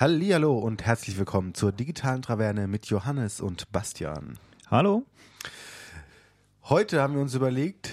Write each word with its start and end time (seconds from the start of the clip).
Hallihallo 0.00 0.56
und 0.56 0.86
herzlich 0.86 1.18
willkommen 1.18 1.52
zur 1.52 1.72
digitalen 1.72 2.22
Traverne 2.22 2.66
mit 2.66 2.86
Johannes 2.86 3.42
und 3.42 3.70
Bastian. 3.70 4.38
Hallo. 4.70 5.04
Heute 6.62 7.02
haben 7.02 7.12
wir 7.12 7.20
uns 7.20 7.34
überlegt, 7.34 7.92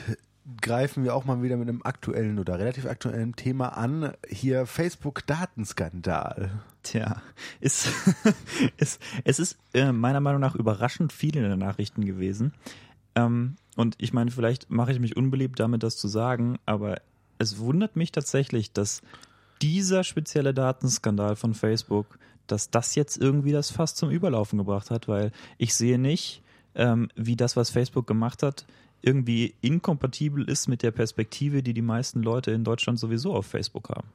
greifen 0.62 1.04
wir 1.04 1.14
auch 1.14 1.26
mal 1.26 1.44
wieder 1.44 1.58
mit 1.58 1.68
einem 1.68 1.82
aktuellen 1.84 2.40
oder 2.40 2.60
relativ 2.60 2.86
aktuellen 2.86 3.36
Thema 3.36 3.76
an. 3.76 4.14
Hier 4.30 4.66
Facebook-Datenskandal. 4.66 6.64
Tja, 6.82 7.22
ist, 7.60 7.90
ist, 8.78 9.02
es 9.26 9.40
ist 9.40 9.58
äh, 9.74 9.92
meiner 9.92 10.22
Meinung 10.22 10.40
nach 10.40 10.56
überraschend 10.56 11.12
viel 11.12 11.36
in 11.36 11.44
den 11.44 11.60
Nachrichten 11.60 12.06
gewesen. 12.06 12.54
Ähm, 13.16 13.58
und 13.76 13.96
ich 13.98 14.14
meine, 14.14 14.32
vielleicht 14.32 14.70
mache 14.70 14.94
ich 14.94 15.02
mich 15.02 15.18
unbeliebt 15.18 15.60
damit, 15.60 15.84
das 15.84 15.98
zu 15.98 16.08
sagen, 16.08 16.58
aber 16.66 17.02
es 17.38 17.60
wundert 17.60 17.98
mich 17.98 18.14
tatsächlich, 18.14 18.72
dass 18.72 19.02
dieser 19.62 20.04
spezielle 20.04 20.54
Datenskandal 20.54 21.36
von 21.36 21.54
Facebook, 21.54 22.20
dass 22.48 22.70
das 22.70 22.96
jetzt 22.96 23.18
irgendwie 23.18 23.52
das 23.52 23.72
Fass 23.72 23.96
zum 23.96 24.10
Überlaufen 24.10 24.58
gebracht 24.58 24.92
hat, 24.92 25.08
weil 25.08 25.32
ich 25.58 25.76
sehe 25.76 26.00
nicht, 26.00 26.42
ähm, 26.76 27.10
wie 27.16 27.36
das, 27.36 27.56
was 27.56 27.70
Facebook 27.70 28.08
gemacht 28.08 28.44
hat, 28.44 28.66
irgendwie 29.02 29.54
inkompatibel 29.62 30.44
ist 30.50 30.68
mit 30.68 30.84
der 30.84 30.92
Perspektive, 30.92 31.64
die 31.64 31.74
die 31.74 31.82
meisten 31.82 32.24
Leute 32.24 32.52
in 32.52 32.64
Deutschland 32.64 33.00
sowieso 33.00 33.34
auf 33.34 33.46
Facebook 33.46 33.90
haben. 33.90 34.08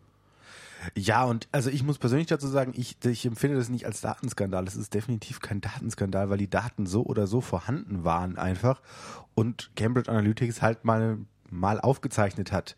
Ja, 0.97 1.25
und 1.25 1.47
also 1.53 1.70
ich 1.70 1.84
muss 1.84 1.98
persönlich 1.98 2.27
dazu 2.27 2.48
sagen, 2.48 2.73
ich, 2.77 2.97
ich 3.05 3.25
empfinde 3.25 3.56
das 3.56 3.69
nicht 3.69 3.87
als 3.87 4.01
Datenskandal. 4.01 4.67
Es 4.67 4.75
ist 4.75 4.95
definitiv 4.95 5.41
kein 5.41 5.61
Datenskandal, 5.61 6.29
weil 6.29 6.39
die 6.39 6.51
Daten 6.51 6.87
so 6.87 7.05
oder 7.05 7.29
so 7.29 7.41
vorhanden 7.41 8.03
waren 8.03 8.37
einfach 8.37 8.81
und 9.34 9.70
Cambridge 9.77 10.11
Analytics 10.11 10.61
halt 10.61 10.84
mal, 10.84 11.19
mal 11.51 11.81
aufgezeichnet 11.81 12.51
hat, 12.51 12.77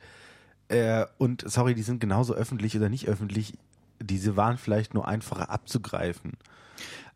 äh, 0.69 1.07
und 1.19 1.45
sorry, 1.47 1.75
die 1.75 1.83
sind 1.83 2.01
genauso 2.01 2.35
öffentlich 2.35 2.77
oder 2.77 2.89
nicht 2.89 3.09
öffentlich. 3.09 3.55
Diese 4.01 4.37
waren 4.37 4.59
vielleicht 4.59 4.95
nur 4.95 5.07
einfacher 5.07 5.51
abzugreifen. 5.51 6.33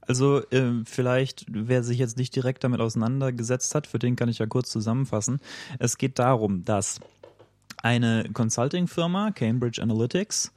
Also 0.00 0.42
äh, 0.50 0.82
vielleicht, 0.84 1.44
wer 1.50 1.82
sich 1.82 1.98
jetzt 1.98 2.16
nicht 2.16 2.34
direkt 2.34 2.64
damit 2.64 2.80
auseinandergesetzt 2.80 3.74
hat, 3.74 3.86
für 3.86 3.98
den 3.98 4.16
kann 4.16 4.28
ich 4.28 4.38
ja 4.38 4.46
kurz 4.46 4.70
zusammenfassen. 4.70 5.40
Es 5.78 5.98
geht 5.98 6.18
darum, 6.18 6.64
dass 6.64 7.00
eine 7.82 8.28
Consulting-Firma, 8.32 9.32
Cambridge 9.32 9.82
Analytics, 9.82 10.52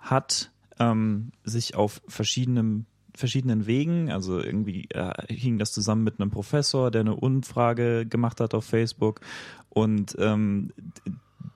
hat 0.00 0.50
ähm, 0.78 1.32
sich 1.44 1.74
auf 1.74 2.02
verschiedenen 2.08 2.86
verschiedenen 3.14 3.66
Wegen, 3.66 4.10
also 4.10 4.40
irgendwie 4.40 4.88
äh, 4.90 5.12
hing 5.28 5.58
das 5.58 5.72
zusammen 5.72 6.04
mit 6.04 6.20
einem 6.20 6.30
Professor, 6.30 6.90
der 6.90 7.02
eine 7.02 7.16
Umfrage 7.16 8.06
gemacht 8.06 8.40
hat 8.40 8.54
auf 8.54 8.64
Facebook 8.64 9.20
und 9.68 10.16
ähm, 10.18 10.72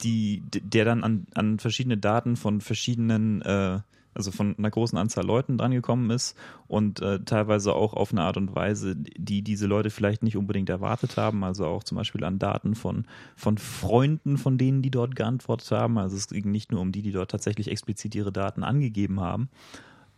die, 0.03 0.43
der 0.51 0.85
dann 0.85 1.05
an, 1.05 1.27
an 1.35 1.59
verschiedene 1.59 1.97
Daten 1.97 2.37
von 2.37 2.61
verschiedenen, 2.61 3.43
äh, 3.43 3.81
also 4.15 4.31
von 4.31 4.57
einer 4.57 4.71
großen 4.71 4.97
Anzahl 4.99 5.25
Leuten 5.25 5.59
drangekommen 5.59 6.11
ist 6.11 6.37
und 6.69 7.01
äh, 7.01 7.21
teilweise 7.21 7.75
auch 7.75 7.95
auf 7.95 8.13
eine 8.13 8.23
Art 8.23 8.37
und 8.37 8.55
Weise, 8.55 8.97
die 8.97 9.43
diese 9.43 9.67
Leute 9.67 9.91
vielleicht 9.91 10.23
nicht 10.23 10.37
unbedingt 10.37 10.69
erwartet 10.69 11.17
haben, 11.17 11.43
also 11.43 11.67
auch 11.67 11.85
zum 11.85 11.97
Beispiel 11.97 12.25
an 12.25 12.39
Daten 12.39 12.75
von, 12.75 13.07
von 13.37 13.59
Freunden 13.59 14.39
von 14.39 14.59
denen, 14.59 14.83
die 14.83 14.91
dort 14.91 15.17
geantwortet 15.17 15.71
haben. 15.73 15.99
Also 15.99 16.17
es 16.17 16.29
ging 16.29 16.51
nicht 16.51 16.71
nur 16.71 16.81
um 16.81 16.93
die, 16.93 17.03
die 17.03 17.13
dort 17.13 17.31
tatsächlich 17.31 17.71
explizit 17.71 18.15
ihre 18.15 18.33
Daten 18.33 18.63
angegeben 18.63 19.21
haben. 19.21 19.49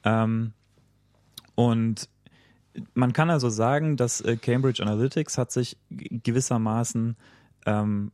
Ähm, 0.04 0.52
und 1.54 2.08
man 2.94 3.12
kann 3.12 3.30
also 3.30 3.48
sagen, 3.48 3.96
dass 3.96 4.20
äh, 4.20 4.36
Cambridge 4.36 4.82
Analytics 4.82 5.38
hat 5.38 5.50
sich 5.50 5.78
gewissermaßen 5.90 7.16
ähm, 7.64 8.12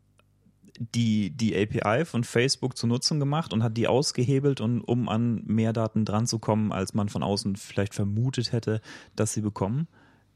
die, 0.95 1.31
die 1.31 1.57
API 1.57 2.05
von 2.05 2.25
Facebook 2.25 2.77
zur 2.77 2.89
Nutzung 2.89 3.21
gemacht 3.21 3.53
und 3.53 3.63
hat 3.63 3.77
die 3.77 3.89
ausgehebelt, 3.89 4.61
und, 4.61 4.81
um 4.81 5.09
an 5.09 5.43
mehr 5.47 5.73
Daten 5.73 6.05
dran 6.05 6.27
zu 6.27 6.39
kommen, 6.39 6.73
als 6.73 6.95
man 6.95 7.09
von 7.09 7.23
außen 7.23 7.57
vielleicht 7.57 7.95
vermutet 7.95 8.53
hätte, 8.53 8.81
dass 9.17 9.33
sie 9.33 9.41
bekommen. 9.41 9.89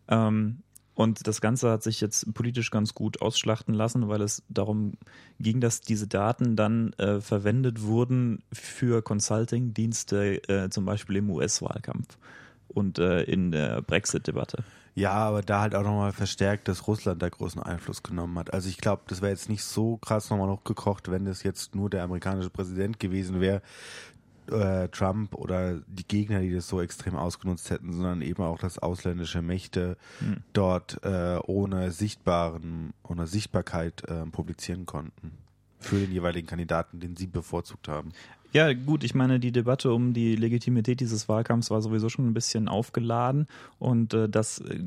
Ähm, 0.08 0.62
und 0.94 1.26
das 1.26 1.42
Ganze 1.42 1.70
hat 1.70 1.82
sich 1.82 2.00
jetzt 2.00 2.32
politisch 2.32 2.70
ganz 2.70 2.94
gut 2.94 3.20
ausschlachten 3.20 3.74
lassen, 3.74 4.08
weil 4.08 4.22
es 4.22 4.42
darum 4.48 4.94
ging, 5.38 5.60
dass 5.60 5.82
diese 5.82 6.06
Daten 6.06 6.56
dann 6.56 6.94
äh, 6.94 7.20
verwendet 7.20 7.82
wurden 7.82 8.42
für 8.50 9.02
Consulting-Dienste, 9.02 10.48
äh, 10.48 10.70
zum 10.70 10.86
Beispiel 10.86 11.16
im 11.16 11.30
US-Wahlkampf 11.30 12.16
und 12.68 12.98
äh, 12.98 13.24
in 13.24 13.50
der 13.50 13.82
Brexit-Debatte. 13.82 14.64
Ja, 14.96 15.12
aber 15.12 15.42
da 15.42 15.60
halt 15.60 15.74
auch 15.74 15.82
nochmal 15.82 16.12
verstärkt, 16.12 16.68
dass 16.68 16.86
Russland 16.86 17.20
da 17.20 17.28
großen 17.28 17.62
Einfluss 17.62 18.02
genommen 18.02 18.38
hat. 18.38 18.54
Also 18.54 18.70
ich 18.70 18.78
glaube, 18.78 19.02
das 19.08 19.20
wäre 19.20 19.30
jetzt 19.30 19.50
nicht 19.50 19.62
so 19.62 19.98
krass 19.98 20.30
nochmal 20.30 20.46
noch 20.48 20.64
gekocht, 20.64 21.10
wenn 21.10 21.26
das 21.26 21.42
jetzt 21.42 21.74
nur 21.74 21.90
der 21.90 22.02
amerikanische 22.02 22.48
Präsident 22.48 22.98
gewesen 22.98 23.42
wäre, 23.42 23.60
äh, 24.50 24.88
Trump 24.88 25.34
oder 25.34 25.80
die 25.86 26.08
Gegner, 26.08 26.40
die 26.40 26.54
das 26.54 26.66
so 26.66 26.80
extrem 26.80 27.14
ausgenutzt 27.14 27.68
hätten, 27.68 27.92
sondern 27.92 28.22
eben 28.22 28.42
auch, 28.42 28.58
dass 28.58 28.78
ausländische 28.78 29.42
Mächte 29.42 29.98
hm. 30.20 30.38
dort 30.54 30.98
äh, 31.04 31.40
ohne 31.44 31.90
sichtbaren, 31.90 32.94
ohne 33.02 33.26
Sichtbarkeit 33.26 34.02
äh, 34.08 34.24
publizieren 34.24 34.86
konnten 34.86 35.32
für 35.78 35.96
den 35.96 36.10
jeweiligen 36.10 36.46
Kandidaten, 36.46 37.00
den 37.00 37.16
sie 37.16 37.26
bevorzugt 37.26 37.88
haben. 37.88 38.12
Ja, 38.56 38.72
gut, 38.72 39.04
ich 39.04 39.14
meine, 39.14 39.38
die 39.38 39.52
Debatte 39.52 39.92
um 39.92 40.14
die 40.14 40.34
Legitimität 40.34 41.00
dieses 41.00 41.28
Wahlkampfs 41.28 41.70
war 41.70 41.82
sowieso 41.82 42.08
schon 42.08 42.26
ein 42.26 42.32
bisschen 42.32 42.68
aufgeladen 42.68 43.48
und 43.78 44.14
äh, 44.14 44.30
das 44.30 44.60
äh, 44.60 44.78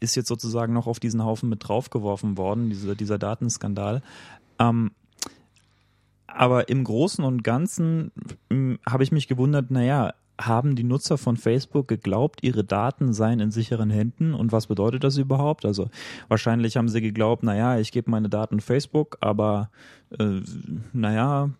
ist 0.00 0.16
jetzt 0.16 0.26
sozusagen 0.26 0.72
noch 0.72 0.88
auf 0.88 0.98
diesen 0.98 1.24
Haufen 1.24 1.48
mit 1.48 1.60
draufgeworfen 1.68 2.36
worden, 2.36 2.68
diese, 2.68 2.96
dieser 2.96 3.16
Datenskandal. 3.16 4.02
Ähm, 4.58 4.90
aber 6.26 6.68
im 6.68 6.82
Großen 6.82 7.24
und 7.24 7.44
Ganzen 7.44 8.10
hm, 8.50 8.80
habe 8.84 9.04
ich 9.04 9.12
mich 9.12 9.28
gewundert, 9.28 9.70
naja, 9.70 10.12
haben 10.40 10.74
die 10.74 10.82
Nutzer 10.82 11.16
von 11.16 11.36
Facebook 11.36 11.86
geglaubt, 11.86 12.42
ihre 12.42 12.64
Daten 12.64 13.12
seien 13.12 13.38
in 13.38 13.52
sicheren 13.52 13.90
Händen 13.90 14.34
und 14.34 14.50
was 14.50 14.66
bedeutet 14.66 15.04
das 15.04 15.16
überhaupt? 15.16 15.64
Also 15.64 15.90
wahrscheinlich 16.26 16.76
haben 16.76 16.88
sie 16.88 17.00
geglaubt, 17.00 17.44
naja, 17.44 17.78
ich 17.78 17.92
gebe 17.92 18.10
meine 18.10 18.28
Daten 18.28 18.58
Facebook, 18.58 19.16
aber 19.20 19.70
äh, 20.18 20.40
naja, 20.92 21.50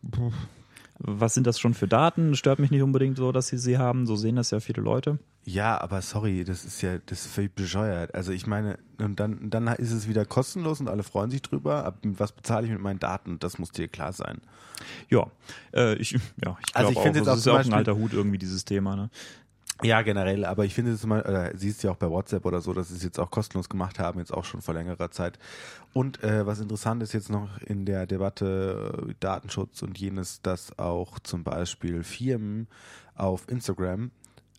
was 0.98 1.34
sind 1.34 1.46
das 1.46 1.58
schon 1.60 1.74
für 1.74 1.88
Daten? 1.88 2.34
Stört 2.34 2.58
mich 2.58 2.70
nicht 2.70 2.82
unbedingt 2.82 3.16
so, 3.16 3.32
dass 3.32 3.48
sie 3.48 3.58
sie 3.58 3.78
haben. 3.78 4.06
So 4.06 4.16
sehen 4.16 4.36
das 4.36 4.50
ja 4.50 4.60
viele 4.60 4.82
Leute. 4.82 5.18
Ja, 5.44 5.80
aber 5.80 6.02
sorry, 6.02 6.42
das 6.44 6.64
ist 6.64 6.82
ja, 6.82 6.98
das 7.06 7.26
ist 7.26 7.32
völlig 7.32 7.54
bescheuert. 7.54 8.14
Also 8.14 8.32
ich 8.32 8.46
meine, 8.46 8.78
und 8.98 9.20
dann, 9.20 9.50
dann 9.50 9.68
ist 9.68 9.92
es 9.92 10.08
wieder 10.08 10.24
kostenlos 10.24 10.80
und 10.80 10.88
alle 10.88 11.02
freuen 11.02 11.30
sich 11.30 11.42
drüber. 11.42 11.84
Aber 11.84 11.98
was 12.02 12.32
bezahle 12.32 12.66
ich 12.66 12.72
mit 12.72 12.80
meinen 12.80 12.98
Daten? 12.98 13.38
Das 13.38 13.58
muss 13.58 13.70
dir 13.70 13.88
klar 13.88 14.12
sein. 14.12 14.40
Ja, 15.08 15.30
äh, 15.72 15.94
ich, 15.96 16.12
ja, 16.44 16.56
ich 16.66 16.76
also 16.76 16.90
ich 16.92 16.98
finde 16.98 17.22
das 17.22 17.38
ist 17.38 17.48
auch 17.48 17.58
ein 17.58 17.72
alter 17.72 17.96
Hut 17.96 18.12
irgendwie 18.12 18.38
dieses 18.38 18.64
Thema. 18.64 18.96
Ne? 18.96 19.10
Ja, 19.82 20.00
generell, 20.00 20.46
aber 20.46 20.64
ich 20.64 20.74
finde 20.74 20.92
es 20.92 21.04
mal, 21.04 21.20
oder 21.20 21.54
siehst 21.54 21.82
ja 21.82 21.90
auch 21.90 21.96
bei 21.96 22.08
WhatsApp 22.08 22.46
oder 22.46 22.62
so, 22.62 22.72
dass 22.72 22.88
sie 22.88 22.96
es 22.96 23.02
jetzt 23.02 23.18
auch 23.18 23.30
kostenlos 23.30 23.68
gemacht 23.68 23.98
haben, 23.98 24.18
jetzt 24.18 24.32
auch 24.32 24.44
schon 24.44 24.62
vor 24.62 24.72
längerer 24.72 25.10
Zeit. 25.10 25.38
Und 25.92 26.22
äh, 26.24 26.46
was 26.46 26.60
interessant 26.60 27.02
ist 27.02 27.12
jetzt 27.12 27.28
noch 27.28 27.58
in 27.60 27.84
der 27.84 28.06
Debatte 28.06 29.06
äh, 29.10 29.14
Datenschutz 29.20 29.82
und 29.82 29.98
jenes, 29.98 30.40
dass 30.40 30.78
auch 30.78 31.18
zum 31.18 31.44
Beispiel 31.44 32.04
Firmen 32.04 32.68
auf 33.14 33.48
Instagram 33.48 34.12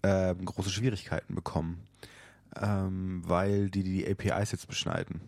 äh, 0.03 0.35
große 0.35 0.69
Schwierigkeiten 0.69 1.33
bekommen, 1.33 1.81
ähm, 2.55 3.23
weil 3.25 3.71
die 3.71 3.83
die 3.83 4.07
APIs 4.07 4.51
jetzt 4.51 4.67
beschneiden. 4.67 5.21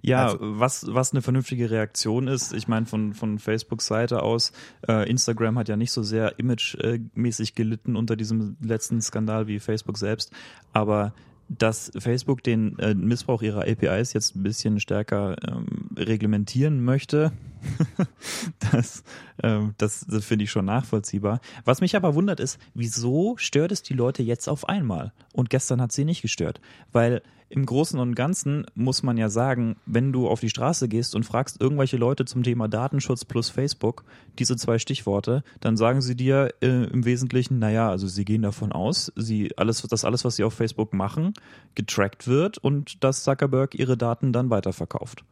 Ja, 0.00 0.26
also, 0.26 0.38
was, 0.40 0.86
was 0.88 1.12
eine 1.12 1.22
vernünftige 1.22 1.70
Reaktion 1.70 2.28
ist, 2.28 2.52
ich 2.52 2.68
meine, 2.68 2.86
von, 2.86 3.14
von 3.14 3.38
Facebook 3.38 3.82
Seite 3.82 4.22
aus, 4.22 4.52
äh, 4.88 5.08
Instagram 5.08 5.58
hat 5.58 5.68
ja 5.68 5.76
nicht 5.76 5.92
so 5.92 6.02
sehr 6.02 6.38
imagemäßig 6.38 7.54
gelitten 7.54 7.96
unter 7.96 8.16
diesem 8.16 8.56
letzten 8.60 9.00
Skandal 9.00 9.46
wie 9.46 9.60
Facebook 9.60 9.98
selbst, 9.98 10.32
aber 10.72 11.14
dass 11.48 11.92
Facebook 11.98 12.42
den 12.42 12.78
äh, 12.78 12.94
Missbrauch 12.94 13.42
ihrer 13.42 13.62
APIs 13.62 14.12
jetzt 14.12 14.36
ein 14.36 14.42
bisschen 14.42 14.80
stärker 14.80 15.36
ähm, 15.46 15.90
reglementieren 15.96 16.82
möchte, 16.84 17.32
das, 18.72 19.04
ähm, 19.42 19.74
das, 19.78 20.06
das 20.08 20.24
finde 20.24 20.44
ich 20.44 20.50
schon 20.50 20.64
nachvollziehbar. 20.64 21.40
Was 21.64 21.80
mich 21.80 21.96
aber 21.96 22.14
wundert 22.14 22.40
ist, 22.40 22.58
wieso 22.74 23.36
stört 23.36 23.72
es 23.72 23.82
die 23.82 23.94
Leute 23.94 24.22
jetzt 24.22 24.48
auf 24.48 24.68
einmal? 24.68 25.12
Und 25.32 25.50
gestern 25.50 25.80
hat 25.80 25.92
sie 25.92 26.04
nicht 26.04 26.22
gestört. 26.22 26.60
Weil 26.92 27.22
im 27.52 27.66
Großen 27.66 28.00
und 28.00 28.14
Ganzen 28.14 28.64
muss 28.74 29.02
man 29.02 29.18
ja 29.18 29.28
sagen, 29.28 29.76
wenn 29.84 30.10
du 30.10 30.26
auf 30.26 30.40
die 30.40 30.48
Straße 30.48 30.88
gehst 30.88 31.14
und 31.14 31.24
fragst 31.24 31.60
irgendwelche 31.60 31.98
Leute 31.98 32.24
zum 32.24 32.42
Thema 32.42 32.66
Datenschutz 32.66 33.26
plus 33.26 33.50
Facebook, 33.50 34.04
diese 34.38 34.56
zwei 34.56 34.78
Stichworte, 34.78 35.44
dann 35.60 35.76
sagen 35.76 36.00
sie 36.00 36.16
dir 36.16 36.54
äh, 36.62 36.84
im 36.84 37.04
Wesentlichen, 37.04 37.58
naja, 37.58 37.90
also 37.90 38.06
sie 38.06 38.24
gehen 38.24 38.40
davon 38.40 38.72
aus, 38.72 39.12
sie 39.16 39.52
alles, 39.58 39.82
dass 39.82 40.06
alles, 40.06 40.24
was 40.24 40.36
sie 40.36 40.44
auf 40.44 40.54
Facebook 40.54 40.94
machen, 40.94 41.34
getrackt 41.74 42.26
wird 42.26 42.56
und 42.56 43.04
dass 43.04 43.22
Zuckerberg 43.22 43.74
ihre 43.74 43.98
Daten 43.98 44.32
dann 44.32 44.48
weiterverkauft. 44.48 45.22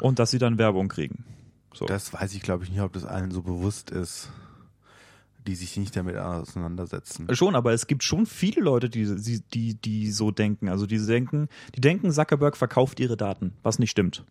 Und 0.00 0.20
dass 0.20 0.30
sie 0.30 0.38
dann 0.38 0.58
Werbung 0.58 0.86
kriegen. 0.86 1.24
So. 1.76 1.84
Das 1.84 2.12
weiß 2.12 2.34
ich, 2.34 2.42
glaube 2.42 2.64
ich, 2.64 2.70
nicht, 2.70 2.80
ob 2.80 2.92
das 2.92 3.04
allen 3.04 3.30
so 3.30 3.42
bewusst 3.42 3.90
ist 3.90 4.30
die 5.46 5.54
sich 5.54 5.76
nicht 5.76 5.96
damit 5.96 6.16
auseinandersetzen. 6.16 7.32
Schon, 7.34 7.54
aber 7.54 7.72
es 7.72 7.86
gibt 7.86 8.02
schon 8.02 8.26
viele 8.26 8.60
Leute, 8.60 8.90
die, 8.90 9.40
die, 9.54 9.74
die 9.74 10.10
so 10.10 10.30
denken. 10.30 10.68
Also 10.68 10.86
die 10.86 10.98
denken, 10.98 11.48
die 11.74 11.80
denken, 11.80 12.10
Zuckerberg 12.10 12.56
verkauft 12.56 13.00
ihre 13.00 13.16
Daten, 13.16 13.52
was 13.62 13.78
nicht 13.78 13.90
stimmt. 13.90 14.24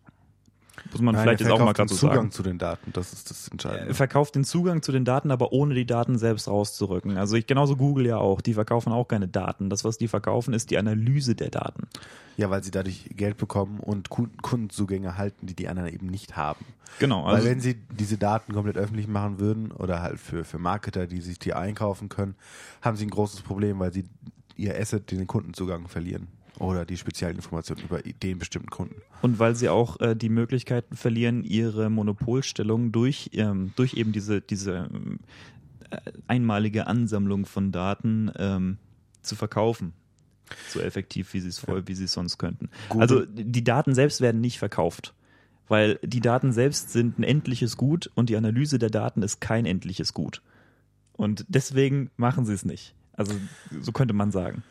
Muss 0.92 1.00
man 1.00 1.14
Nein, 1.14 1.22
vielleicht 1.24 1.40
jetzt 1.40 1.50
auch 1.50 1.58
mal 1.58 1.72
gerade 1.72 1.88
den 1.88 1.88
so 1.88 1.94
Zugang 1.96 2.16
sagen. 2.16 2.30
zu 2.30 2.42
den 2.42 2.58
Daten, 2.58 2.92
das 2.92 3.12
ist 3.12 3.30
das 3.30 3.48
Entscheidende. 3.48 3.88
Er 3.88 3.94
verkauft 3.94 4.34
den 4.34 4.44
Zugang 4.44 4.82
zu 4.82 4.92
den 4.92 5.04
Daten, 5.04 5.30
aber 5.30 5.52
ohne 5.52 5.74
die 5.74 5.86
Daten 5.86 6.18
selbst 6.18 6.48
rauszurücken. 6.48 7.16
Also 7.18 7.36
ich, 7.36 7.46
genauso 7.46 7.76
Google 7.76 8.06
ja 8.06 8.18
auch. 8.18 8.40
Die 8.40 8.54
verkaufen 8.54 8.92
auch 8.92 9.08
keine 9.08 9.28
Daten. 9.28 9.70
Das, 9.70 9.84
was 9.84 9.98
die 9.98 10.08
verkaufen, 10.08 10.54
ist 10.54 10.70
die 10.70 10.78
Analyse 10.78 11.34
der 11.34 11.50
Daten. 11.50 11.88
Ja, 12.36 12.50
weil 12.50 12.62
sie 12.62 12.70
dadurch 12.70 13.08
Geld 13.16 13.36
bekommen 13.38 13.80
und 13.80 14.10
Kunden- 14.10 14.36
Kundenzugänge 14.42 15.16
halten, 15.16 15.46
die 15.46 15.54
die 15.54 15.68
anderen 15.68 15.92
eben 15.92 16.06
nicht 16.06 16.36
haben. 16.36 16.64
Genau. 16.98 17.24
Weil 17.24 17.36
Also, 17.36 17.48
wenn 17.48 17.60
sie 17.60 17.74
diese 17.98 18.18
Daten 18.18 18.52
komplett 18.52 18.76
öffentlich 18.76 19.08
machen 19.08 19.40
würden 19.40 19.72
oder 19.72 20.02
halt 20.02 20.20
für, 20.20 20.44
für 20.44 20.58
Marketer, 20.58 21.06
die 21.06 21.20
sich 21.20 21.38
die 21.38 21.54
einkaufen 21.54 22.08
können, 22.08 22.34
haben 22.82 22.96
sie 22.96 23.06
ein 23.06 23.10
großes 23.10 23.40
Problem, 23.42 23.78
weil 23.78 23.92
sie 23.92 24.04
ihr 24.56 24.78
Asset, 24.78 25.10
den 25.10 25.26
Kundenzugang 25.26 25.88
verlieren. 25.88 26.28
Oder 26.58 26.84
die 26.86 26.96
speziellen 26.96 27.36
Informationen 27.36 27.82
über 27.82 28.00
den 28.02 28.38
bestimmten 28.38 28.70
Kunden. 28.70 28.96
und 29.22 29.38
weil 29.38 29.54
sie 29.54 29.68
auch 29.68 30.00
äh, 30.00 30.14
die 30.16 30.28
Möglichkeiten 30.30 30.96
verlieren, 30.96 31.44
ihre 31.44 31.90
Monopolstellung 31.90 32.92
durch, 32.92 33.30
ähm, 33.34 33.72
durch 33.76 33.94
eben 33.94 34.12
diese, 34.12 34.40
diese 34.40 34.88
äh, 35.90 35.98
einmalige 36.26 36.86
Ansammlung 36.86 37.44
von 37.46 37.72
Daten 37.72 38.30
ähm, 38.38 38.78
zu 39.22 39.34
verkaufen. 39.36 39.92
So 40.68 40.80
effektiv, 40.80 41.34
wie 41.34 41.40
sie 41.40 41.48
es 41.48 41.58
voll, 41.58 41.88
wie 41.88 41.94
sie 41.94 42.04
es 42.04 42.12
sonst 42.12 42.38
könnten. 42.38 42.70
Google- 42.88 43.02
Also 43.02 43.24
die 43.26 43.64
Daten 43.64 43.94
selbst 43.94 44.20
werden 44.20 44.40
nicht 44.40 44.58
verkauft. 44.58 45.12
Weil 45.68 45.98
die 46.04 46.20
Daten 46.20 46.52
selbst 46.52 46.92
sind 46.92 47.18
ein 47.18 47.24
endliches 47.24 47.76
Gut 47.76 48.08
und 48.14 48.28
die 48.30 48.36
Analyse 48.36 48.78
der 48.78 48.88
Daten 48.90 49.22
ist 49.22 49.40
kein 49.40 49.66
endliches 49.66 50.14
Gut. 50.14 50.40
Und 51.14 51.44
deswegen 51.48 52.10
machen 52.16 52.46
sie 52.46 52.52
es 52.52 52.64
nicht. 52.64 52.94
Also 53.14 53.34
so 53.80 53.90
könnte 53.90 54.14
man 54.14 54.30
sagen. 54.30 54.62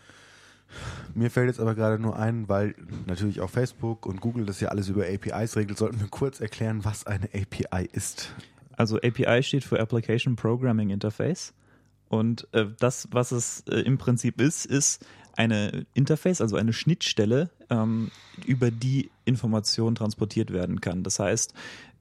Mir 1.14 1.32
fällt 1.32 1.48
jetzt 1.48 1.60
aber 1.60 1.76
gerade 1.76 2.00
nur 2.00 2.18
ein, 2.18 2.50
weil 2.50 2.76
natürlich 3.06 3.42
auch 3.42 3.50
Facebook 3.50 4.06
und 4.06 4.20
Google 4.22 4.46
das 4.46 4.60
ja 4.60 4.70
alles 4.70 4.90
über 4.90 5.06
APIs 5.06 5.56
regelt, 5.56 5.78
sollten 5.78 6.00
wir 6.00 6.08
kurz 6.08 6.42
erklären, 6.42 6.84
was 6.84 7.08
eine 7.08 7.30
API 7.34 7.88
ist. 7.92 8.34
Also 8.76 8.98
API 8.98 9.42
steht 9.44 9.64
für 9.64 9.80
Application 9.80 10.36
Programming 10.36 10.90
Interface. 10.90 11.54
Und 12.10 12.48
äh, 12.52 12.68
das, 12.80 13.08
was 13.12 13.32
es 13.32 13.64
äh, 13.70 13.80
im 13.80 13.98
Prinzip 13.98 14.40
ist, 14.42 14.66
ist 14.66 15.06
eine 15.36 15.86
Interface, 15.94 16.42
also 16.42 16.56
eine 16.56 16.74
Schnittstelle, 16.74 17.50
ähm, 17.70 18.12
über 18.46 18.72
die 18.72 19.10
Information 19.26 19.96
transportiert 19.96 20.52
werden 20.54 20.82
kann. 20.82 21.04
Das 21.04 21.20
heißt, 21.20 21.54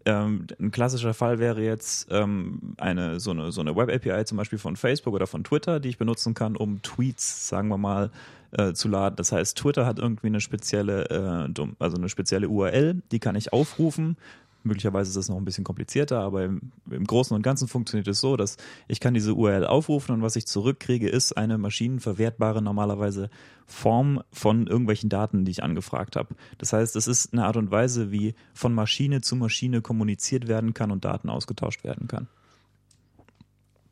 ähm, 0.07 0.47
ein 0.61 0.71
klassischer 0.71 1.15
Fall 1.15 1.39
wäre 1.39 1.63
jetzt 1.63 2.09
ähm, 2.11 2.75
eine 2.77 3.21
so 3.21 3.31
eine 3.31 3.53
so 3.53 3.61
eine 3.61 3.75
Web 3.75 3.91
API 3.91 4.25
zum 4.25 4.39
Beispiel 4.39 4.59
von 4.59 4.77
Facebook 4.77 5.15
oder 5.15 5.27
von 5.27 5.45
Twitter, 5.45 5.81
die 5.81 5.89
ich 5.89 5.99
benutzen 5.99 6.35
kann, 6.35 6.57
um 6.57 6.83
Tweets, 6.83 7.49
sagen 7.49 7.69
wir 7.69 7.79
mal, 7.79 8.11
äh, 8.53 8.73
zu 8.73 8.89
laden. 8.89 9.17
Das 9.17 9.33
heißt, 9.33 9.57
Twitter 9.57 9.87
hat 9.87 9.99
irgendwie 9.99 10.29
eine 10.29 10.41
spezielle, 10.41 11.11
äh, 11.11 11.65
also 11.79 11.97
eine 11.97 12.09
spezielle 12.09 12.49
URL, 12.49 13.03
die 13.11 13.19
kann 13.19 13.35
ich 13.35 13.53
aufrufen. 13.53 14.17
Möglicherweise 14.65 15.11
ist 15.11 15.17
das 15.17 15.29
noch 15.29 15.37
ein 15.37 15.45
bisschen 15.45 15.63
komplizierter, 15.63 16.21
aber 16.21 16.45
im, 16.45 16.73
im 16.91 17.05
Großen 17.05 17.37
und 17.37 17.43
Ganzen 17.43 17.69
funktioniert 17.69 18.09
es 18.09 18.21
so, 18.21 18.37
dass 18.37 18.57
ich 18.89 18.99
kann 18.99 19.15
diese 19.15 19.35
URL 19.35 19.67
aufrufen 19.67 20.15
und 20.15 20.23
was 20.23 20.37
ich 20.37 20.47
zurückkriege, 20.47 21.09
ist 21.09 21.37
eine 21.37 21.59
maschinenverwertbare 21.59 22.63
normalerweise 22.63 23.29
Form 23.67 24.23
von 24.33 24.67
irgendwelchen 24.67 25.11
Daten, 25.11 25.45
die 25.45 25.51
ich 25.51 25.63
angefragt 25.63 26.17
habe. 26.17 26.35
Das 26.59 26.73
heißt, 26.73 26.97
es 26.97 27.07
ist 27.07 27.33
eine 27.33 27.45
Art 27.45 27.57
und 27.57 27.71
Weise, 27.71 28.11
wie 28.11 28.35
von 28.55 28.75
Maschine 28.75 29.21
zu 29.21 29.37
Maschine 29.37 29.83
kommuniziert 29.83 30.49
werden 30.49 30.75
kann 30.75 30.91
und 30.91 31.05
Daten 31.05 31.29
ausgetauscht 31.29 31.85
werden 31.85 32.09
kann. 32.09 32.27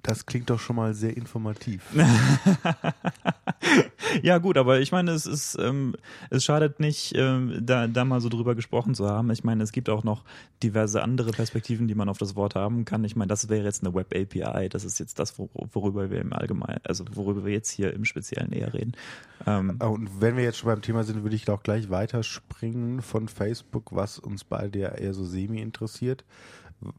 Das 0.03 0.27
klingt 0.27 0.51
doch 0.51 0.59
schon 0.59 0.77
mal 0.77 0.95
sehr 0.95 1.17
informativ. 1.17 1.85
Ja, 4.23 4.39
gut, 4.39 4.59
aber 4.59 4.81
ich 4.81 4.93
meine, 4.93 5.13
es 5.13 5.25
ist, 5.25 5.57
ähm, 5.59 5.95
es 6.29 6.45
schadet 6.45 6.81
nicht, 6.81 7.15
ähm, 7.17 7.59
da, 7.63 7.87
da 7.87 8.05
mal 8.05 8.21
so 8.21 8.29
drüber 8.29 8.55
gesprochen 8.55 8.95
zu 8.95 9.09
haben. 9.09 9.31
Ich 9.31 9.43
meine, 9.43 9.63
es 9.63 9.73
gibt 9.73 9.89
auch 9.89 10.05
noch 10.05 10.25
diverse 10.63 11.03
andere 11.03 11.31
Perspektiven, 11.31 11.89
die 11.89 11.95
man 11.95 12.11
auf 12.11 12.19
das 12.19 12.37
Wort 12.37 12.55
haben 12.55 12.85
kann. 12.85 13.05
Ich 13.05 13.17
meine, 13.17 13.29
das 13.29 13.49
wäre 13.49 13.65
jetzt 13.65 13.83
eine 13.83 13.95
Web 13.95 14.15
API. 14.15 14.69
Das 14.69 14.85
ist 14.85 14.99
jetzt 14.99 15.19
das, 15.19 15.39
wor- 15.39 15.49
worüber 15.73 16.11
wir 16.11 16.21
im 16.21 16.33
Allgemeinen, 16.35 16.81
also 16.85 17.05
worüber 17.15 17.47
wir 17.47 17.53
jetzt 17.53 17.71
hier 17.71 17.95
im 17.95 18.05
Speziellen 18.05 18.53
eher 18.53 18.75
reden. 18.75 18.93
Ähm, 19.47 19.79
Und 19.81 20.21
wenn 20.21 20.37
wir 20.37 20.45
jetzt 20.45 20.59
schon 20.59 20.69
beim 20.69 20.83
Thema 20.83 21.05
sind, 21.05 21.23
würde 21.23 21.37
ich 21.37 21.49
auch 21.49 21.63
gleich 21.63 21.89
weiterspringen 21.89 23.01
von 23.01 23.29
Facebook, 23.29 23.95
was 23.95 24.19
uns 24.19 24.45
beide 24.45 24.79
ja 24.79 24.89
eher 24.91 25.15
so 25.15 25.25
semi 25.25 25.61
interessiert. 25.63 26.25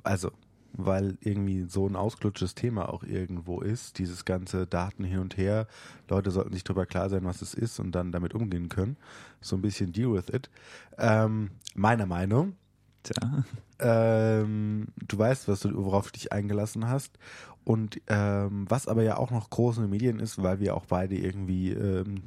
Also, 0.03 0.31
weil 0.73 1.17
irgendwie 1.21 1.63
so 1.63 1.87
ein 1.87 1.95
ausgelutschtes 1.95 2.55
Thema 2.55 2.89
auch 2.89 3.03
irgendwo 3.03 3.61
ist, 3.61 3.99
dieses 3.99 4.25
ganze 4.25 4.65
Daten 4.65 5.03
hin 5.03 5.19
und 5.19 5.37
her. 5.37 5.67
Leute 6.09 6.31
sollten 6.31 6.53
sich 6.53 6.63
darüber 6.63 6.85
klar 6.85 7.09
sein, 7.09 7.25
was 7.25 7.41
es 7.41 7.53
ist 7.53 7.79
und 7.79 7.91
dann 7.93 8.11
damit 8.11 8.33
umgehen 8.33 8.69
können. 8.69 8.97
So 9.39 9.55
ein 9.55 9.61
bisschen 9.61 9.93
deal 9.93 10.13
with 10.13 10.33
it. 10.33 10.49
Ähm, 10.97 11.51
meiner 11.75 12.07
Meinung, 12.07 12.55
tja. 13.03 13.43
ähm, 13.79 14.87
du 15.07 15.17
weißt, 15.17 15.47
was 15.47 15.61
du, 15.61 15.73
worauf 15.75 16.07
du 16.07 16.13
dich 16.13 16.31
eingelassen 16.31 16.87
hast. 16.87 17.17
Und 17.65 18.01
ähm, 18.07 18.65
was 18.67 18.87
aber 18.87 19.03
ja 19.03 19.17
auch 19.17 19.31
noch 19.31 19.49
groß 19.49 19.77
in 19.77 19.83
den 19.83 19.91
Medien 19.91 20.19
ist, 20.19 20.41
weil 20.41 20.59
wir 20.59 20.75
auch 20.75 20.85
beide 20.85 21.15
irgendwie 21.15 21.71
ähm, 21.71 22.21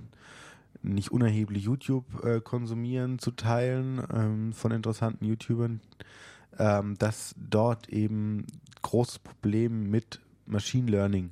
nicht 0.83 1.11
unerheblich 1.13 1.65
YouTube 1.65 2.25
äh, 2.25 2.41
konsumieren, 2.41 3.19
zu 3.19 3.33
teilen 3.33 4.03
ähm, 4.15 4.53
von 4.53 4.71
interessanten 4.71 5.25
YouTubern, 5.25 5.81
ähm, 6.58 6.97
dass 6.99 7.35
dort 7.37 7.88
eben 7.88 8.47
großes 8.82 9.19
Problem 9.19 9.91
mit 9.91 10.20
Machine 10.47 10.91
Learning 10.91 11.31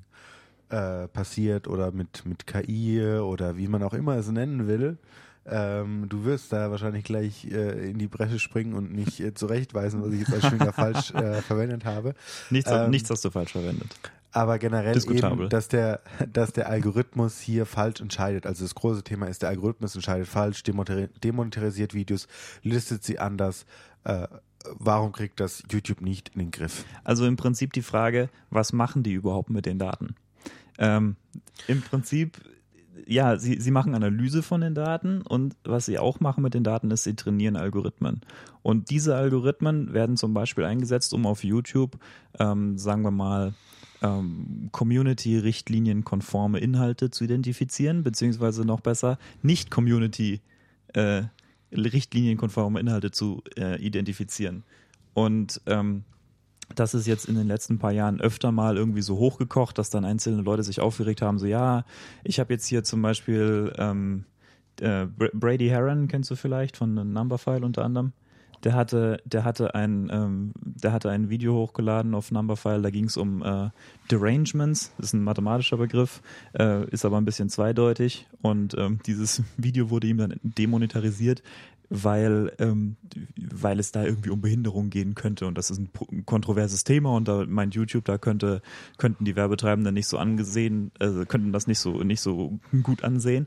äh, 0.70 1.08
passiert 1.08 1.68
oder 1.68 1.92
mit, 1.92 2.24
mit 2.26 2.46
KI 2.46 3.00
oder 3.18 3.56
wie 3.56 3.68
man 3.68 3.82
auch 3.82 3.94
immer 3.94 4.16
es 4.16 4.28
nennen 4.30 4.66
will. 4.66 4.98
Ähm, 5.46 6.06
du 6.08 6.24
wirst 6.24 6.52
da 6.52 6.70
wahrscheinlich 6.70 7.04
gleich 7.04 7.44
äh, 7.50 7.90
in 7.90 7.98
die 7.98 8.06
Bresche 8.08 8.38
springen 8.38 8.72
und 8.74 8.92
mich 8.92 9.20
äh, 9.20 9.34
zurechtweisen, 9.34 10.02
was 10.02 10.12
ich 10.12 10.20
jetzt 10.20 10.32
als 10.32 10.46
Schwinger 10.46 10.72
falsch 10.72 11.10
äh, 11.14 11.42
verwendet 11.42 11.84
habe. 11.84 12.14
Nichts, 12.50 12.70
Ähm, 12.72 12.90
nichts 12.90 13.10
hast 13.10 13.24
du 13.24 13.30
falsch 13.30 13.52
verwendet. 13.52 13.94
Aber 14.32 14.58
generell 14.58 14.94
eben, 15.10 15.48
dass 15.50 15.68
der, 15.68 16.00
dass 16.32 16.52
der 16.52 16.68
Algorithmus 16.68 17.38
hier 17.38 17.66
falsch 17.66 18.00
entscheidet. 18.00 18.46
Also 18.46 18.64
das 18.64 18.74
große 18.74 19.04
Thema 19.04 19.26
ist, 19.26 19.42
der 19.42 19.50
Algorithmus 19.50 19.94
entscheidet 19.94 20.26
falsch, 20.26 20.62
demonetari- 20.62 21.08
demonetarisiert 21.22 21.94
Videos, 21.94 22.26
listet 22.62 23.04
sie 23.04 23.18
anders. 23.20 23.64
Warum 24.64 25.12
kriegt 25.12 25.40
das 25.40 25.62
YouTube 25.70 26.00
nicht 26.00 26.30
in 26.30 26.40
den 26.40 26.50
Griff? 26.50 26.84
Also 27.04 27.26
im 27.26 27.36
Prinzip 27.36 27.72
die 27.72 27.82
Frage, 27.82 28.30
was 28.50 28.72
machen 28.72 29.02
die 29.02 29.12
überhaupt 29.12 29.50
mit 29.50 29.66
den 29.66 29.78
Daten? 29.78 30.14
Ähm, 30.78 31.16
Im 31.68 31.82
Prinzip, 31.82 32.40
ja, 33.06 33.36
sie, 33.36 33.60
sie 33.60 33.70
machen 33.70 33.94
Analyse 33.94 34.42
von 34.42 34.60
den 34.60 34.74
Daten 34.74 35.22
und 35.22 35.56
was 35.64 35.86
sie 35.86 35.98
auch 35.98 36.20
machen 36.20 36.42
mit 36.42 36.54
den 36.54 36.64
Daten 36.64 36.90
ist, 36.90 37.04
sie 37.04 37.14
trainieren 37.14 37.56
Algorithmen. 37.56 38.22
Und 38.62 38.90
diese 38.90 39.14
Algorithmen 39.16 39.92
werden 39.92 40.16
zum 40.16 40.34
Beispiel 40.34 40.64
eingesetzt, 40.64 41.12
um 41.12 41.26
auf 41.26 41.44
YouTube, 41.44 41.98
ähm, 42.38 42.78
sagen 42.78 43.02
wir 43.02 43.10
mal, 43.10 43.54
ähm, 44.02 44.68
Community-Richtlinien-konforme 44.72 46.58
Inhalte 46.58 47.10
zu 47.10 47.24
identifizieren, 47.24 48.02
beziehungsweise 48.02 48.64
noch 48.64 48.80
besser, 48.80 49.18
nicht 49.42 49.70
Community 49.70 50.40
äh, 50.94 51.22
richtlinienkonforme 51.74 52.80
Inhalte 52.80 53.10
zu 53.10 53.42
äh, 53.56 53.80
identifizieren. 53.80 54.64
Und 55.12 55.60
ähm, 55.66 56.04
das 56.74 56.94
ist 56.94 57.06
jetzt 57.06 57.26
in 57.26 57.34
den 57.34 57.46
letzten 57.46 57.78
paar 57.78 57.92
Jahren 57.92 58.20
öfter 58.20 58.50
mal 58.50 58.76
irgendwie 58.76 59.02
so 59.02 59.18
hochgekocht, 59.18 59.76
dass 59.78 59.90
dann 59.90 60.04
einzelne 60.04 60.42
Leute 60.42 60.62
sich 60.62 60.80
aufgeregt 60.80 61.22
haben, 61.22 61.38
so 61.38 61.46
ja, 61.46 61.84
ich 62.24 62.40
habe 62.40 62.52
jetzt 62.54 62.66
hier 62.66 62.84
zum 62.84 63.02
Beispiel 63.02 63.72
ähm, 63.76 64.24
äh, 64.80 65.06
Br- 65.06 65.30
Brady 65.34 65.68
Heron, 65.68 66.08
kennst 66.08 66.30
du 66.30 66.36
vielleicht 66.36 66.76
von 66.76 66.94
Numberphile 66.94 67.64
unter 67.64 67.84
anderem? 67.84 68.12
Der 68.64 68.74
hatte, 68.74 69.20
der 69.24 69.44
hatte 69.44 69.74
ein, 69.74 70.08
ähm, 70.10 70.52
der 70.62 70.92
hatte 70.92 71.10
ein 71.10 71.28
Video 71.28 71.54
hochgeladen 71.54 72.14
auf 72.14 72.30
Numberphile, 72.30 72.80
da 72.80 72.90
ging 72.90 73.04
es 73.04 73.16
um 73.16 73.42
äh, 73.42 73.70
Derangements, 74.10 74.92
das 74.96 75.06
ist 75.06 75.12
ein 75.12 75.22
mathematischer 75.22 75.76
Begriff, 75.76 76.22
äh, 76.58 76.88
ist 76.88 77.04
aber 77.04 77.18
ein 77.18 77.26
bisschen 77.26 77.50
zweideutig. 77.50 78.26
Und 78.40 78.74
ähm, 78.78 79.00
dieses 79.06 79.42
Video 79.58 79.90
wurde 79.90 80.06
ihm 80.06 80.16
dann 80.16 80.40
demonetarisiert, 80.42 81.42
weil, 81.90 82.52
ähm, 82.58 82.96
weil 83.36 83.78
es 83.78 83.92
da 83.92 84.04
irgendwie 84.04 84.30
um 84.30 84.40
Behinderung 84.40 84.90
gehen 84.90 85.14
könnte. 85.14 85.46
Und 85.46 85.58
das 85.58 85.70
ist 85.70 85.78
ein, 85.78 85.90
ein 86.10 86.26
kontroverses 86.26 86.84
Thema. 86.84 87.14
Und 87.14 87.28
da 87.28 87.44
meint 87.46 87.74
YouTube, 87.74 88.04
da 88.06 88.18
könnte, 88.18 88.62
könnten 88.96 89.24
die 89.24 89.36
Werbetreibenden 89.36 89.94
nicht 89.94 90.08
so 90.08 90.18
angesehen, 90.18 90.90
also 90.98 91.26
könnten 91.26 91.52
das 91.52 91.66
nicht 91.66 91.78
so, 91.78 92.02
nicht 92.02 92.20
so 92.20 92.58
gut 92.82 93.04
ansehen. 93.04 93.46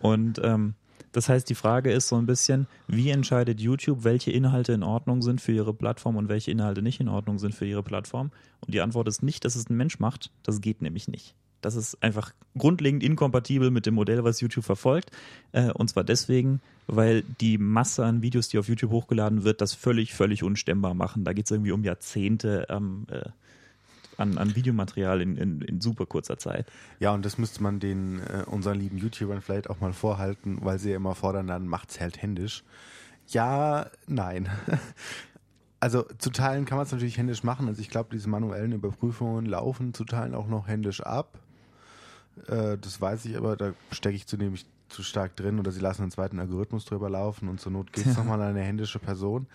Und 0.00 0.40
ähm, 0.42 0.74
das 1.16 1.30
heißt, 1.30 1.48
die 1.48 1.54
Frage 1.54 1.90
ist 1.90 2.08
so 2.08 2.16
ein 2.16 2.26
bisschen, 2.26 2.66
wie 2.88 3.08
entscheidet 3.08 3.58
YouTube, 3.58 4.04
welche 4.04 4.30
Inhalte 4.30 4.74
in 4.74 4.82
Ordnung 4.82 5.22
sind 5.22 5.40
für 5.40 5.52
ihre 5.52 5.72
Plattform 5.72 6.16
und 6.16 6.28
welche 6.28 6.50
Inhalte 6.50 6.82
nicht 6.82 7.00
in 7.00 7.08
Ordnung 7.08 7.38
sind 7.38 7.54
für 7.54 7.64
ihre 7.64 7.82
Plattform? 7.82 8.32
Und 8.60 8.74
die 8.74 8.82
Antwort 8.82 9.08
ist 9.08 9.22
nicht, 9.22 9.46
dass 9.46 9.56
es 9.56 9.70
ein 9.70 9.78
Mensch 9.78 9.98
macht. 9.98 10.30
Das 10.42 10.60
geht 10.60 10.82
nämlich 10.82 11.08
nicht. 11.08 11.34
Das 11.62 11.74
ist 11.74 12.02
einfach 12.02 12.34
grundlegend 12.58 13.02
inkompatibel 13.02 13.70
mit 13.70 13.86
dem 13.86 13.94
Modell, 13.94 14.24
was 14.24 14.42
YouTube 14.42 14.66
verfolgt. 14.66 15.10
Äh, 15.52 15.70
und 15.70 15.88
zwar 15.88 16.04
deswegen, 16.04 16.60
weil 16.86 17.22
die 17.40 17.56
Masse 17.56 18.04
an 18.04 18.20
Videos, 18.20 18.50
die 18.50 18.58
auf 18.58 18.68
YouTube 18.68 18.90
hochgeladen 18.90 19.42
wird, 19.42 19.62
das 19.62 19.72
völlig, 19.72 20.12
völlig 20.12 20.42
unstemmbar 20.42 20.92
machen. 20.92 21.24
Da 21.24 21.32
geht 21.32 21.46
es 21.46 21.50
irgendwie 21.50 21.72
um 21.72 21.82
Jahrzehnte 21.82 22.66
ähm, 22.68 23.06
äh, 23.10 23.30
an, 24.16 24.38
an 24.38 24.54
Videomaterial 24.54 25.20
in, 25.20 25.36
in, 25.36 25.60
in 25.60 25.80
super 25.80 26.06
kurzer 26.06 26.38
Zeit. 26.38 26.70
Ja, 27.00 27.12
und 27.12 27.24
das 27.24 27.38
müsste 27.38 27.62
man 27.62 27.80
den 27.80 28.20
äh, 28.20 28.44
unseren 28.46 28.78
lieben 28.78 28.98
YouTubern 28.98 29.42
vielleicht 29.42 29.70
auch 29.70 29.80
mal 29.80 29.92
vorhalten, 29.92 30.58
weil 30.62 30.78
sie 30.78 30.90
ja 30.90 30.96
immer 30.96 31.14
fordern, 31.14 31.46
dann 31.46 31.66
macht's 31.66 32.00
halt 32.00 32.20
händisch. 32.22 32.64
Ja, 33.28 33.86
nein. 34.06 34.48
also 35.80 36.04
zu 36.18 36.30
Teilen 36.30 36.64
kann 36.64 36.76
man 36.76 36.86
es 36.86 36.92
natürlich 36.92 37.18
händisch 37.18 37.42
machen. 37.42 37.68
Also 37.68 37.80
ich 37.80 37.90
glaube, 37.90 38.10
diese 38.12 38.28
manuellen 38.28 38.72
Überprüfungen 38.72 39.46
laufen 39.46 39.94
zu 39.94 40.04
Teilen 40.04 40.34
auch 40.34 40.46
noch 40.46 40.68
händisch 40.68 41.00
ab. 41.00 41.38
Äh, 42.48 42.78
das 42.78 43.00
weiß 43.00 43.24
ich, 43.26 43.36
aber 43.36 43.56
da 43.56 43.72
stecke 43.90 44.16
ich 44.16 44.26
zunehmend 44.26 44.66
zu 44.88 45.02
stark 45.02 45.36
drin 45.36 45.58
oder 45.58 45.72
sie 45.72 45.80
lassen 45.80 46.02
einen 46.02 46.10
zweiten 46.10 46.38
Algorithmus 46.38 46.84
drüber 46.84 47.10
laufen 47.10 47.48
und 47.48 47.60
zur 47.60 47.72
Not 47.72 47.92
geht 47.92 48.06
es 48.06 48.16
nochmal 48.16 48.40
an 48.40 48.48
eine 48.50 48.62
händische 48.62 48.98
Person. 48.98 49.46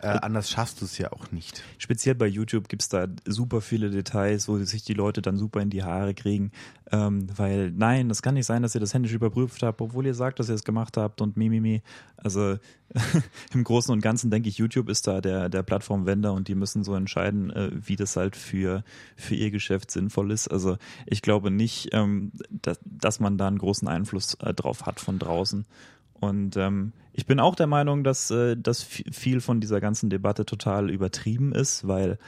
Äh, 0.00 0.08
anders 0.08 0.50
schaffst 0.50 0.80
du 0.80 0.84
es 0.84 0.98
ja 0.98 1.12
auch 1.12 1.30
nicht. 1.30 1.62
Speziell 1.78 2.14
bei 2.14 2.26
YouTube 2.26 2.68
gibt 2.68 2.82
es 2.82 2.88
da 2.88 3.06
super 3.24 3.60
viele 3.60 3.90
Details, 3.90 4.48
wo 4.48 4.58
sich 4.58 4.82
die 4.84 4.94
Leute 4.94 5.22
dann 5.22 5.36
super 5.36 5.60
in 5.60 5.70
die 5.70 5.84
Haare 5.84 6.14
kriegen, 6.14 6.50
ähm, 6.90 7.26
weil 7.36 7.70
nein, 7.70 8.08
das 8.08 8.22
kann 8.22 8.34
nicht 8.34 8.46
sein, 8.46 8.62
dass 8.62 8.74
ihr 8.74 8.80
das 8.80 8.94
händisch 8.94 9.12
überprüft 9.12 9.62
habt, 9.62 9.80
obwohl 9.80 10.06
ihr 10.06 10.14
sagt, 10.14 10.40
dass 10.40 10.48
ihr 10.48 10.54
es 10.54 10.64
gemacht 10.64 10.96
habt 10.96 11.20
und 11.20 11.36
mimimi. 11.36 11.82
Also 12.16 12.58
im 13.54 13.64
Großen 13.64 13.92
und 13.92 14.00
Ganzen 14.00 14.30
denke 14.30 14.48
ich, 14.48 14.58
YouTube 14.58 14.88
ist 14.88 15.06
da 15.06 15.20
der, 15.20 15.48
der 15.48 15.62
Plattformwender 15.62 16.32
und 16.32 16.48
die 16.48 16.54
müssen 16.54 16.84
so 16.84 16.94
entscheiden, 16.94 17.50
äh, 17.50 17.70
wie 17.72 17.96
das 17.96 18.16
halt 18.16 18.36
für, 18.36 18.84
für 19.16 19.34
ihr 19.34 19.50
Geschäft 19.50 19.90
sinnvoll 19.90 20.30
ist. 20.30 20.48
Also 20.48 20.76
ich 21.06 21.22
glaube 21.22 21.50
nicht, 21.50 21.90
ähm, 21.92 22.32
dass, 22.50 22.80
dass 22.84 23.20
man 23.20 23.38
da 23.38 23.48
einen 23.48 23.58
großen 23.58 23.88
Einfluss 23.88 24.34
äh, 24.34 24.52
drauf 24.54 24.86
hat 24.86 25.00
von 25.00 25.18
draußen. 25.18 25.66
Und 26.14 26.56
ähm, 26.56 26.92
ich 27.12 27.26
bin 27.26 27.40
auch 27.40 27.54
der 27.54 27.66
Meinung, 27.66 28.04
dass, 28.04 28.30
äh, 28.30 28.56
dass 28.56 28.82
viel 28.82 29.40
von 29.40 29.60
dieser 29.60 29.80
ganzen 29.80 30.08
Debatte 30.10 30.46
total 30.46 30.90
übertrieben 30.90 31.52
ist, 31.52 31.86
weil 31.88 32.18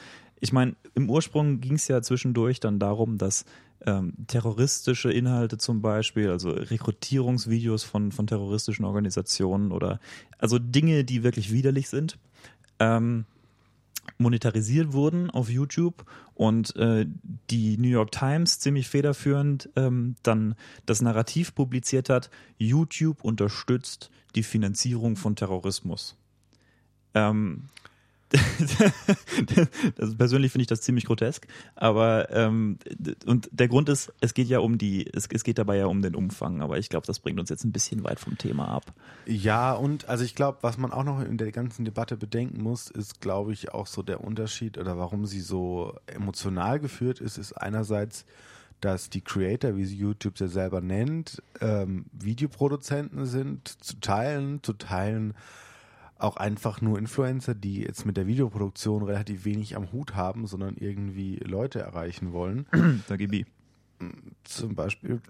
ich 0.40 0.52
meine, 0.52 0.74
im 0.94 1.08
Ursprung 1.08 1.60
ging 1.60 1.74
es 1.74 1.88
ja 1.88 2.02
zwischendurch 2.02 2.60
dann 2.60 2.78
darum, 2.78 3.16
dass 3.16 3.44
ähm, 3.86 4.14
terroristische 4.26 5.12
Inhalte 5.12 5.58
zum 5.58 5.82
Beispiel, 5.82 6.30
also 6.30 6.50
Rekrutierungsvideos 6.50 7.84
von, 7.84 8.12
von 8.12 8.26
terroristischen 8.26 8.84
Organisationen 8.84 9.72
oder 9.72 10.00
also 10.38 10.58
Dinge, 10.58 11.04
die 11.04 11.22
wirklich 11.22 11.52
widerlich 11.52 11.88
sind, 11.88 12.18
ähm, 12.78 13.26
monetarisiert 14.18 14.92
wurden 14.92 15.30
auf 15.30 15.50
YouTube 15.50 16.04
und 16.34 16.76
äh, 16.76 17.06
die 17.50 17.76
New 17.78 17.88
York 17.88 18.12
Times 18.12 18.58
ziemlich 18.58 18.88
federführend 18.88 19.70
ähm, 19.76 20.16
dann 20.22 20.54
das 20.86 21.00
Narrativ 21.02 21.54
publiziert 21.54 22.08
hat, 22.10 22.30
YouTube 22.58 23.24
unterstützt 23.24 24.10
die 24.34 24.42
Finanzierung 24.42 25.16
von 25.16 25.36
Terrorismus. 25.36 26.16
Ähm, 27.14 27.68
das, 29.96 30.16
persönlich 30.16 30.52
finde 30.52 30.62
ich 30.62 30.68
das 30.68 30.80
ziemlich 30.80 31.04
grotesk, 31.04 31.46
aber 31.74 32.30
ähm, 32.30 32.78
und 33.26 33.48
der 33.52 33.68
Grund 33.68 33.88
ist, 33.88 34.12
es 34.20 34.34
geht 34.34 34.48
ja 34.48 34.58
um 34.58 34.78
die, 34.78 35.06
es, 35.12 35.28
es 35.30 35.44
geht 35.44 35.58
dabei 35.58 35.76
ja 35.76 35.86
um 35.86 36.02
den 36.02 36.14
Umfang, 36.14 36.60
aber 36.62 36.78
ich 36.78 36.88
glaube, 36.88 37.06
das 37.06 37.20
bringt 37.20 37.38
uns 37.38 37.50
jetzt 37.50 37.64
ein 37.64 37.72
bisschen 37.72 38.04
weit 38.04 38.20
vom 38.20 38.36
Thema 38.38 38.68
ab. 38.68 38.92
Ja, 39.26 39.72
und 39.72 40.08
also 40.08 40.24
ich 40.24 40.34
glaube, 40.34 40.58
was 40.62 40.78
man 40.78 40.92
auch 40.92 41.04
noch 41.04 41.20
in 41.20 41.38
der 41.38 41.52
ganzen 41.52 41.84
Debatte 41.84 42.16
bedenken 42.16 42.62
muss, 42.62 42.90
ist, 42.90 43.20
glaube 43.20 43.52
ich, 43.52 43.72
auch 43.72 43.86
so 43.86 44.02
der 44.02 44.22
Unterschied 44.22 44.78
oder 44.78 44.98
warum 44.98 45.26
sie 45.26 45.40
so 45.40 45.94
emotional 46.06 46.80
geführt 46.80 47.20
ist, 47.20 47.38
ist 47.38 47.52
einerseits, 47.52 48.24
dass 48.80 49.08
die 49.08 49.20
Creator, 49.20 49.76
wie 49.76 49.84
sie 49.84 49.96
YouTube 49.96 50.38
ja 50.40 50.48
selber 50.48 50.80
nennt, 50.80 51.42
ähm, 51.60 52.06
Videoproduzenten 52.12 53.26
sind, 53.26 53.68
zu 53.68 53.98
teilen, 54.00 54.62
zu 54.62 54.74
teilen 54.74 55.34
auch 56.24 56.36
einfach 56.36 56.80
nur 56.80 56.98
Influencer, 56.98 57.54
die 57.54 57.82
jetzt 57.82 58.06
mit 58.06 58.16
der 58.16 58.26
Videoproduktion 58.26 59.02
relativ 59.02 59.44
wenig 59.44 59.76
am 59.76 59.92
Hut 59.92 60.14
haben, 60.14 60.46
sondern 60.46 60.76
irgendwie 60.76 61.36
Leute 61.36 61.80
erreichen 61.80 62.32
wollen. 62.32 62.66
Da 63.08 63.16
Gibi. 63.16 63.46
Zum 64.44 64.74
Beispiel. 64.74 65.20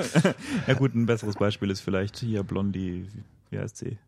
ja 0.66 0.74
gut, 0.74 0.94
ein 0.94 1.06
besseres 1.06 1.36
Beispiel 1.36 1.70
ist 1.70 1.80
vielleicht 1.80 2.16
hier 2.18 2.42
Blondie, 2.42 3.06
wie 3.50 3.58
heißt 3.58 3.76
sie? 3.76 3.98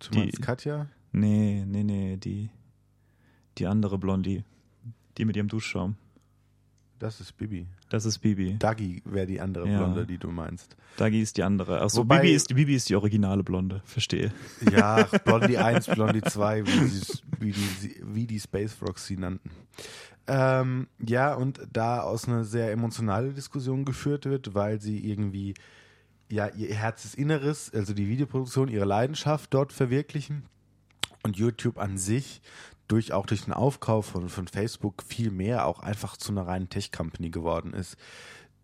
Du 0.00 0.10
die, 0.10 0.18
meinst 0.18 0.42
Katja? 0.42 0.88
Nee, 1.12 1.64
nee, 1.66 1.84
nee, 1.84 2.16
die, 2.16 2.50
die 3.58 3.66
andere 3.66 3.98
Blondie. 3.98 4.44
Die 5.16 5.24
mit 5.24 5.36
ihrem 5.36 5.48
Duschschaum. 5.48 5.96
Das 6.98 7.20
ist 7.20 7.36
Bibi. 7.36 7.66
Das 7.90 8.06
ist 8.06 8.18
Bibi. 8.18 8.56
Dagi 8.58 9.02
wäre 9.04 9.26
die 9.26 9.40
andere 9.40 9.68
ja. 9.68 9.78
Blonde, 9.78 10.06
die 10.06 10.18
du 10.18 10.30
meinst. 10.30 10.76
Dagi 10.96 11.20
ist 11.20 11.36
die 11.36 11.42
andere. 11.42 11.82
Achso, 11.82 12.00
Wobei, 12.00 12.20
Bibi 12.20 12.34
ist, 12.34 12.54
Bibi 12.54 12.74
ist 12.74 12.88
die 12.88 12.96
originale 12.96 13.42
Blonde. 13.42 13.82
Verstehe. 13.84 14.32
Ja, 14.72 15.02
Blondie 15.24 15.58
1, 15.58 15.86
Blondie 15.88 16.22
2, 16.22 16.66
wie, 16.66 16.86
sie, 16.86 17.18
wie, 17.38 17.52
die, 17.52 18.02
wie 18.02 18.26
die 18.26 18.40
Space 18.40 18.72
Frogs 18.72 19.06
sie 19.06 19.16
nannten. 19.16 19.50
Ähm, 20.26 20.88
ja, 20.98 21.34
und 21.34 21.60
da 21.72 22.00
aus 22.00 22.26
einer 22.26 22.44
sehr 22.44 22.72
emotionalen 22.72 23.34
Diskussion 23.34 23.84
geführt 23.84 24.24
wird, 24.24 24.54
weil 24.54 24.80
sie 24.80 24.98
irgendwie 25.08 25.54
ja 26.28 26.48
ihr 26.48 26.74
Herzensinneres, 26.74 27.72
also 27.72 27.92
die 27.94 28.08
Videoproduktion, 28.08 28.68
ihre 28.68 28.86
Leidenschaft 28.86 29.52
dort 29.54 29.72
verwirklichen 29.72 30.44
und 31.22 31.36
YouTube 31.36 31.78
an 31.78 31.98
sich 31.98 32.40
durch 32.88 33.12
auch 33.12 33.26
durch 33.26 33.44
den 33.44 33.52
Aufkauf 33.52 34.06
von, 34.06 34.28
von 34.28 34.48
Facebook 34.48 35.02
viel 35.02 35.30
mehr 35.30 35.66
auch 35.66 35.80
einfach 35.80 36.16
zu 36.16 36.32
einer 36.32 36.46
reinen 36.46 36.68
Tech-Company 36.68 37.30
geworden 37.30 37.72
ist, 37.72 37.96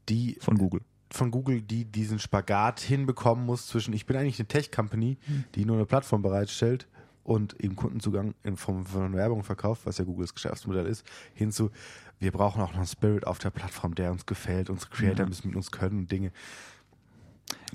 die 0.09 0.37
von 0.41 0.59
Google 0.59 0.83
von 1.11 1.31
Google, 1.31 1.61
die 1.61 1.85
diesen 1.85 2.19
Spagat 2.19 2.81
hinbekommen 2.81 3.45
muss 3.45 3.67
zwischen 3.67 3.93
ich 3.93 4.07
bin 4.07 4.17
eigentlich 4.17 4.38
eine 4.38 4.49
Tech-Company, 4.49 5.19
hm. 5.26 5.45
die 5.55 5.67
nur 5.67 5.76
eine 5.76 5.85
Plattform 5.85 6.23
bereitstellt 6.23 6.88
und 7.25 7.61
eben 7.61 7.76
Kundenzugang 7.76 8.35
in 8.43 8.57
Form 8.57 8.87
von 8.87 9.14
Werbung 9.14 9.43
verkauft, 9.45 9.83
was 9.85 9.99
ja 9.99 10.05
Googles 10.05 10.35
Geschäftsmodell 10.35 10.87
ist, 10.87 11.05
hinzu, 11.35 11.71
wir 12.19 12.33
brauchen 12.33 12.62
auch 12.62 12.71
noch 12.71 12.79
einen 12.79 12.87
Spirit 12.87 13.26
auf 13.26 13.38
der 13.38 13.50
Plattform, 13.50 13.95
der 13.95 14.12
uns 14.12 14.26
gefällt, 14.26 14.71
unsere 14.71 14.91
Creator 14.91 15.25
ja. 15.25 15.29
müssen 15.29 15.49
mit 15.49 15.57
uns 15.57 15.71
können 15.71 16.00
und 16.00 16.12
Dinge. 16.12 16.33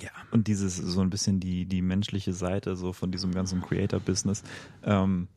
Ja. 0.01 0.09
Und 0.31 0.47
dieses 0.47 0.77
so 0.77 1.01
ein 1.01 1.09
bisschen 1.09 1.39
die, 1.39 1.65
die 1.65 1.81
menschliche 1.81 2.33
Seite 2.33 2.75
so 2.75 2.93
von 2.93 3.11
diesem 3.11 3.33
ganzen 3.33 3.61
Creator-Business. 3.61 4.43
Ähm, 4.83 5.27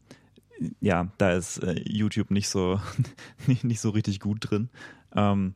ja, 0.80 1.08
da 1.18 1.32
ist 1.32 1.58
äh, 1.58 1.80
YouTube 1.86 2.30
nicht 2.30 2.48
so, 2.48 2.80
nicht, 3.62 3.80
so 3.80 3.90
richtig 3.90 4.20
gut 4.20 4.50
drin. 4.50 4.68
Ähm, 5.14 5.54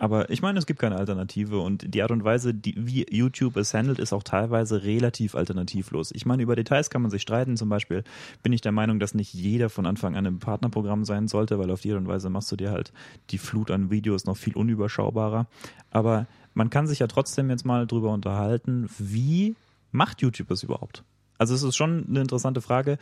aber 0.00 0.30
ich 0.30 0.42
meine, 0.42 0.60
es 0.60 0.66
gibt 0.66 0.78
keine 0.78 0.96
Alternative 0.96 1.58
und 1.58 1.92
die 1.92 2.02
Art 2.02 2.12
und 2.12 2.22
Weise, 2.22 2.54
die, 2.54 2.74
wie 2.78 3.04
YouTube 3.10 3.56
es 3.56 3.74
handelt, 3.74 3.98
ist 3.98 4.12
auch 4.12 4.22
teilweise 4.22 4.84
relativ 4.84 5.34
alternativlos. 5.34 6.12
Ich 6.12 6.24
meine, 6.24 6.44
über 6.44 6.54
Details 6.54 6.88
kann 6.88 7.02
man 7.02 7.10
sich 7.10 7.22
streiten. 7.22 7.56
Zum 7.56 7.68
Beispiel 7.68 8.04
bin 8.44 8.52
ich 8.52 8.60
der 8.60 8.70
Meinung, 8.70 9.00
dass 9.00 9.14
nicht 9.14 9.34
jeder 9.34 9.68
von 9.68 9.86
Anfang 9.86 10.14
an 10.14 10.24
im 10.24 10.38
Partnerprogramm 10.38 11.04
sein 11.04 11.26
sollte, 11.26 11.58
weil 11.58 11.70
auf 11.72 11.80
die 11.80 11.90
Art 11.90 12.00
und 12.00 12.06
Weise 12.06 12.30
machst 12.30 12.50
du 12.52 12.56
dir 12.56 12.70
halt 12.70 12.92
die 13.30 13.38
Flut 13.38 13.72
an 13.72 13.90
Videos 13.90 14.24
noch 14.24 14.36
viel 14.36 14.56
unüberschaubarer. 14.56 15.48
Aber 15.90 16.26
man 16.54 16.70
kann 16.70 16.86
sich 16.86 17.00
ja 17.00 17.08
trotzdem 17.08 17.50
jetzt 17.50 17.66
mal 17.66 17.86
drüber 17.86 18.12
unterhalten, 18.12 18.88
wie 18.98 19.56
macht 19.90 20.22
YouTube 20.22 20.52
es 20.52 20.62
überhaupt? 20.62 21.02
Also 21.38 21.54
es 21.54 21.62
ist 21.62 21.76
schon 21.76 22.06
eine 22.08 22.20
interessante 22.20 22.60
Frage, 22.60 22.98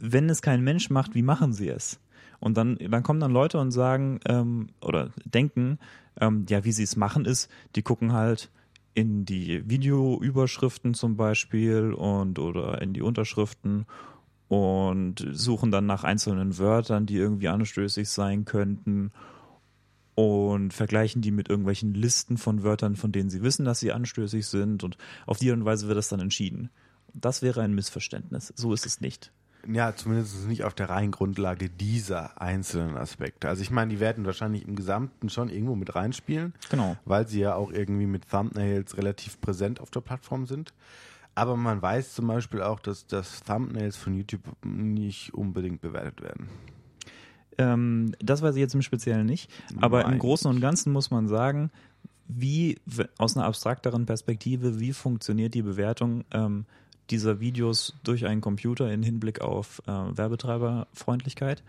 wenn 0.00 0.30
es 0.30 0.42
kein 0.42 0.62
Mensch 0.62 0.90
macht, 0.90 1.14
wie 1.14 1.22
machen 1.22 1.52
sie 1.52 1.68
es? 1.68 2.00
Und 2.40 2.56
dann, 2.56 2.76
dann 2.76 3.02
kommen 3.02 3.20
dann 3.20 3.32
Leute 3.32 3.58
und 3.58 3.70
sagen 3.70 4.20
ähm, 4.26 4.68
oder 4.80 5.10
denken, 5.24 5.78
ähm, 6.20 6.46
ja, 6.48 6.64
wie 6.64 6.72
sie 6.72 6.82
es 6.82 6.96
machen 6.96 7.24
ist, 7.24 7.50
die 7.76 7.82
gucken 7.82 8.12
halt 8.12 8.50
in 8.94 9.24
die 9.24 9.68
Videoüberschriften 9.68 10.94
zum 10.94 11.16
Beispiel 11.16 11.92
und 11.92 12.38
oder 12.38 12.82
in 12.82 12.92
die 12.92 13.02
Unterschriften 13.02 13.86
und 14.48 15.26
suchen 15.32 15.70
dann 15.70 15.86
nach 15.86 16.04
einzelnen 16.04 16.58
Wörtern, 16.58 17.06
die 17.06 17.16
irgendwie 17.16 17.48
anstößig 17.48 18.08
sein 18.08 18.44
könnten 18.44 19.12
und 20.14 20.74
vergleichen 20.74 21.22
die 21.22 21.30
mit 21.30 21.48
irgendwelchen 21.48 21.94
Listen 21.94 22.36
von 22.36 22.62
Wörtern, 22.62 22.96
von 22.96 23.12
denen 23.12 23.30
sie 23.30 23.42
wissen, 23.42 23.64
dass 23.64 23.80
sie 23.80 23.92
anstößig 23.92 24.46
sind 24.46 24.84
und 24.84 24.98
auf 25.26 25.38
die 25.38 25.50
Art 25.50 25.58
und 25.58 25.64
Weise 25.64 25.86
wird 25.86 25.96
das 25.96 26.08
dann 26.08 26.20
entschieden. 26.20 26.70
Das 27.14 27.42
wäre 27.42 27.62
ein 27.62 27.74
Missverständnis. 27.74 28.52
So 28.56 28.72
ist 28.72 28.86
es 28.86 29.00
nicht. 29.00 29.32
Ja, 29.70 29.94
zumindest 29.94 30.48
nicht 30.48 30.64
auf 30.64 30.74
der 30.74 30.90
reinen 30.90 31.12
Grundlage 31.12 31.68
dieser 31.68 32.40
einzelnen 32.40 32.96
Aspekte. 32.96 33.48
Also 33.48 33.62
ich 33.62 33.70
meine, 33.70 33.90
die 33.90 34.00
werden 34.00 34.26
wahrscheinlich 34.26 34.66
im 34.66 34.74
Gesamten 34.74 35.28
schon 35.28 35.48
irgendwo 35.48 35.76
mit 35.76 35.94
reinspielen. 35.94 36.52
Genau. 36.70 36.96
Weil 37.04 37.28
sie 37.28 37.40
ja 37.40 37.54
auch 37.54 37.70
irgendwie 37.70 38.06
mit 38.06 38.28
Thumbnails 38.28 38.96
relativ 38.96 39.40
präsent 39.40 39.80
auf 39.80 39.90
der 39.90 40.00
Plattform 40.00 40.46
sind. 40.46 40.72
Aber 41.34 41.56
man 41.56 41.80
weiß 41.80 42.14
zum 42.14 42.26
Beispiel 42.26 42.60
auch, 42.60 42.80
dass, 42.80 43.06
dass 43.06 43.42
Thumbnails 43.44 43.96
von 43.96 44.14
YouTube 44.14 44.42
nicht 44.64 45.32
unbedingt 45.32 45.80
bewertet 45.80 46.22
werden. 46.22 46.48
Ähm, 47.58 48.14
das 48.18 48.42
weiß 48.42 48.56
ich 48.56 48.60
jetzt 48.60 48.74
im 48.74 48.82
Speziellen 48.82 49.26
nicht. 49.26 49.50
Aber 49.80 50.02
Nein. 50.02 50.14
im 50.14 50.18
Großen 50.18 50.50
und 50.50 50.60
Ganzen 50.60 50.92
muss 50.92 51.10
man 51.10 51.28
sagen, 51.28 51.70
wie 52.26 52.78
aus 53.18 53.36
einer 53.36 53.46
abstrakteren 53.46 54.06
Perspektive, 54.06 54.80
wie 54.80 54.92
funktioniert 54.92 55.54
die 55.54 55.62
Bewertung? 55.62 56.24
Ähm, 56.32 56.66
dieser 57.10 57.40
Videos 57.40 57.94
durch 58.04 58.26
einen 58.26 58.40
Computer 58.40 58.90
in 58.92 59.02
Hinblick 59.02 59.40
auf 59.40 59.82
äh, 59.86 59.90
Werbetreiberfreundlichkeit. 59.90 61.62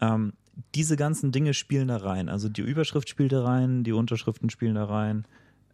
Ähm, 0.00 0.32
diese 0.74 0.96
ganzen 0.96 1.32
Dinge 1.32 1.54
spielen 1.54 1.88
da 1.88 1.98
rein. 1.98 2.28
Also 2.28 2.48
die 2.48 2.62
Überschrift 2.62 3.08
spielt 3.08 3.32
da 3.32 3.44
rein, 3.44 3.84
die 3.84 3.92
Unterschriften 3.92 4.50
spielen 4.50 4.74
da 4.74 4.84
rein, 4.84 5.24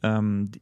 ähm, 0.02 0.52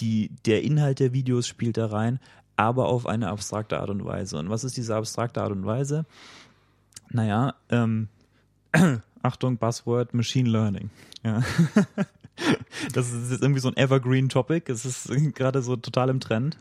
die, 0.00 0.30
der 0.44 0.62
Inhalt 0.62 0.98
der 0.98 1.12
Videos 1.12 1.46
spielt 1.46 1.76
da 1.76 1.86
rein, 1.86 2.18
aber 2.56 2.86
auf 2.86 3.06
eine 3.06 3.28
abstrakte 3.28 3.78
Art 3.78 3.90
und 3.90 4.04
Weise. 4.04 4.38
Und 4.38 4.50
was 4.50 4.64
ist 4.64 4.76
diese 4.76 4.96
abstrakte 4.96 5.42
Art 5.42 5.52
und 5.52 5.64
Weise? 5.64 6.04
Naja, 7.10 7.54
ähm, 7.70 8.08
Achtung, 9.22 9.58
Buzzword 9.58 10.14
Machine 10.14 10.48
Learning. 10.48 10.90
Ja. 11.24 11.42
das 12.92 13.12
ist 13.12 13.30
jetzt 13.30 13.42
irgendwie 13.42 13.60
so 13.60 13.68
ein 13.68 13.76
Evergreen 13.76 14.28
Topic. 14.28 14.70
Es 14.70 14.84
ist 14.84 15.08
gerade 15.34 15.62
so 15.62 15.76
total 15.76 16.08
im 16.08 16.20
Trend. 16.20 16.56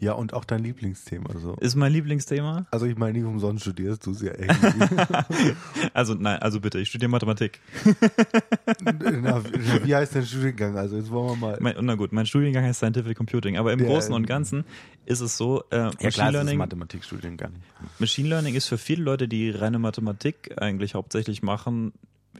Ja, 0.00 0.12
und 0.12 0.34
auch 0.34 0.44
dein 0.44 0.62
Lieblingsthema 0.62 1.30
so. 1.38 1.54
Ist 1.60 1.76
mein 1.76 1.92
Lieblingsthema. 1.92 2.66
Also 2.70 2.86
ich 2.86 2.96
meine, 2.96 3.18
nicht 3.18 3.26
umsonst 3.26 3.62
studierst 3.62 4.04
du 4.06 4.10
es 4.10 4.22
ja 4.22 4.32
irgendwie. 4.36 5.04
Also 5.94 6.14
nein, 6.14 6.38
also 6.40 6.60
bitte, 6.60 6.78
ich 6.78 6.88
studiere 6.88 7.10
Mathematik. 7.10 7.60
Na, 8.82 9.42
wie 9.84 9.94
heißt 9.94 10.16
dein 10.16 10.26
Studiengang? 10.26 10.76
Also 10.76 10.96
jetzt 10.96 11.10
wollen 11.10 11.28
wir 11.28 11.36
mal. 11.36 11.58
Mein, 11.60 11.76
na 11.80 11.94
gut, 11.94 12.12
mein 12.12 12.26
Studiengang 12.26 12.64
heißt 12.64 12.78
Scientific 12.78 13.16
Computing, 13.16 13.56
aber 13.56 13.72
im 13.72 13.80
Ja, 13.80 13.86
Großen 13.86 14.12
und 14.12 14.26
Ganzen 14.26 14.64
ist 15.06 15.20
es 15.20 15.36
so, 15.36 15.62
äh, 15.70 15.76
ja 15.76 15.84
Machine, 15.84 16.10
klar, 16.10 16.32
Learning, 16.32 16.58
Mathematikstudiengang. 16.58 17.52
Machine 17.98 18.28
Learning 18.28 18.54
ist 18.54 18.66
für 18.66 18.78
viele 18.78 19.02
Leute, 19.04 19.28
die 19.28 19.50
reine 19.50 19.78
Mathematik 19.78 20.60
eigentlich 20.60 20.94
hauptsächlich 20.94 21.42
machen, 21.42 21.92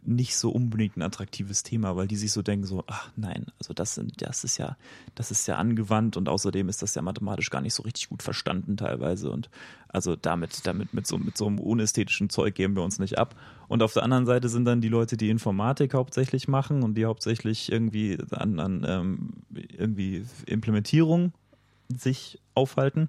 nicht 0.06 0.36
so 0.36 0.50
unbedingt 0.50 0.96
ein 0.96 1.02
attraktives 1.02 1.62
Thema, 1.62 1.96
weil 1.96 2.06
die 2.06 2.16
sich 2.16 2.32
so 2.32 2.42
denken 2.42 2.66
so, 2.66 2.84
ach 2.86 3.10
nein, 3.16 3.46
also 3.58 3.74
das 3.74 3.94
sind, 3.94 4.20
das 4.22 4.44
ist 4.44 4.58
ja, 4.58 4.76
das 5.14 5.30
ist 5.30 5.46
ja 5.46 5.56
angewandt 5.56 6.16
und 6.16 6.28
außerdem 6.28 6.68
ist 6.68 6.82
das 6.82 6.94
ja 6.94 7.02
mathematisch 7.02 7.50
gar 7.50 7.60
nicht 7.60 7.74
so 7.74 7.82
richtig 7.82 8.08
gut 8.08 8.22
verstanden 8.22 8.76
teilweise 8.76 9.30
und 9.30 9.50
also 9.88 10.16
damit, 10.16 10.66
damit 10.66 10.92
mit 10.92 11.06
so, 11.06 11.18
mit 11.18 11.36
so 11.36 11.46
einem 11.46 11.60
unästhetischen 11.60 12.28
Zeug 12.28 12.54
geben 12.54 12.74
wir 12.74 12.82
uns 12.82 12.98
nicht 12.98 13.16
ab. 13.16 13.36
Und 13.68 13.82
auf 13.82 13.92
der 13.92 14.02
anderen 14.02 14.26
Seite 14.26 14.48
sind 14.48 14.64
dann 14.64 14.80
die 14.80 14.88
Leute, 14.88 15.16
die 15.16 15.30
Informatik 15.30 15.94
hauptsächlich 15.94 16.48
machen 16.48 16.82
und 16.82 16.96
die 16.96 17.06
hauptsächlich 17.06 17.70
irgendwie 17.70 18.18
an, 18.32 18.58
an 18.58 18.84
ähm, 18.88 19.30
irgendwie 19.54 20.24
Implementierung 20.46 21.32
sich 21.88 22.40
aufhalten. 22.54 23.08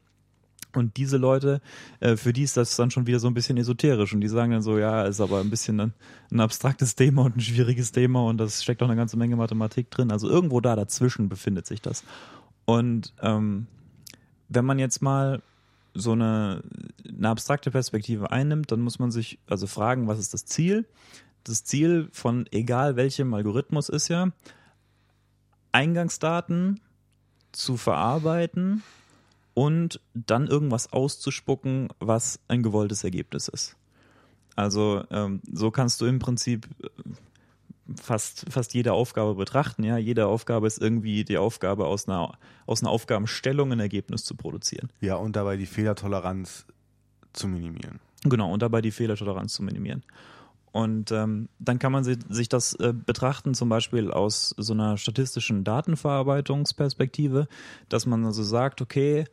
Und 0.75 0.97
diese 0.97 1.17
Leute, 1.17 1.61
äh, 1.99 2.15
für 2.15 2.33
die 2.33 2.43
ist 2.43 2.57
das 2.57 2.75
dann 2.75 2.91
schon 2.91 3.07
wieder 3.07 3.19
so 3.19 3.27
ein 3.27 3.33
bisschen 3.33 3.57
esoterisch 3.57 4.13
und 4.13 4.21
die 4.21 4.27
sagen 4.27 4.51
dann 4.51 4.61
so, 4.61 4.77
ja, 4.77 5.03
ist 5.03 5.21
aber 5.21 5.39
ein 5.39 5.49
bisschen 5.49 5.79
ein, 5.79 5.93
ein 6.31 6.39
abstraktes 6.39 6.95
Thema 6.95 7.23
und 7.23 7.37
ein 7.37 7.41
schwieriges 7.41 7.91
Thema 7.91 8.25
und 8.25 8.37
das 8.37 8.63
steckt 8.63 8.81
auch 8.83 8.87
eine 8.87 8.95
ganze 8.95 9.17
Menge 9.17 9.35
Mathematik 9.35 9.91
drin. 9.91 10.11
Also 10.11 10.29
irgendwo 10.29 10.61
da 10.61 10.75
dazwischen 10.75 11.29
befindet 11.29 11.65
sich 11.67 11.81
das. 11.81 12.03
Und 12.65 13.13
ähm, 13.21 13.67
wenn 14.49 14.65
man 14.65 14.79
jetzt 14.79 15.01
mal 15.01 15.41
so 15.93 16.11
eine, 16.11 16.61
eine 17.07 17.29
abstrakte 17.29 17.71
Perspektive 17.71 18.31
einnimmt, 18.31 18.71
dann 18.71 18.81
muss 18.81 18.99
man 18.99 19.11
sich 19.11 19.39
also 19.47 19.65
fragen, 19.65 20.07
was 20.07 20.19
ist 20.19 20.33
das 20.33 20.45
Ziel? 20.45 20.85
Das 21.43 21.63
Ziel 21.63 22.09
von 22.11 22.47
egal 22.51 22.95
welchem 22.95 23.33
Algorithmus 23.33 23.87
ist 23.89 24.09
ja, 24.09 24.29
Eingangsdaten 25.71 26.81
zu 27.51 27.77
verarbeiten 27.77 28.83
und 29.55 30.01
dann 30.13 30.45
irgendwas 30.45 30.93
auszuspucken, 30.93 31.87
was 31.99 32.39
ein 32.47 32.61
gewolltes 32.61 33.03
Ergebnis 33.03 33.47
ist. 33.47 33.75
Also 34.55 35.03
ähm, 35.09 35.41
so 35.51 35.71
kannst 35.71 36.01
du 36.01 36.05
im 36.05 36.19
Prinzip 36.19 36.67
äh, 36.83 36.87
fast, 37.95 38.45
fast 38.49 38.73
jede 38.73 38.93
Aufgabe 38.93 39.33
betrachten. 39.35 39.83
Ja, 39.83 39.97
jede 39.97 40.27
Aufgabe 40.27 40.67
ist 40.67 40.81
irgendwie 40.81 41.23
die 41.23 41.37
Aufgabe 41.37 41.87
aus 41.87 42.07
einer, 42.07 42.37
aus 42.65 42.83
einer 42.83 42.91
Aufgabenstellung 42.91 43.71
ein 43.71 43.79
Ergebnis 43.79 44.23
zu 44.23 44.35
produzieren. 44.35 44.89
Ja, 45.01 45.15
und 45.15 45.35
dabei 45.35 45.57
die 45.57 45.65
Fehlertoleranz 45.65 46.65
zu 47.33 47.47
minimieren. 47.47 47.99
Genau, 48.23 48.51
und 48.51 48.61
dabei 48.61 48.81
die 48.81 48.91
Fehlertoleranz 48.91 49.53
zu 49.53 49.63
minimieren. 49.63 50.03
Und 50.75 51.09
ähm, 51.13 51.47
dann 51.57 51.79
kann 51.79 51.93
man 51.93 52.03
si- 52.03 52.19
sich 52.27 52.49
das 52.49 52.73
äh, 52.73 52.91
betrachten, 52.93 53.53
zum 53.53 53.69
Beispiel 53.69 54.11
aus 54.11 54.53
so 54.57 54.73
einer 54.73 54.97
statistischen 54.97 55.63
Datenverarbeitungsperspektive, 55.63 57.47
dass 57.87 58.05
man 58.05 58.25
also 58.25 58.43
sagt, 58.43 58.81
okay, 58.81 59.23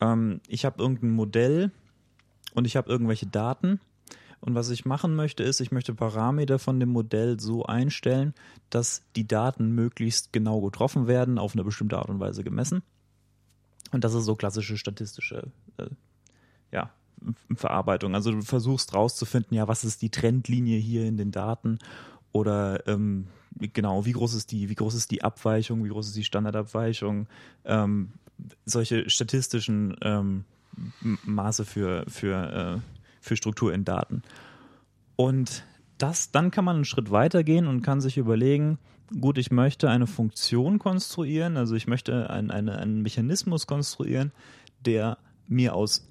ähm, 0.00 0.40
ich 0.46 0.64
habe 0.64 0.80
irgendein 0.80 1.10
Modell 1.10 1.72
und 2.54 2.68
ich 2.68 2.76
habe 2.76 2.88
irgendwelche 2.88 3.26
Daten. 3.26 3.80
Und 4.38 4.54
was 4.54 4.70
ich 4.70 4.84
machen 4.84 5.16
möchte, 5.16 5.42
ist, 5.42 5.58
ich 5.58 5.72
möchte 5.72 5.92
Parameter 5.92 6.60
von 6.60 6.78
dem 6.78 6.90
Modell 6.90 7.40
so 7.40 7.64
einstellen, 7.64 8.32
dass 8.70 9.02
die 9.16 9.26
Daten 9.26 9.72
möglichst 9.72 10.32
genau 10.32 10.60
getroffen 10.60 11.08
werden, 11.08 11.36
auf 11.36 11.54
eine 11.54 11.64
bestimmte 11.64 11.98
Art 11.98 12.10
und 12.10 12.20
Weise 12.20 12.44
gemessen. 12.44 12.80
Und 13.90 14.04
das 14.04 14.14
ist 14.14 14.24
so 14.24 14.36
klassische 14.36 14.78
statistische 14.78 15.50
äh, 15.78 15.88
ja, 16.70 16.92
Verarbeitung. 17.54 18.14
Also 18.14 18.32
du 18.32 18.42
versuchst 18.42 18.94
rauszufinden, 18.94 19.56
ja, 19.56 19.68
was 19.68 19.84
ist 19.84 20.02
die 20.02 20.10
Trendlinie 20.10 20.78
hier 20.78 21.04
in 21.06 21.16
den 21.16 21.30
Daten 21.30 21.78
oder 22.32 22.86
ähm, 22.86 23.26
genau, 23.58 24.04
wie 24.04 24.12
groß 24.12 24.34
ist 24.34 24.52
die, 24.52 24.68
wie 24.68 24.74
groß 24.74 24.94
ist 24.94 25.10
die 25.10 25.22
Abweichung, 25.22 25.84
wie 25.84 25.88
groß 25.88 26.08
ist 26.08 26.16
die 26.16 26.24
Standardabweichung, 26.24 27.26
ähm, 27.64 28.12
solche 28.64 29.08
statistischen 29.08 29.96
ähm, 30.02 30.44
Maße 31.24 31.64
für, 31.64 32.04
für, 32.08 32.80
äh, 32.80 32.80
für 33.20 33.36
Struktur 33.36 33.72
in 33.72 33.84
Daten. 33.84 34.22
Und 35.16 35.64
das, 35.98 36.30
dann 36.30 36.50
kann 36.50 36.64
man 36.64 36.76
einen 36.76 36.84
Schritt 36.84 37.10
weitergehen 37.10 37.66
und 37.66 37.82
kann 37.82 38.00
sich 38.00 38.16
überlegen, 38.16 38.78
gut, 39.20 39.38
ich 39.38 39.50
möchte 39.50 39.90
eine 39.90 40.06
Funktion 40.06 40.78
konstruieren, 40.78 41.56
also 41.56 41.74
ich 41.74 41.86
möchte 41.86 42.30
ein, 42.30 42.50
eine, 42.50 42.78
einen 42.78 43.02
Mechanismus 43.02 43.66
konstruieren, 43.66 44.32
der 44.84 45.18
mir 45.46 45.74
aus 45.74 46.08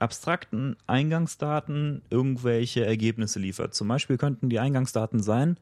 abstrakten 0.00 0.76
Eingangsdaten 0.86 2.02
irgendwelche 2.10 2.84
Ergebnisse 2.84 3.38
liefert. 3.38 3.74
Zum 3.74 3.88
Beispiel 3.88 4.16
könnten 4.16 4.48
die 4.48 4.58
Eingangsdaten 4.58 5.20
sein, 5.22 5.58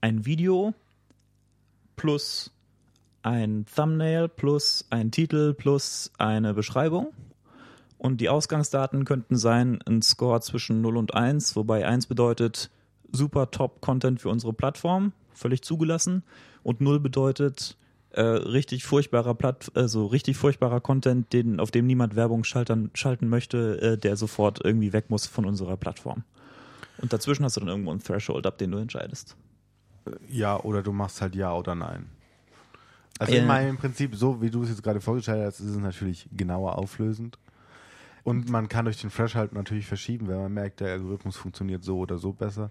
ein 0.00 0.24
Video 0.24 0.74
plus 1.96 2.52
ein 3.22 3.66
Thumbnail 3.74 4.28
plus 4.28 4.86
ein 4.90 5.10
Titel 5.10 5.54
plus 5.54 6.10
eine 6.18 6.54
Beschreibung. 6.54 7.08
Und 7.98 8.22
die 8.22 8.30
Ausgangsdaten 8.30 9.04
könnten 9.04 9.36
sein 9.36 9.82
ein 9.82 10.00
Score 10.00 10.40
zwischen 10.40 10.80
0 10.80 10.96
und 10.96 11.14
1, 11.14 11.54
wobei 11.54 11.86
1 11.86 12.06
bedeutet 12.06 12.70
super 13.12 13.50
Top-Content 13.50 14.20
für 14.20 14.30
unsere 14.30 14.54
Plattform, 14.54 15.12
völlig 15.34 15.62
zugelassen. 15.62 16.22
Und 16.62 16.80
0 16.80 16.98
bedeutet 17.00 17.76
äh, 18.12 18.20
richtig 18.22 18.84
furchtbarer 18.84 19.34
Platt, 19.34 19.70
also 19.74 20.06
richtig 20.06 20.36
furchtbarer 20.36 20.80
Content, 20.80 21.32
den, 21.32 21.60
auf 21.60 21.70
dem 21.70 21.86
niemand 21.86 22.16
Werbung 22.16 22.44
schaltern, 22.44 22.90
schalten 22.94 23.28
möchte, 23.28 23.80
äh, 23.80 23.98
der 23.98 24.16
sofort 24.16 24.60
irgendwie 24.64 24.92
weg 24.92 25.10
muss 25.10 25.26
von 25.26 25.44
unserer 25.46 25.76
Plattform. 25.76 26.24
Und 26.98 27.12
dazwischen 27.12 27.44
hast 27.44 27.56
du 27.56 27.60
dann 27.60 27.68
irgendwo 27.68 27.90
einen 27.92 28.02
Threshold, 28.02 28.46
ab 28.46 28.58
den 28.58 28.72
du 28.72 28.78
entscheidest. 28.78 29.36
Ja, 30.28 30.58
oder 30.60 30.82
du 30.82 30.92
machst 30.92 31.20
halt 31.22 31.34
ja 31.34 31.54
oder 31.54 31.74
nein. 31.74 32.06
Also 33.18 33.34
Ja. 33.34 33.40
ich 33.40 33.46
meine 33.46 33.68
im 33.68 33.76
Prinzip, 33.76 34.14
so 34.16 34.40
wie 34.40 34.50
du 34.50 34.62
es 34.62 34.70
jetzt 34.70 34.82
gerade 34.82 35.00
vorgestellt 35.00 35.44
hast, 35.46 35.60
ist 35.60 35.66
es 35.68 35.76
natürlich 35.76 36.28
genauer 36.36 36.78
auflösend. 36.78 37.38
Und 38.24 38.48
man 38.50 38.68
kann 38.68 38.84
durch 38.84 39.00
den 39.00 39.10
Threshold 39.10 39.52
natürlich 39.52 39.86
verschieben, 39.86 40.28
wenn 40.28 40.38
man 40.38 40.52
merkt, 40.52 40.80
der 40.80 40.92
Algorithmus 40.92 41.36
funktioniert 41.36 41.82
so 41.84 41.98
oder 41.98 42.18
so 42.18 42.32
besser. 42.32 42.70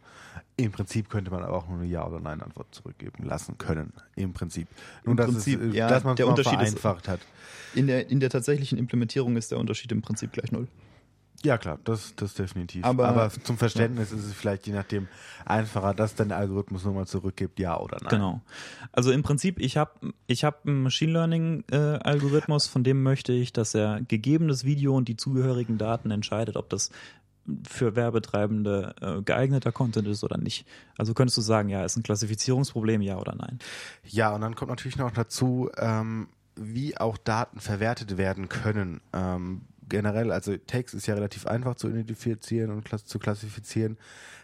Im 0.58 0.72
Prinzip 0.72 1.10
könnte 1.10 1.32
man 1.32 1.44
aber 1.44 1.58
auch 1.58 1.68
nur 1.68 1.80
eine 1.80 1.88
Ja- 1.88 2.06
oder 2.06 2.20
Nein-Antwort 2.20 2.68
zurückgeben 2.74 3.24
lassen 3.24 3.58
können. 3.58 3.94
Im 4.16 4.34
Prinzip. 4.34 4.68
Nur, 5.04 5.12
Im 5.12 5.18
dass, 5.18 5.28
Prinzip, 5.32 5.62
es, 5.62 5.74
äh, 5.74 5.78
ja, 5.78 5.88
dass 5.88 6.04
man 6.04 6.16
es 6.18 6.24
Unterschied 6.24 6.62
ist- 6.62 6.80
vereinfacht 6.80 7.08
hat. 7.08 7.20
In 7.74 7.88
der, 7.88 8.10
in 8.10 8.20
der 8.20 8.30
tatsächlichen 8.30 8.78
Implementierung 8.78 9.38
ist 9.38 9.52
der 9.52 9.58
Unterschied 9.60 9.92
im 9.92 10.02
Prinzip 10.02 10.32
gleich 10.34 10.52
null. 10.52 10.68
Ja, 11.44 11.58
klar, 11.58 11.80
das, 11.86 12.14
das 12.18 12.34
definitiv. 12.34 12.84
Aber- 12.84 13.08
Aber, 13.08 13.30
zum 13.30 13.58
Verständnis 13.58 14.12
ist 14.12 14.26
es 14.26 14.34
vielleicht 14.34 14.68
je 14.68 14.74
nachdem 14.74 15.08
einfacher, 15.46 15.94
dass 15.94 16.14
dann 16.16 16.30
der 16.30 16.38
Algorithmus 16.38 16.84
nochmal 16.84 17.08
zurückgibt, 17.08 17.60
ja 17.60 17.80
oder 17.80 17.98
nein. 18.02 18.10
Genau. 18.10 18.42
Also 18.92 19.12
im 19.12 19.24
Prinzip, 19.24 19.60
ich 19.60 19.78
habe 19.78 19.92
ich 20.28 20.44
hab 20.44 20.66
einen 20.68 20.84
Machine 20.84 21.14
Learning 21.14 21.64
äh, 21.72 21.78
Algorithmus, 21.78 22.68
von 22.68 22.84
dem 22.84 23.04
möchte 23.04 23.32
ich, 23.32 23.54
dass 23.54 23.74
er 23.74 24.02
gegebenes 24.02 24.66
Video 24.66 24.96
und 24.98 25.08
die 25.08 25.16
zugehörigen 25.16 25.78
Daten 25.78 26.12
entscheidet, 26.12 26.58
ob 26.58 26.70
das 26.70 26.92
für 27.68 27.96
Werbetreibende 27.96 28.94
äh, 29.02 29.22
geeigneter 29.24 29.72
Content 29.72 30.08
ist 30.08 30.24
oder 30.24 30.38
nicht. 30.38 30.68
Also 30.98 31.14
könntest 31.14 31.38
du 31.38 31.42
sagen, 31.42 31.70
ja, 31.70 31.84
ist 31.86 31.96
ein 31.98 32.04
Klassifizierungsproblem, 32.04 33.02
ja 33.02 33.18
oder 33.18 33.34
nein? 33.36 33.60
Ja, 34.04 34.36
und 34.36 34.42
dann 34.42 34.56
kommt 34.56 34.70
natürlich 34.70 34.98
noch 34.98 35.12
dazu, 35.12 35.70
ähm, 35.78 36.28
wie 36.56 36.98
auch 36.98 37.18
Daten 37.18 37.60
verwertet 37.60 38.18
werden 38.18 38.50
können. 38.50 39.00
Ähm, 39.14 39.62
generell, 39.90 40.32
also 40.32 40.56
Text 40.58 40.96
ist 40.96 41.08
ja 41.08 41.16
relativ 41.16 41.46
einfach 41.46 41.76
zu 41.76 41.90
identifizieren 41.90 42.72
und 42.72 42.88
zu 43.08 43.20
klassifizieren. 43.20 43.98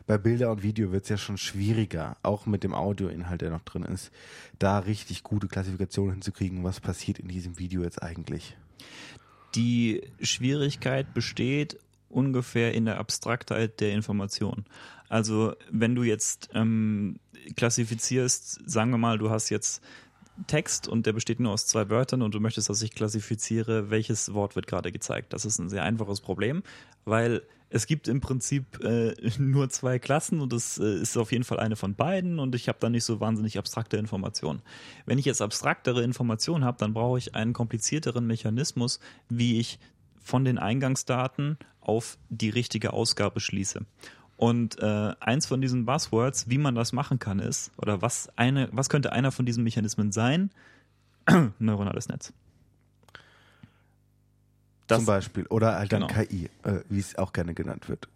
Bei 0.08 0.18
Bilder 0.18 0.52
und 0.52 0.64
Video 0.64 0.92
wird 0.92 1.04
es 1.04 1.10
ja 1.10 1.18
schon 1.18 1.38
schwieriger, 1.38 2.18
auch 2.22 2.46
mit 2.46 2.64
dem 2.64 2.74
Audioinhalt, 2.74 3.42
der 3.42 3.50
noch 3.50 3.64
drin 3.64 3.84
ist, 3.84 4.12
da 4.60 4.80
richtig 4.80 5.24
gute 5.24 5.48
Klassifikationen 5.48 6.16
hinzukriegen, 6.16 6.64
was 6.64 6.80
passiert 6.80 7.20
in 7.20 7.28
diesem 7.28 7.58
Video 7.58 7.82
jetzt 7.82 8.04
eigentlich. 8.04 8.56
Die 9.56 10.02
Schwierigkeit 10.22 11.14
besteht 11.14 11.80
ungefähr 12.10 12.74
in 12.74 12.86
der 12.86 13.00
Abstraktheit 13.00 13.80
der 13.80 13.94
Information. 13.94 14.66
Also 15.10 15.54
wenn 15.72 15.96
du 15.96 16.04
jetzt 16.04 16.50
ähm, 16.54 17.20
klassifizierst, 17.56 18.70
sagen 18.70 18.92
wir 18.92 18.98
mal, 18.98 19.18
du 19.18 19.30
hast 19.30 19.50
jetzt 19.50 19.82
Text 20.48 20.88
und 20.88 21.06
der 21.06 21.14
besteht 21.14 21.40
nur 21.40 21.52
aus 21.52 21.66
zwei 21.66 21.90
Wörtern 21.90 22.22
und 22.22 22.34
du 22.36 22.40
möchtest, 22.40 22.70
dass 22.70 22.82
ich 22.82 22.92
klassifiziere, 22.92 23.90
welches 23.90 24.34
Wort 24.34 24.56
wird 24.56 24.68
gerade 24.68 24.92
gezeigt. 24.92 25.34
Das 25.34 25.46
ist 25.46 25.60
ein 25.60 25.70
sehr 25.70 25.84
einfaches 25.84 26.22
Problem, 26.22 26.64
weil 27.06 27.42
es 27.70 27.88
gibt 27.88 28.08
im 28.08 28.22
Prinzip 28.22 28.84
äh, 28.84 29.14
nur 29.40 29.70
zwei 29.70 30.00
Klassen 30.00 30.42
und 30.42 30.54
es 30.54 30.78
äh, 30.78 30.96
ist 30.96 31.18
auf 31.18 31.32
jeden 31.32 31.44
Fall 31.44 31.60
eine 31.60 31.76
von 31.76 31.96
beiden 31.96 32.40
und 32.40 32.56
ich 32.56 32.68
habe 32.68 32.78
da 32.80 32.90
nicht 32.90 33.04
so 33.04 33.20
wahnsinnig 33.20 33.58
abstrakte 33.58 33.98
Informationen. 33.98 34.62
Wenn 35.06 35.18
ich 35.18 35.26
jetzt 35.26 35.42
abstraktere 35.42 36.04
Informationen 36.04 36.66
habe, 36.66 36.78
dann 36.78 36.94
brauche 36.94 37.18
ich 37.18 37.36
einen 37.36 37.54
komplizierteren 37.54 38.28
Mechanismus, 38.28 39.00
wie 39.30 39.60
ich 39.60 39.80
von 40.22 40.44
den 40.44 40.58
Eingangsdaten 40.58 41.58
auf 41.82 42.18
die 42.30 42.50
richtige 42.50 42.94
Ausgabe 42.94 43.40
schließe. 43.40 43.86
Und 44.38 44.80
äh, 44.80 45.14
eins 45.20 45.46
von 45.46 45.62
diesen 45.62 45.86
Buzzwords, 45.86 46.50
wie 46.50 46.58
man 46.58 46.76
das 46.76 46.92
machen 46.92 47.20
kann, 47.20 47.40
ist, 47.40 47.72
oder 47.78 48.02
was 48.02 48.30
eine, 48.36 48.70
was 48.72 48.90
könnte 48.90 49.12
einer 49.14 49.32
von 49.32 49.46
diesen 49.46 49.64
Mechanismen 49.64 50.12
sein? 50.12 50.52
Neuronales 51.60 52.10
Netz. 52.10 52.34
Das, 54.88 55.00
Zum 55.00 55.06
Beispiel. 55.06 55.46
Oder 55.48 55.76
halt 55.76 55.92
dann 55.92 56.08
Genau. 56.08 56.14
KI, 56.14 56.50
äh, 56.64 56.82
wie 56.90 57.00
es 57.00 57.18
auch 57.18 57.34
gerne 57.34 57.54
genannt 57.54 57.90
wird. 57.90 58.08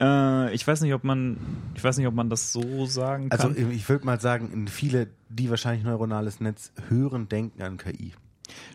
Äh, 0.00 0.54
ich 0.54 0.66
weiß 0.66 0.80
nicht, 0.80 0.94
ob 0.94 1.04
man, 1.04 1.36
ich 1.74 1.84
weiß 1.84 1.98
nicht, 1.98 2.06
ob 2.06 2.14
man 2.14 2.30
das 2.30 2.52
so 2.52 2.86
sagen 2.86 3.28
kann. 3.28 3.40
Also 3.40 3.70
ich 3.70 3.88
würde 3.88 4.06
mal 4.06 4.20
sagen, 4.20 4.66
viele, 4.68 5.08
die 5.28 5.50
wahrscheinlich 5.50 5.84
neuronales 5.84 6.40
Netz 6.40 6.72
hören, 6.88 7.28
denken 7.28 7.62
an 7.62 7.76
KI. 7.76 8.14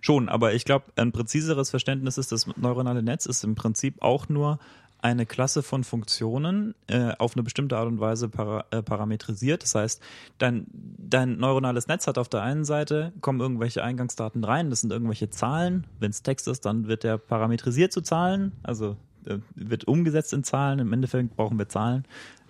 Schon, 0.02 0.30
aber 0.30 0.54
ich 0.54 0.66
glaube, 0.66 0.86
ein 0.96 1.12
präziseres 1.12 1.70
Verständnis 1.72 2.18
ist, 2.18 2.32
das 2.32 2.46
neuronale 2.58 3.02
Netz 3.02 3.26
ist 3.26 3.44
im 3.44 3.56
Prinzip 3.56 4.02
auch 4.02 4.30
nur 4.30 4.60
eine 5.04 5.26
Klasse 5.26 5.64
von 5.64 5.84
Funktionen 5.84 6.76
äh, 6.88 7.12
auf 7.20 7.36
eine 7.36 7.44
bestimmte 7.44 7.78
Art 7.78 7.88
und 7.88 8.00
Weise 8.00 8.30
para, 8.30 8.66
äh, 8.72 8.82
parametrisiert. 8.82 9.62
Das 9.62 9.76
heißt, 9.76 10.02
dein, 10.38 10.66
dein 10.72 11.38
neuronales 11.38 11.88
Netz 11.88 12.08
hat 12.08 12.18
auf 12.18 12.30
der 12.30 12.42
einen 12.42 12.64
Seite, 12.64 13.12
kommen 13.20 13.42
irgendwelche 13.42 13.84
Eingangsdaten 13.84 14.46
rein, 14.46 14.70
das 14.70 14.80
sind 14.80 14.92
irgendwelche 14.94 15.30
Zahlen. 15.30 15.86
Wenn 16.00 16.12
es 16.12 16.24
Text 16.24 16.48
ist, 16.48 16.66
dann 16.66 16.88
wird 16.88 17.04
der 17.04 17.18
parametrisiert 17.18 17.92
zu 17.92 18.02
Zahlen, 18.02 18.54
also 18.64 18.96
äh, 19.26 19.40
wird 19.56 19.86
umgesetzt 19.86 20.32
in 20.32 20.46
Zahlen. 20.46 20.80
Im 20.80 20.94
Endeffekt 20.94 21.36
brauchen 21.36 21.60
wir 21.60 21.68
Zahlen. 21.68 22.06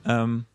Ähm, 0.05 0.45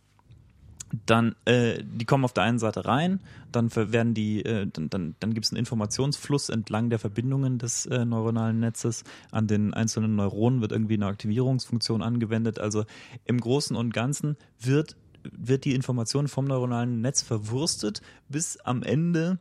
dann 1.07 1.35
äh, 1.45 1.83
die 1.85 2.05
kommen 2.05 2.25
auf 2.25 2.33
der 2.33 2.45
einen 2.45 2.59
Seite 2.59 2.85
rein, 2.85 3.21
dann 3.53 3.75
werden 3.75 4.15
die, 4.15 4.45
äh, 4.45 4.67
dann, 4.67 4.91
dann, 4.91 5.15
dann 5.21 5.35
gibt 5.35 5.47
es 5.47 5.53
einen 5.53 5.59
Informationsfluss 5.59 6.49
entlang 6.49 6.91
der 6.91 6.99
Verbindungen 6.99 7.59
des 7.59 7.87
äh, 7.87 8.05
neuronalen 8.05 8.61
Netzes. 8.61 9.05
An 9.31 9.47
den 9.47 9.75
einzelnen 9.75 10.17
Neuronen 10.17 10.61
wird 10.61 10.73
irgendwie 10.73 10.95
eine 10.95 11.07
Aktivierungsfunktion 11.07 12.03
angewendet. 12.03 12.59
Also 12.59 12.85
im 13.25 13.41
Großen 13.41 13.77
und 13.77 13.93
Ganzen 13.93 14.37
wird, 14.59 14.97
wird 15.23 15.65
die 15.65 15.75
Information 15.75 16.29
vom 16.29 16.47
neuronalen 16.47 17.01
Netz 17.01 17.23
verwurstet, 17.23 18.01
bis 18.29 18.59
am 18.59 18.83
Ende 18.83 19.39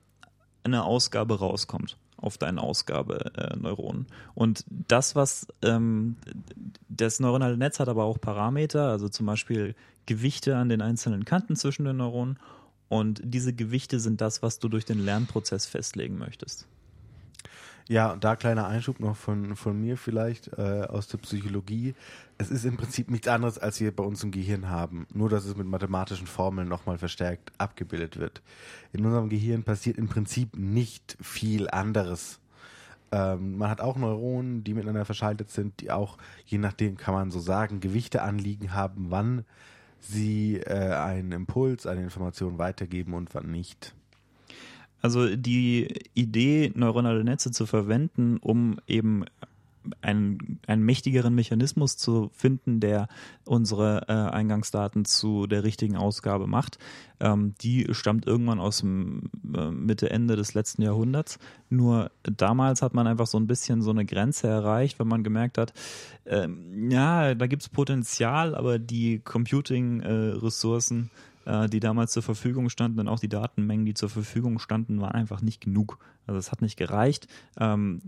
eine 0.63 0.83
Ausgabe 0.83 1.39
rauskommt 1.39 1.97
auf 2.17 2.38
deinen 2.38 2.60
Ausgabeneuronen. 2.60 4.08
Und 4.34 4.65
das, 4.69 5.15
was 5.15 5.47
ähm, 5.62 6.17
das 6.89 7.19
neuronale 7.19 7.58
Netz 7.58 7.80
hat 7.80 7.89
aber 7.89 8.03
auch 8.03 8.19
Parameter, 8.19 8.89
also 8.89 9.08
zum 9.08 9.25
Beispiel 9.25 9.75
Gewichte 10.06 10.58
an 10.58 10.69
den 10.69 10.82
einzelnen 10.82 11.25
Kanten 11.25 11.56
zwischen 11.56 11.86
den 11.86 11.97
Neuronen. 11.97 12.39
Und 12.89 13.21
diese 13.23 13.53
Gewichte 13.53 13.99
sind 13.99 14.21
das, 14.21 14.41
was 14.41 14.60
du 14.60 14.69
durch 14.69 14.86
den 14.86 14.99
Lernprozess 14.99 15.65
festlegen 15.65 16.17
möchtest. 16.17 16.67
Ja, 17.89 18.12
und 18.12 18.23
da 18.23 18.36
kleiner 18.36 18.67
Einschub 18.67 19.00
noch 19.00 19.15
von, 19.15 19.56
von 19.56 19.80
mir 19.80 19.95
vielleicht 19.95 20.50
äh, 20.58 20.86
aus 20.89 21.08
der 21.08 21.19
Psychologie. 21.19 21.95
Es 22.38 22.52
ist 22.52 22.65
im 22.65 22.76
Prinzip 22.76 23.10
nichts 23.10 23.30
anderes, 23.30 23.58
als 23.58 23.80
wir 23.80 23.95
bei 23.95 24.04
uns 24.04 24.21
im 24.23 24.32
Gehirn 24.32 24.69
haben. 24.69 25.08
Nur, 25.13 25.30
dass 25.30 25.45
es 25.45 25.56
mit 25.56 25.67
mathematischen 25.67 26.28
Formeln 26.28 26.67
nochmal 26.67 26.97
verstärkt 26.97 27.52
abgebildet 27.58 28.17
wird. 28.17 28.41
In 28.91 29.06
unserem 29.06 29.30
Gehirn 29.30 29.63
passiert 29.63 29.97
im 29.97 30.10
Prinzip 30.10 30.58
nicht 30.58 31.17
viel 31.21 31.69
anderes. 31.69 32.39
Ähm, 33.13 33.58
man 33.58 33.69
hat 33.69 33.80
auch 33.80 33.95
Neuronen, 33.95 34.65
die 34.65 34.73
miteinander 34.73 35.06
verschaltet 35.06 35.50
sind, 35.50 35.80
die 35.80 35.89
auch, 35.89 36.17
je 36.45 36.58
nachdem 36.58 36.97
kann 36.97 37.13
man 37.13 37.32
so 37.32 37.39
sagen, 37.39 37.80
Gewichte 37.80 38.21
anliegen 38.21 38.73
haben, 38.73 39.08
wann 39.10 39.45
sie 40.02 40.58
äh, 40.58 40.93
einen 40.93 41.32
Impuls, 41.32 41.88
eine 41.88 42.04
Information 42.04 42.58
weitergeben 42.58 43.13
und 43.13 43.34
wann 43.34 43.50
nicht. 43.50 43.93
Also 45.01 45.36
die 45.36 45.88
Idee, 46.13 46.71
neuronale 46.75 47.23
Netze 47.23 47.51
zu 47.51 47.65
verwenden, 47.65 48.38
um 48.38 48.77
eben 48.88 49.25
einen, 50.01 50.60
einen 50.67 50.83
mächtigeren 50.83 51.33
Mechanismus 51.36 51.97
zu 51.97 52.29
finden, 52.33 52.79
der 52.79 53.07
unsere 53.45 54.05
äh, 54.07 54.12
Eingangsdaten 54.12 55.05
zu 55.05 55.47
der 55.47 55.63
richtigen 55.63 55.95
Ausgabe 55.95 56.47
macht, 56.47 56.77
ähm, 57.19 57.55
die 57.62 57.88
stammt 57.91 58.27
irgendwann 58.27 58.60
aus 58.60 58.79
dem 58.79 59.29
äh, 59.55 59.71
Mitte, 59.71 60.10
Ende 60.10 60.36
des 60.36 60.53
letzten 60.53 60.81
Jahrhunderts. 60.81 61.39
Nur 61.69 62.12
damals 62.23 62.81
hat 62.81 62.93
man 62.93 63.07
einfach 63.07 63.27
so 63.27 63.39
ein 63.39 63.47
bisschen 63.47 63.81
so 63.81 63.91
eine 63.91 64.05
Grenze 64.05 64.47
erreicht, 64.47 64.99
weil 64.99 65.07
man 65.07 65.23
gemerkt 65.23 65.57
hat, 65.57 65.73
ähm, 66.25 66.91
ja, 66.91 67.33
da 67.36 67.47
gibt 67.47 67.63
es 67.63 67.69
Potenzial, 67.69 68.55
aber 68.55 68.79
die 68.79 69.19
Computing-Ressourcen 69.19 71.05
äh, 71.05 71.27
die 71.69 71.79
damals 71.79 72.12
zur 72.12 72.23
Verfügung 72.23 72.69
standen 72.69 72.99
und 72.99 73.07
auch 73.07 73.19
die 73.19 73.29
Datenmengen, 73.29 73.86
die 73.86 73.93
zur 73.93 74.10
Verfügung 74.10 74.60
standen, 74.60 74.99
waren 74.99 75.13
einfach 75.13 75.41
nicht 75.41 75.62
genug. 75.62 75.99
Also 76.25 76.38
es 76.38 76.51
hat 76.51 76.62
nicht 76.62 76.77
gereicht. 76.77 77.27
Ähm, 77.57 78.01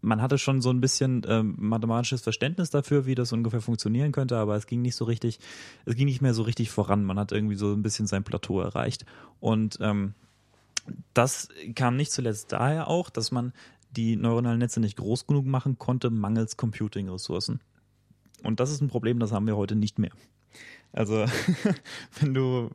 man 0.00 0.22
hatte 0.22 0.38
schon 0.38 0.62
so 0.62 0.70
ein 0.70 0.80
bisschen 0.80 1.22
ähm, 1.28 1.56
mathematisches 1.58 2.22
Verständnis 2.22 2.70
dafür, 2.70 3.04
wie 3.04 3.14
das 3.14 3.32
ungefähr 3.32 3.60
funktionieren 3.60 4.12
könnte, 4.12 4.38
aber 4.38 4.56
es 4.56 4.66
ging 4.66 4.80
nicht 4.80 4.96
so 4.96 5.04
richtig, 5.04 5.40
es 5.84 5.94
ging 5.94 6.06
nicht 6.06 6.22
mehr 6.22 6.32
so 6.32 6.42
richtig 6.42 6.70
voran. 6.70 7.04
Man 7.04 7.18
hat 7.18 7.32
irgendwie 7.32 7.56
so 7.56 7.72
ein 7.72 7.82
bisschen 7.82 8.06
sein 8.06 8.24
Plateau 8.24 8.60
erreicht. 8.60 9.04
Und 9.40 9.78
ähm, 9.82 10.14
das 11.12 11.48
kam 11.74 11.96
nicht 11.96 12.12
zuletzt 12.12 12.52
daher 12.52 12.88
auch, 12.88 13.10
dass 13.10 13.30
man 13.30 13.52
die 13.90 14.16
neuronalen 14.16 14.58
Netze 14.58 14.80
nicht 14.80 14.96
groß 14.96 15.26
genug 15.26 15.46
machen 15.46 15.78
konnte, 15.78 16.10
mangels 16.10 16.56
Computing-Ressourcen. 16.56 17.60
Und 18.42 18.60
das 18.60 18.70
ist 18.70 18.80
ein 18.80 18.88
Problem, 18.88 19.18
das 19.18 19.32
haben 19.32 19.46
wir 19.46 19.56
heute 19.56 19.76
nicht 19.76 19.98
mehr. 19.98 20.12
Also, 20.92 21.26
wenn 22.20 22.34
du, 22.34 22.70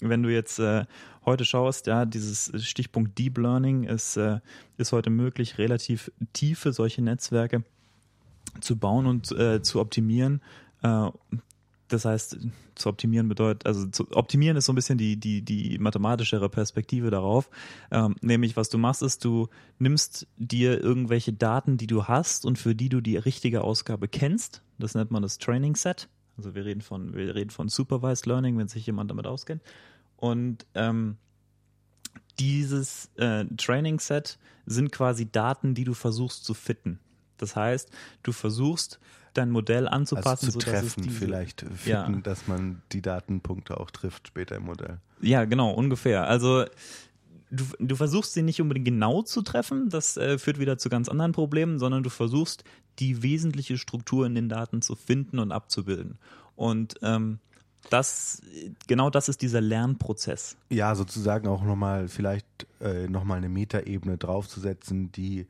wenn 0.00 0.22
du 0.22 0.32
jetzt 0.32 0.58
äh, 0.58 0.84
heute 1.24 1.44
schaust, 1.44 1.86
ja, 1.86 2.04
dieses 2.04 2.52
Stichpunkt 2.64 3.18
Deep 3.18 3.38
Learning 3.38 3.84
ist, 3.84 4.16
äh, 4.16 4.40
ist 4.76 4.92
heute 4.92 5.10
möglich, 5.10 5.58
relativ 5.58 6.10
tiefe 6.32 6.72
solche 6.72 7.02
Netzwerke 7.02 7.64
zu 8.60 8.76
bauen 8.76 9.06
und 9.06 9.30
äh, 9.32 9.62
zu 9.62 9.80
optimieren. 9.80 10.40
Äh, 10.82 11.10
das 11.88 12.04
heißt, 12.04 12.38
zu 12.76 12.88
optimieren 12.88 13.28
bedeutet, 13.28 13.66
also 13.66 13.86
zu 13.88 14.06
optimieren 14.12 14.56
ist 14.56 14.66
so 14.66 14.72
ein 14.72 14.76
bisschen 14.76 14.96
die, 14.96 15.16
die, 15.16 15.42
die 15.42 15.76
mathematischere 15.78 16.48
Perspektive 16.48 17.10
darauf. 17.10 17.50
Ähm, 17.90 18.14
nämlich, 18.20 18.56
was 18.56 18.68
du 18.68 18.78
machst, 18.78 19.02
ist, 19.02 19.24
du 19.24 19.48
nimmst 19.78 20.28
dir 20.36 20.80
irgendwelche 20.80 21.32
Daten, 21.32 21.76
die 21.76 21.88
du 21.88 22.04
hast 22.04 22.46
und 22.46 22.58
für 22.58 22.74
die 22.74 22.88
du 22.88 23.00
die 23.00 23.16
richtige 23.16 23.62
Ausgabe 23.62 24.06
kennst. 24.06 24.62
Das 24.78 24.94
nennt 24.94 25.10
man 25.10 25.22
das 25.22 25.38
Training 25.38 25.74
Set. 25.74 26.08
Also 26.40 26.54
wir 26.54 26.64
reden 26.64 26.80
von, 26.80 27.14
wir 27.14 27.34
reden 27.34 27.50
von 27.50 27.68
Supervised 27.68 28.24
Learning, 28.24 28.56
wenn 28.56 28.66
sich 28.66 28.86
jemand 28.86 29.10
damit 29.10 29.26
auskennt. 29.26 29.62
Und 30.16 30.64
ähm, 30.74 31.18
dieses 32.38 33.10
äh, 33.16 33.44
Training 33.58 34.00
Set 34.00 34.38
sind 34.64 34.90
quasi 34.90 35.30
Daten, 35.30 35.74
die 35.74 35.84
du 35.84 35.92
versuchst 35.92 36.44
zu 36.46 36.54
fitten. 36.54 36.98
Das 37.36 37.56
heißt, 37.56 37.90
du 38.22 38.32
versuchst 38.32 39.00
dein 39.34 39.50
Modell 39.50 39.86
anzupassen, 39.86 40.46
Also 40.46 40.58
zu 40.58 40.64
treffen 40.66 40.86
es 40.86 40.96
diese, 40.96 41.10
vielleicht, 41.18 41.60
fitten, 41.60 41.88
Ja. 41.90 42.08
dass 42.22 42.48
man 42.48 42.80
die 42.92 43.02
Datenpunkte 43.02 43.78
auch 43.78 43.90
trifft 43.90 44.28
später 44.28 44.56
im 44.56 44.64
Modell. 44.64 44.98
Ja, 45.20 45.44
genau, 45.44 45.70
ungefähr. 45.72 46.26
Also 46.26 46.64
du, 47.50 47.64
du 47.78 47.96
versuchst 47.96 48.32
sie 48.32 48.42
nicht 48.42 48.60
unbedingt 48.60 48.86
genau 48.86 49.22
zu 49.22 49.42
treffen, 49.42 49.90
das 49.90 50.16
äh, 50.16 50.38
führt 50.38 50.58
wieder 50.58 50.78
zu 50.78 50.88
ganz 50.88 51.08
anderen 51.10 51.32
Problemen, 51.32 51.78
sondern 51.78 52.02
du 52.02 52.10
versuchst 52.10 52.64
die 53.00 53.22
wesentliche 53.22 53.78
Struktur 53.78 54.26
in 54.26 54.34
den 54.34 54.48
Daten 54.48 54.82
zu 54.82 54.94
finden 54.94 55.38
und 55.38 55.52
abzubilden. 55.52 56.18
Und 56.54 56.94
ähm, 57.02 57.38
das, 57.88 58.42
genau 58.86 59.08
das 59.08 59.28
ist 59.28 59.40
dieser 59.40 59.60
Lernprozess. 59.60 60.56
Ja, 60.68 60.94
sozusagen 60.94 61.48
auch 61.48 61.62
nochmal 61.62 62.08
vielleicht 62.08 62.46
äh, 62.80 63.08
nochmal 63.08 63.38
eine 63.38 63.48
Metaebene 63.48 64.18
draufzusetzen, 64.18 65.10
die 65.12 65.46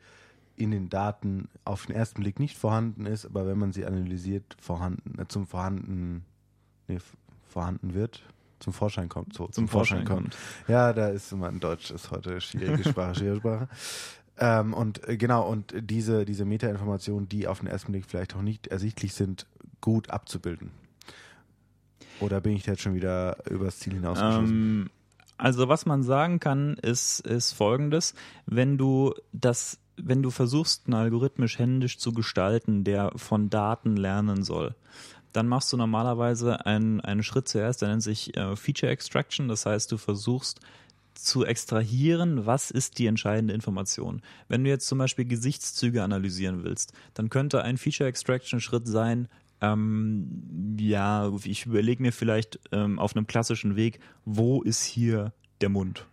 in 0.56 0.70
den 0.70 0.88
Daten 0.88 1.48
auf 1.64 1.86
den 1.86 1.96
ersten 1.96 2.20
Blick 2.20 2.38
nicht 2.38 2.56
vorhanden 2.56 3.06
ist, 3.06 3.26
aber 3.26 3.46
wenn 3.46 3.58
man 3.58 3.72
sie 3.72 3.84
analysiert, 3.84 4.56
vorhanden, 4.60 5.18
äh, 5.18 5.26
zum 5.26 5.46
vorhanden, 5.46 6.24
nee, 6.86 6.98
vorhanden 7.48 7.94
wird, 7.94 8.22
zum 8.60 8.74
Vorschein 8.74 9.08
kommt, 9.08 9.32
so, 9.34 9.48
Zum 9.48 9.68
Vorschein 9.68 10.04
kommt. 10.04 10.36
Ja, 10.68 10.92
da 10.92 11.08
ist 11.08 11.32
immer 11.32 11.48
ein 11.48 11.60
Deutsch, 11.60 11.90
ist 11.90 12.10
heute 12.10 12.42
schwierige 12.42 12.88
Sprache, 12.90 13.14
schwierige 13.14 13.38
Sprache. 13.40 13.68
Ähm, 14.40 14.72
und 14.72 15.06
äh, 15.06 15.16
genau, 15.16 15.46
und 15.46 15.74
diese, 15.78 16.24
diese 16.24 16.46
Metainformationen, 16.46 17.28
die 17.28 17.46
auf 17.46 17.60
den 17.60 17.68
ersten 17.68 17.92
Blick 17.92 18.06
vielleicht 18.06 18.34
auch 18.34 18.42
nicht 18.42 18.66
ersichtlich 18.68 19.12
sind, 19.12 19.46
gut 19.82 20.10
abzubilden. 20.10 20.70
Oder 22.20 22.40
bin 22.40 22.52
ich 22.52 22.64
da 22.64 22.72
jetzt 22.72 22.82
schon 22.82 22.94
wieder 22.94 23.36
übers 23.48 23.78
Ziel 23.78 23.94
hinausgeschossen? 23.94 24.48
Ähm, 24.48 24.90
also 25.36 25.68
was 25.68 25.86
man 25.86 26.02
sagen 26.02 26.40
kann, 26.40 26.74
ist, 26.74 27.20
ist 27.20 27.52
folgendes. 27.52 28.14
Wenn 28.46 28.76
du 28.76 29.14
das, 29.32 29.78
wenn 29.96 30.22
du 30.22 30.30
versuchst, 30.30 30.86
einen 30.86 30.94
algorithmisch 30.94 31.58
händisch 31.58 31.98
zu 31.98 32.12
gestalten, 32.12 32.84
der 32.84 33.12
von 33.16 33.50
Daten 33.50 33.96
lernen 33.96 34.42
soll, 34.42 34.74
dann 35.32 35.48
machst 35.48 35.72
du 35.72 35.76
normalerweise 35.76 36.66
einen, 36.66 37.00
einen 37.00 37.22
Schritt 37.22 37.48
zuerst, 37.48 37.82
der 37.82 37.88
nennt 37.88 38.02
sich 38.02 38.36
äh, 38.36 38.56
Feature 38.56 38.90
Extraction. 38.90 39.48
Das 39.48 39.64
heißt, 39.64 39.90
du 39.92 39.96
versuchst 39.96 40.60
zu 41.24 41.44
extrahieren, 41.44 42.46
was 42.46 42.70
ist 42.70 42.98
die 42.98 43.06
entscheidende 43.06 43.54
Information. 43.54 44.22
Wenn 44.48 44.64
du 44.64 44.70
jetzt 44.70 44.86
zum 44.86 44.98
Beispiel 44.98 45.24
Gesichtszüge 45.24 46.02
analysieren 46.02 46.64
willst, 46.64 46.92
dann 47.14 47.28
könnte 47.30 47.62
ein 47.62 47.78
Feature 47.78 48.08
Extraction 48.08 48.60
Schritt 48.60 48.86
sein, 48.86 49.28
ähm, 49.62 50.76
ja, 50.78 51.30
ich 51.44 51.66
überlege 51.66 52.02
mir 52.02 52.12
vielleicht 52.12 52.58
ähm, 52.72 52.98
auf 52.98 53.14
einem 53.14 53.26
klassischen 53.26 53.76
Weg, 53.76 54.00
wo 54.24 54.62
ist 54.62 54.84
hier 54.84 55.32
der 55.60 55.68
Mund? 55.68 56.06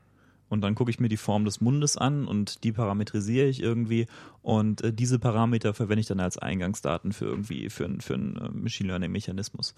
Und 0.49 0.61
dann 0.61 0.75
gucke 0.75 0.89
ich 0.91 0.99
mir 0.99 1.09
die 1.09 1.17
Form 1.17 1.43
des 1.43 1.59
Mundes 1.59 1.97
an 1.97 2.25
und 2.25 2.63
die 2.63 2.71
parametrisiere 2.71 3.47
ich 3.47 3.61
irgendwie. 3.61 4.07
Und 4.41 4.81
äh, 4.81 4.93
diese 4.93 5.19
Parameter 5.19 5.73
verwende 5.73 5.99
ich 5.99 6.07
dann 6.07 6.21
als 6.21 6.37
Eingangsdaten 6.37 7.11
für 7.11 7.25
irgendwie 7.25 7.69
für, 7.69 7.83
einen- 7.85 7.99
für 8.01 8.13
einen 8.13 8.37
äh, 8.37 8.49
Machine 8.49 8.87
Learning 8.87 9.11
Mechanismus. 9.11 9.73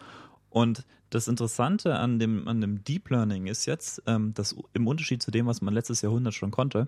Und 0.50 0.86
das 1.10 1.28
Interessante 1.28 1.96
an 1.96 2.20
dem, 2.20 2.48
an 2.48 2.62
dem 2.62 2.84
Deep 2.84 3.10
Learning 3.10 3.48
ist 3.48 3.66
jetzt, 3.66 4.04
ähm, 4.06 4.34
dass 4.34 4.56
im 4.74 4.88
Unterschied 4.88 5.22
zu 5.22 5.32
dem, 5.32 5.48
was 5.48 5.62
man 5.62 5.74
letztes 5.74 6.02
Jahrhundert 6.02 6.34
schon 6.34 6.52
konnte, 6.52 6.88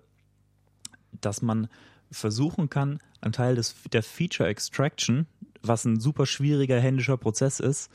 dass 1.20 1.42
man 1.42 1.68
versuchen 2.12 2.70
kann, 2.70 3.00
einen 3.22 3.34
Teil 3.34 3.56
des, 3.56 3.76
der 3.92 4.04
Feature 4.04 4.50
Extraction, 4.50 5.28
was 5.62 5.86
ein 5.86 6.00
super 6.00 6.26
schwieriger 6.26 6.80
händischer 6.80 7.18
Prozess 7.18 7.60
ist, 7.60 7.90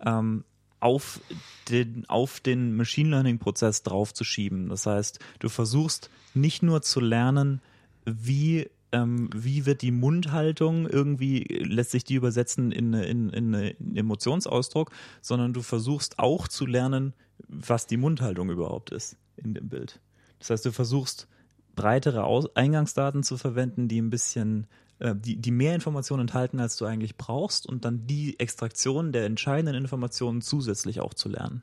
ähm, 0.00 0.44
auf 0.80 1.20
den, 1.68 2.04
auf 2.08 2.40
den 2.40 2.76
Machine 2.76 3.10
Learning 3.10 3.38
Prozess 3.38 3.82
draufzuschieben. 3.82 4.68
Das 4.68 4.86
heißt, 4.86 5.18
du 5.38 5.48
versuchst 5.48 6.10
nicht 6.34 6.62
nur 6.62 6.82
zu 6.82 7.00
lernen, 7.00 7.60
wie 8.04 8.70
ähm, 8.96 9.28
wie 9.34 9.66
wird 9.66 9.82
die 9.82 9.90
Mundhaltung 9.90 10.88
irgendwie, 10.88 11.44
lässt 11.44 11.90
sich 11.90 12.04
die 12.04 12.14
übersetzen 12.14 12.72
in, 12.72 12.94
in, 12.94 13.30
in 13.30 13.54
einen 13.54 13.96
Emotionsausdruck, 13.96 14.90
sondern 15.20 15.52
du 15.52 15.62
versuchst 15.62 16.18
auch 16.18 16.48
zu 16.48 16.66
lernen, 16.66 17.12
was 17.48 17.86
die 17.86 17.98
Mundhaltung 17.98 18.50
überhaupt 18.50 18.90
ist 18.90 19.16
in 19.36 19.54
dem 19.54 19.68
Bild. 19.68 20.00
Das 20.38 20.50
heißt, 20.50 20.64
du 20.64 20.72
versuchst 20.72 21.28
breitere 21.74 22.24
Aus 22.24 22.54
Eingangsdaten 22.56 23.22
zu 23.22 23.36
verwenden, 23.36 23.88
die 23.88 24.00
ein 24.00 24.10
bisschen 24.10 24.66
äh, 24.98 25.14
die, 25.14 25.36
die 25.36 25.50
mehr 25.50 25.74
Informationen 25.74 26.22
enthalten, 26.22 26.58
als 26.58 26.76
du 26.76 26.86
eigentlich 26.86 27.16
brauchst, 27.16 27.66
und 27.66 27.84
dann 27.84 28.06
die 28.06 28.40
Extraktion 28.40 29.12
der 29.12 29.26
entscheidenden 29.26 29.74
Informationen 29.74 30.40
zusätzlich 30.40 31.00
auch 31.00 31.12
zu 31.12 31.28
lernen. 31.28 31.62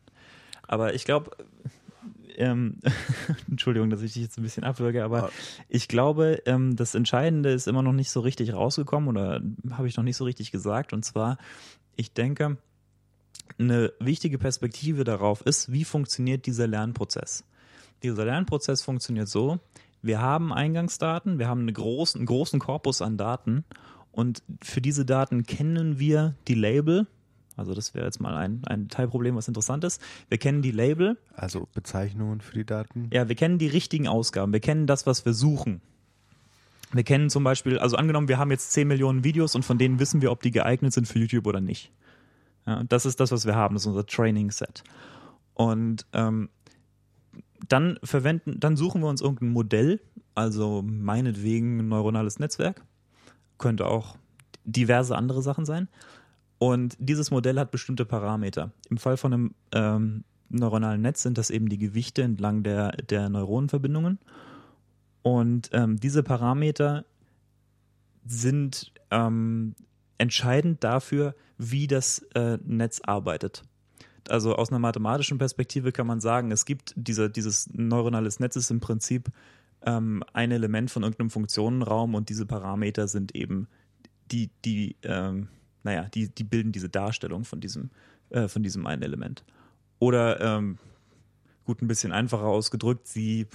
Aber 0.68 0.94
ich 0.94 1.06
glaube, 1.06 1.32
ähm, 2.38 2.80
Entschuldigung, 3.50 3.90
dass 3.90 4.02
ich 4.02 4.14
dich 4.14 4.24
jetzt 4.24 4.38
ein 4.38 4.44
bisschen 4.44 4.64
abwürge, 4.64 5.04
aber 5.04 5.32
ich 5.70 5.88
glaube, 5.88 6.42
ähm, 6.46 6.76
das 6.76 6.96
Entscheidende 6.96 7.52
ist 7.52 7.68
immer 7.68 7.82
noch 7.82 7.94
nicht 7.94 8.12
so 8.12 8.20
richtig 8.20 8.54
rausgekommen 8.54 9.10
oder 9.10 9.42
habe 9.72 9.88
ich 9.88 9.98
noch 9.98 10.04
nicht 10.04 10.18
so 10.18 10.24
richtig 10.24 10.52
gesagt. 10.52 10.94
Und 10.94 11.04
zwar, 11.04 11.38
ich 11.96 12.14
denke, 12.14 12.58
eine 13.58 13.94
wichtige 14.00 14.38
Perspektive 14.38 15.04
darauf 15.04 15.42
ist, 15.42 15.72
wie 15.72 15.84
funktioniert 15.84 16.46
dieser 16.46 16.68
Lernprozess. 16.68 17.44
Dieser 18.02 18.26
Lernprozess 18.26 18.82
funktioniert 18.82 19.30
so, 19.30 19.60
wir 20.02 20.20
haben 20.20 20.52
Eingangsdaten, 20.52 21.40
wir 21.40 21.48
haben 21.48 21.62
eine 21.62 21.74
großen, 21.74 22.20
einen 22.20 22.26
großen 22.26 22.60
Korpus 22.60 23.02
an 23.02 23.18
Daten 23.18 23.64
und 24.12 24.44
für 24.62 24.82
diese 24.82 25.06
Daten 25.06 25.44
kennen 25.44 25.98
wir 25.98 26.36
die 26.48 26.56
Label, 26.56 27.08
also 27.56 27.74
das 27.74 27.94
wäre 27.94 28.06
jetzt 28.06 28.20
mal 28.20 28.36
ein, 28.36 28.62
ein 28.66 28.88
Teilproblem, 28.88 29.36
was 29.36 29.48
interessant 29.48 29.84
ist. 29.84 30.02
Wir 30.30 30.38
kennen 30.38 30.62
die 30.62 30.72
Label. 30.72 31.18
Also 31.36 31.68
Bezeichnungen 31.74 32.42
für 32.42 32.54
die 32.54 32.66
Daten. 32.66 33.10
Ja, 33.14 33.28
wir 33.28 33.36
kennen 33.36 33.58
die 33.58 33.68
richtigen 33.68 34.08
Ausgaben. 34.08 34.54
Wir 34.54 34.60
kennen 34.60 34.88
das, 34.88 35.06
was 35.06 35.26
wir 35.26 35.34
suchen. 35.34 35.82
Wir 36.92 37.04
kennen 37.04 37.30
zum 37.30 37.44
Beispiel, 37.44 37.80
also 37.80 37.96
angenommen, 37.96 38.28
wir 38.28 38.38
haben 38.38 38.52
jetzt 38.52 38.72
10 38.72 38.88
Millionen 38.88 39.24
Videos 39.24 39.56
und 39.56 39.64
von 39.64 39.78
denen 39.78 40.00
wissen 40.00 40.22
wir, 40.22 40.32
ob 40.32 40.42
die 40.42 40.52
geeignet 40.52 40.94
sind 40.94 41.08
für 41.08 41.20
YouTube 41.20 41.48
oder 41.48 41.60
nicht. 41.60 41.92
Ja, 42.68 42.84
das 42.84 43.06
ist 43.06 43.20
das, 43.20 43.32
was 43.32 43.46
wir 43.46 43.56
haben. 43.56 43.76
Das 43.76 43.84
ist 43.84 43.88
unser 43.88 44.06
Training-Set. 44.06 44.84
Und 45.54 46.06
ähm, 46.14 46.50
dann 47.68 48.00
verwenden, 48.04 48.60
dann 48.60 48.78
suchen 48.78 49.02
wir 49.02 49.10
uns 49.10 49.22
irgendein 49.22 49.50
Modell, 49.50 50.02
also 50.36 50.84
meinetwegen 50.86 51.80
ein 51.80 51.88
neuronales 51.88 52.40
Netzwerk. 52.40 52.84
Könnte 53.58 53.88
auch 53.88 54.18
diverse 54.66 55.16
andere 55.16 55.42
Sachen 55.42 55.66
sein. 55.66 55.88
Und 56.64 56.96
dieses 56.98 57.30
Modell 57.30 57.60
hat 57.60 57.72
bestimmte 57.72 58.06
Parameter. 58.06 58.72
Im 58.90 58.96
Fall 58.96 59.18
von 59.18 59.34
einem 59.34 59.56
ähm, 59.74 60.24
neuronalen 60.48 61.02
Netz 61.02 61.22
sind 61.22 61.38
das 61.38 61.50
eben 61.50 61.68
die 61.68 61.78
Gewichte 61.78 62.22
entlang 62.22 62.64
der, 62.64 62.94
der 62.94 63.28
Neuronenverbindungen. 63.28 64.18
Und 65.24 65.70
ähm, 65.74 66.00
diese 66.00 66.24
Parameter 66.24 67.04
sind 68.26 68.94
ähm, 69.12 69.76
entscheidend 70.18 70.86
dafür, 70.86 71.36
wie 71.58 71.88
das 71.88 72.20
äh, 72.34 72.58
Netz 72.64 73.02
arbeitet. 73.02 73.64
Also 74.30 74.56
aus 74.56 74.70
einer 74.70 74.80
mathematischen 74.80 75.40
Perspektive 75.40 75.92
kann 75.92 76.08
man 76.08 76.22
sagen, 76.22 76.50
es 76.52 76.64
gibt 76.64 76.94
diese, 76.96 77.30
dieses 77.30 77.74
neuronales 77.74 78.40
Netz 78.40 78.56
ist 78.56 78.72
im 78.72 78.80
Prinzip 78.80 79.32
ähm, 79.86 80.24
ein 80.32 80.52
Element 80.52 80.92
von 80.92 81.04
irgendeinem 81.04 81.30
Funktionenraum 81.30 82.16
und 82.16 82.30
diese 82.30 82.46
Parameter 82.46 83.10
sind 83.10 83.36
eben 83.36 83.68
die, 84.32 84.50
die 84.64 84.96
ähm, 85.04 85.50
naja, 85.84 86.08
die, 86.14 86.30
die 86.30 86.44
bilden 86.44 86.72
diese 86.72 86.90
Darstellung 86.90 87.46
von 87.46 87.60
diesem, 87.60 87.92
äh, 88.30 88.48
von 88.48 88.64
diesem 88.64 88.86
einen 88.88 89.04
Element. 89.04 89.44
Oder 90.00 90.40
ähm, 90.42 90.78
gut, 91.66 91.82
ein 91.82 91.88
bisschen 91.88 92.12
einfacher 92.12 92.46
ausgedrückt, 92.46 93.08
sie, 93.08 93.48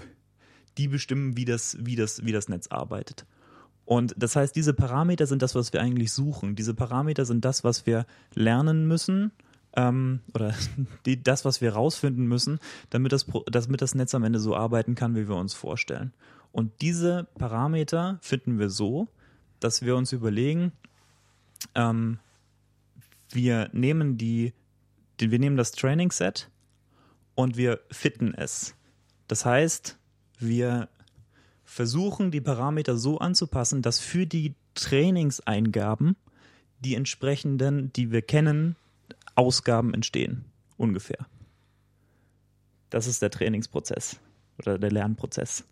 die 0.77 0.89
bestimmen, 0.89 1.37
wie 1.37 1.45
das, 1.45 1.77
wie 1.81 1.97
das, 1.97 2.25
wie 2.25 2.33
das 2.33 2.49
Netz 2.49 2.69
arbeitet. 2.69 3.27
Und 3.85 4.15
das 4.19 4.37
heißt, 4.37 4.55
diese 4.55 4.75
Parameter 4.75 5.27
sind 5.27 5.41
das, 5.41 5.55
was 5.55 5.73
wir 5.73 5.81
eigentlich 5.81 6.13
suchen. 6.13 6.55
Diese 6.55 6.75
Parameter 6.75 7.25
sind 7.25 7.45
das, 7.45 7.65
was 7.65 7.87
wir 7.87 8.07
lernen 8.35 8.87
müssen 8.87 9.33
ähm, 9.77 10.21
oder 10.35 10.55
die, 11.07 11.23
das, 11.23 11.45
was 11.45 11.61
wir 11.61 11.73
rausfinden 11.73 12.27
müssen, 12.27 12.59
damit 12.91 13.13
das, 13.13 13.27
damit 13.51 13.81
das 13.81 13.95
Netz 13.95 14.15
am 14.15 14.25
Ende 14.25 14.41
so 14.41 14.55
arbeiten 14.55 14.95
kann, 14.95 15.17
wie 15.17 15.29
wir 15.29 15.37
uns 15.37 15.55
vorstellen. 15.55 16.13
Und 16.53 16.81
diese 16.81 17.29
Parameter 17.39 18.19
finden 18.21 18.59
wir 18.59 18.71
so, 18.71 19.09
dass 19.61 19.83
wir 19.83 19.97
uns 19.97 20.13
überlegen, 20.13 20.73
ähm, 21.75 22.19
wir 23.31 23.71
nehmen 23.73 24.17
die, 24.17 24.53
die, 25.21 25.31
wir 25.31 25.39
nehmen 25.39 25.57
das 25.57 25.73
Training 25.73 26.11
Set 26.11 26.51
und 27.35 27.57
wir 27.57 27.81
fitten 27.91 28.35
es. 28.35 28.75
Das 29.27 29.45
heißt, 29.45 29.99
wir 30.39 30.89
versuchen 31.65 32.31
die 32.31 32.41
Parameter 32.41 32.97
so 32.97 33.19
anzupassen, 33.19 33.83
dass 33.83 34.01
für 34.01 34.27
die 34.27 34.55
Trainingseingaben 34.75 36.17
die 36.81 36.95
entsprechenden, 36.95 37.93
die 37.93 38.11
wir 38.11 38.23
kennen, 38.23 38.77
Ausgaben 39.35 39.95
entstehen. 39.95 40.45
Ungefähr. 40.77 41.27
Das 42.91 43.07
ist 43.07 43.21
der 43.21 43.31
Trainingsprozess 43.31 44.19
oder 44.59 44.79
der 44.79 44.91
Lernprozess. 44.91 45.65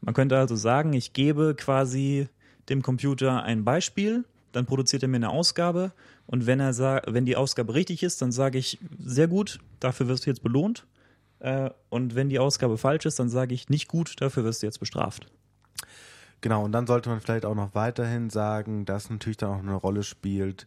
Man 0.00 0.14
könnte 0.14 0.38
also 0.38 0.54
sagen, 0.54 0.92
ich 0.92 1.12
gebe 1.12 1.54
quasi 1.54 2.28
dem 2.68 2.82
Computer 2.82 3.42
ein 3.42 3.64
Beispiel 3.64 4.24
dann 4.54 4.66
produziert 4.66 5.02
er 5.02 5.08
mir 5.08 5.16
eine 5.16 5.30
Ausgabe 5.30 5.92
und 6.26 6.46
wenn 6.46 6.60
er 6.60 7.02
wenn 7.06 7.26
die 7.26 7.36
Ausgabe 7.36 7.74
richtig 7.74 8.02
ist, 8.02 8.22
dann 8.22 8.32
sage 8.32 8.58
ich 8.58 8.78
sehr 8.98 9.28
gut, 9.28 9.58
dafür 9.80 10.08
wirst 10.08 10.26
du 10.26 10.30
jetzt 10.30 10.42
belohnt. 10.42 10.86
Äh, 11.40 11.70
und 11.90 12.14
wenn 12.14 12.28
die 12.28 12.38
Ausgabe 12.38 12.78
falsch 12.78 13.06
ist, 13.06 13.18
dann 13.18 13.28
sage 13.28 13.54
ich 13.54 13.68
nicht 13.68 13.88
gut, 13.88 14.20
dafür 14.20 14.44
wirst 14.44 14.62
du 14.62 14.66
jetzt 14.66 14.78
bestraft. 14.78 15.26
Genau, 16.40 16.64
und 16.64 16.72
dann 16.72 16.86
sollte 16.86 17.08
man 17.08 17.20
vielleicht 17.20 17.44
auch 17.46 17.54
noch 17.54 17.74
weiterhin 17.74 18.30
sagen, 18.30 18.84
dass 18.84 19.10
natürlich 19.10 19.38
dann 19.38 19.50
auch 19.50 19.58
eine 19.58 19.74
Rolle 19.74 20.02
spielt 20.02 20.66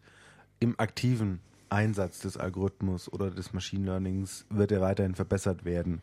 im 0.59 0.79
aktiven 0.79 1.39
Einsatz 1.69 2.19
des 2.19 2.37
Algorithmus 2.37 3.11
oder 3.11 3.29
des 3.29 3.53
Machine 3.53 3.85
Learnings 3.85 4.45
wird 4.49 4.71
er 4.71 4.81
weiterhin 4.81 5.15
verbessert 5.15 5.65
werden 5.65 6.01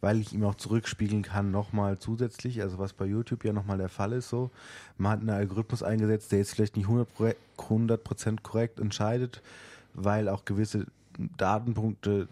weil 0.00 0.20
ich 0.20 0.32
ihm 0.32 0.44
auch 0.44 0.54
zurückspiegeln 0.54 1.22
kann, 1.22 1.50
nochmal 1.50 1.98
zusätzlich, 1.98 2.62
also 2.62 2.78
was 2.78 2.92
bei 2.92 3.04
YouTube 3.04 3.44
ja 3.44 3.52
nochmal 3.52 3.78
der 3.78 3.88
Fall 3.88 4.12
ist, 4.12 4.28
so, 4.28 4.50
man 4.96 5.12
hat 5.12 5.20
einen 5.20 5.30
Algorithmus 5.30 5.82
eingesetzt, 5.82 6.30
der 6.32 6.38
jetzt 6.38 6.52
vielleicht 6.54 6.76
nicht 6.76 6.88
100%, 6.88 8.42
korrekt 8.42 8.78
entscheidet, 8.78 9.42
weil 9.94 10.28
auch 10.28 10.44
gewisse 10.44 10.86
Datenpunkte 11.36 12.28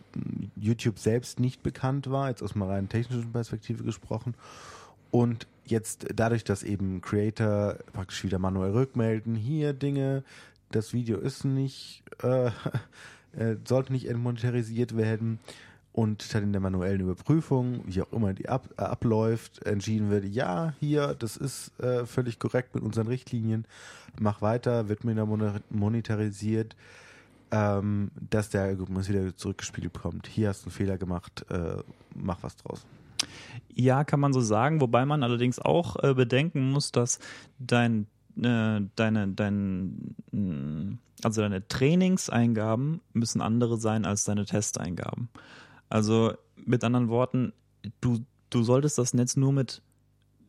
YouTube 0.55 0.99
selbst 0.99 1.41
nicht 1.41 1.63
bekannt 1.63 2.09
war, 2.09 2.29
jetzt 2.29 2.43
aus 2.43 2.55
einer 2.55 2.69
rein 2.69 2.89
technischen 2.89 3.33
Perspektive 3.33 3.83
gesprochen. 3.83 4.35
Und 5.11 5.49
jetzt 5.65 6.07
dadurch, 6.15 6.45
dass 6.45 6.63
eben 6.63 7.01
Creator 7.01 7.77
praktisch 7.93 8.23
wieder 8.23 8.39
manuell 8.39 8.73
rückmelden, 8.73 9.35
hier 9.35 9.73
Dinge, 9.73 10.23
das 10.71 10.93
Video 10.93 11.19
ist 11.19 11.45
nicht, 11.45 12.05
äh, 12.23 12.47
äh 13.37 13.57
sollte 13.67 13.93
nicht 13.93 14.09
entmonetarisiert 14.09 14.97
werden, 14.97 15.41
und 15.97 16.35
dann 16.35 16.43
in 16.43 16.53
der 16.53 16.61
manuellen 16.61 17.01
Überprüfung, 17.01 17.81
wie 17.87 18.03
auch 18.03 18.13
immer 18.13 18.35
die 18.35 18.51
ab, 18.51 18.69
äh, 18.77 18.83
abläuft, 18.83 19.65
entschieden 19.65 20.11
wird, 20.11 20.27
ja, 20.27 20.75
hier, 20.79 21.17
das 21.19 21.39
ist 21.39 21.73
äh, 21.81 22.05
völlig 22.05 22.39
korrekt 22.39 22.75
mit 22.75 22.85
unseren 22.85 23.07
Richtlinien, 23.07 23.65
mach 24.21 24.43
weiter, 24.43 24.91
wird 24.91 25.05
mir 25.05 25.15
da 25.15 25.25
monetarisiert, 25.71 26.77
ähm, 27.51 28.11
dass 28.29 28.51
der 28.51 28.65
Algorithmus 28.65 29.09
wieder 29.09 29.35
zurückgespiegelt 29.35 29.95
bekommt. 29.95 30.27
Hier 30.27 30.51
hast 30.51 30.65
du 30.65 30.67
einen 30.67 30.73
Fehler 30.73 30.99
gemacht, 30.99 31.47
äh, 31.49 31.83
mach 32.15 32.43
was 32.43 32.57
draus. 32.57 32.85
Ja, 33.75 34.05
kann 34.05 34.21
man 34.21 34.35
so 34.35 34.43
sagen, 34.43 34.83
wobei 34.83 35.07
man 35.07 35.23
allerdings 35.23 35.59
auch 35.59 35.97
äh, 36.03 36.13
bedenken 36.13 36.73
muss, 36.73 36.93
dass 36.93 37.21
dein, 37.59 38.07
äh, 38.37 38.83
deine, 38.97 39.29
dein, 39.29 40.15
also 41.23 41.41
deine 41.41 41.67
Trainingseingaben 41.67 43.01
müssen 43.15 43.41
andere 43.41 43.79
sein 43.79 44.05
als 44.05 44.25
deine 44.25 44.45
Testeingaben. 44.45 45.31
Also 45.89 46.35
mit 46.57 46.85
anderen 46.85 47.09
Worten, 47.09 47.53
du, 48.01 48.19
du 48.51 48.63
solltest 48.63 48.99
das 48.99 49.15
Netz 49.15 49.37
nur 49.37 49.53
mit, 49.53 49.83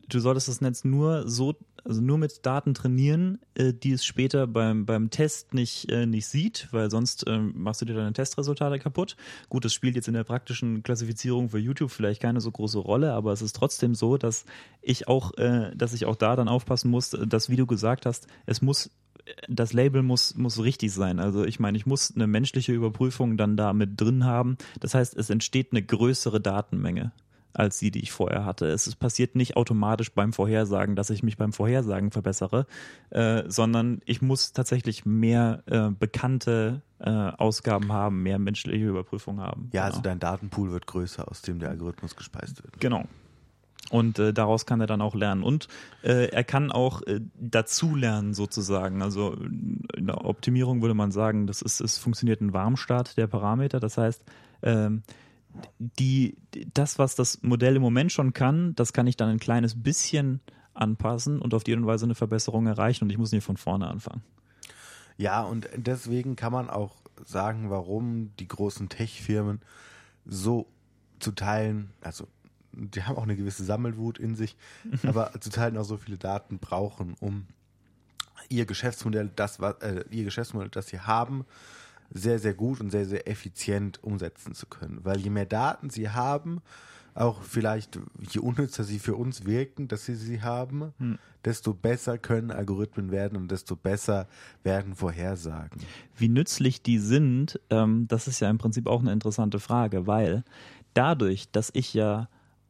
du 0.08 0.20
solltest 0.20 0.48
das 0.48 0.60
Netz 0.60 0.84
nur 0.84 1.28
so, 1.28 1.54
also 1.84 2.00
nur 2.00 2.18
mit 2.18 2.44
Daten 2.44 2.74
trainieren, 2.74 3.38
äh, 3.54 3.72
die 3.72 3.92
es 3.92 4.04
später 4.04 4.46
beim, 4.46 4.84
beim 4.84 5.10
Test 5.10 5.54
nicht, 5.54 5.90
äh, 5.90 6.06
nicht 6.06 6.26
sieht, 6.26 6.68
weil 6.72 6.90
sonst 6.90 7.26
äh, 7.26 7.38
machst 7.38 7.80
du 7.80 7.84
dir 7.84 7.94
deine 7.94 8.12
Testresultate 8.12 8.78
kaputt. 8.78 9.16
Gut, 9.48 9.64
das 9.64 9.72
spielt 9.72 9.96
jetzt 9.96 10.08
in 10.08 10.14
der 10.14 10.24
praktischen 10.24 10.82
Klassifizierung 10.82 11.50
für 11.50 11.58
YouTube 11.58 11.90
vielleicht 11.90 12.20
keine 12.20 12.40
so 12.40 12.50
große 12.50 12.78
Rolle, 12.78 13.12
aber 13.12 13.32
es 13.32 13.42
ist 13.42 13.56
trotzdem 13.56 13.94
so, 13.94 14.16
dass 14.16 14.44
ich 14.82 15.08
auch, 15.08 15.36
äh, 15.38 15.70
dass 15.76 15.94
ich 15.94 16.06
auch 16.06 16.16
da 16.16 16.36
dann 16.36 16.48
aufpassen 16.48 16.90
muss, 16.90 17.10
dass, 17.10 17.48
wie 17.48 17.56
du 17.56 17.66
gesagt 17.66 18.06
hast, 18.06 18.26
es 18.46 18.60
muss 18.60 18.90
das 19.48 19.72
Label 19.72 20.02
muss, 20.02 20.34
muss 20.36 20.62
richtig 20.62 20.92
sein. 20.92 21.18
Also 21.20 21.44
ich 21.44 21.60
meine, 21.60 21.76
ich 21.76 21.86
muss 21.86 22.14
eine 22.14 22.26
menschliche 22.26 22.72
Überprüfung 22.72 23.36
dann 23.36 23.56
da 23.56 23.72
mit 23.72 24.00
drin 24.00 24.24
haben. 24.24 24.56
Das 24.80 24.94
heißt, 24.94 25.16
es 25.16 25.30
entsteht 25.30 25.72
eine 25.72 25.82
größere 25.82 26.40
Datenmenge. 26.40 27.12
als 27.54 27.78
die, 27.78 27.90
die 27.90 28.00
ich 28.00 28.12
vorher 28.12 28.44
hatte. 28.44 28.66
Es 28.66 28.94
passiert 28.94 29.34
nicht 29.34 29.56
automatisch 29.56 30.12
beim 30.12 30.32
Vorhersagen, 30.32 30.94
dass 30.94 31.10
ich 31.10 31.22
mich 31.22 31.36
beim 31.36 31.52
Vorhersagen 31.52 32.10
verbessere, 32.12 32.66
äh, 33.10 33.44
sondern 33.48 34.00
ich 34.04 34.22
muss 34.22 34.52
tatsächlich 34.52 35.04
mehr 35.04 35.62
äh, 35.66 35.90
bekannte 35.90 36.82
äh, 37.00 37.10
Ausgaben 37.10 37.92
haben, 37.92 38.22
mehr 38.22 38.38
menschliche 38.38 38.86
Überprüfung 38.86 39.40
haben. 39.40 39.70
Ja, 39.72 39.82
genau. 39.82 39.86
also 39.86 40.00
dein 40.02 40.20
Datenpool 40.20 40.70
wird 40.70 40.86
größer, 40.86 41.28
aus 41.28 41.42
dem 41.42 41.58
der 41.58 41.70
Algorithmus 41.70 42.14
gespeist 42.14 42.62
wird. 42.62 42.78
Genau. 42.80 43.06
Und 43.90 44.18
äh, 44.18 44.34
daraus 44.34 44.66
kann 44.66 44.80
er 44.80 44.86
dann 44.86 45.00
auch 45.00 45.14
lernen. 45.14 45.42
Und 45.42 45.68
äh, 46.02 46.28
er 46.28 46.44
kann 46.44 46.70
auch 46.70 47.02
äh, 47.02 47.20
dazulernen 47.40 48.34
sozusagen. 48.34 49.02
Also 49.02 49.32
in 49.32 50.06
der 50.06 50.24
Optimierung 50.24 50.82
würde 50.82 50.94
man 50.94 51.10
sagen, 51.10 51.46
das 51.46 51.62
ist, 51.62 51.80
es 51.80 51.96
funktioniert 51.98 52.40
ein 52.40 52.52
Warmstart 52.52 53.16
der 53.16 53.28
Parameter. 53.28 53.80
Das 53.80 53.96
heißt, 53.96 54.22
ähm, 54.62 55.02
die, 55.78 56.36
das, 56.74 56.98
was 56.98 57.14
das 57.14 57.42
Modell 57.42 57.76
im 57.76 57.82
Moment 57.82 58.12
schon 58.12 58.32
kann, 58.32 58.74
das 58.74 58.92
kann 58.92 59.06
ich 59.06 59.16
dann 59.16 59.30
ein 59.30 59.38
kleines 59.38 59.82
bisschen 59.82 60.40
anpassen 60.74 61.40
und 61.40 61.54
auf 61.54 61.64
die 61.64 61.72
Art 61.72 61.80
und 61.80 61.86
Weise 61.86 62.04
eine 62.04 62.14
Verbesserung 62.14 62.66
erreichen 62.66 63.04
und 63.04 63.10
ich 63.10 63.18
muss 63.18 63.32
nicht 63.32 63.44
von 63.44 63.56
vorne 63.56 63.88
anfangen. 63.88 64.22
Ja, 65.16 65.42
und 65.42 65.68
deswegen 65.74 66.36
kann 66.36 66.52
man 66.52 66.70
auch 66.70 66.94
sagen, 67.24 67.70
warum 67.70 68.32
die 68.38 68.46
großen 68.46 68.88
Tech-Firmen 68.88 69.60
so 70.24 70.66
zu 71.18 71.32
teilen, 71.32 71.90
also 72.00 72.28
die 72.78 73.02
haben 73.02 73.16
auch 73.16 73.24
eine 73.24 73.36
gewisse 73.36 73.64
Sammelwut 73.64 74.18
in 74.18 74.34
sich, 74.34 74.56
aber 75.06 75.32
zu 75.40 75.50
teilen 75.50 75.76
auch 75.76 75.84
so 75.84 75.96
viele 75.96 76.18
Daten 76.18 76.58
brauchen, 76.58 77.14
um 77.20 77.46
ihr 78.48 78.66
Geschäftsmodell, 78.66 79.30
das, 79.34 79.58
äh, 79.58 80.04
ihr 80.10 80.24
Geschäftsmodell, 80.24 80.70
das 80.70 80.88
sie 80.88 81.00
haben, 81.00 81.44
sehr, 82.10 82.38
sehr 82.38 82.54
gut 82.54 82.80
und 82.80 82.90
sehr, 82.90 83.04
sehr 83.04 83.28
effizient 83.28 84.02
umsetzen 84.02 84.54
zu 84.54 84.66
können. 84.66 85.00
Weil 85.02 85.18
je 85.18 85.30
mehr 85.30 85.46
Daten 85.46 85.90
sie 85.90 86.08
haben, 86.08 86.62
auch 87.14 87.42
vielleicht 87.42 87.98
je 88.30 88.40
unnützer 88.40 88.84
sie 88.84 88.98
für 88.98 89.16
uns 89.16 89.44
wirken, 89.44 89.88
dass 89.88 90.06
sie 90.06 90.14
sie 90.14 90.40
haben, 90.40 90.92
hm. 90.98 91.18
desto 91.44 91.74
besser 91.74 92.16
können 92.16 92.50
Algorithmen 92.50 93.10
werden 93.10 93.36
und 93.36 93.50
desto 93.50 93.76
besser 93.76 94.28
werden 94.62 94.94
Vorhersagen. 94.94 95.80
Wie 96.16 96.28
nützlich 96.28 96.82
die 96.82 96.98
sind, 96.98 97.60
ähm, 97.70 98.06
das 98.08 98.28
ist 98.28 98.40
ja 98.40 98.48
im 98.48 98.58
Prinzip 98.58 98.86
auch 98.86 99.00
eine 99.00 99.12
interessante 99.12 99.58
Frage, 99.58 100.06
weil 100.06 100.44
dadurch, 100.94 101.50
dass 101.50 101.70
ich 101.74 101.92
ja 101.92 102.28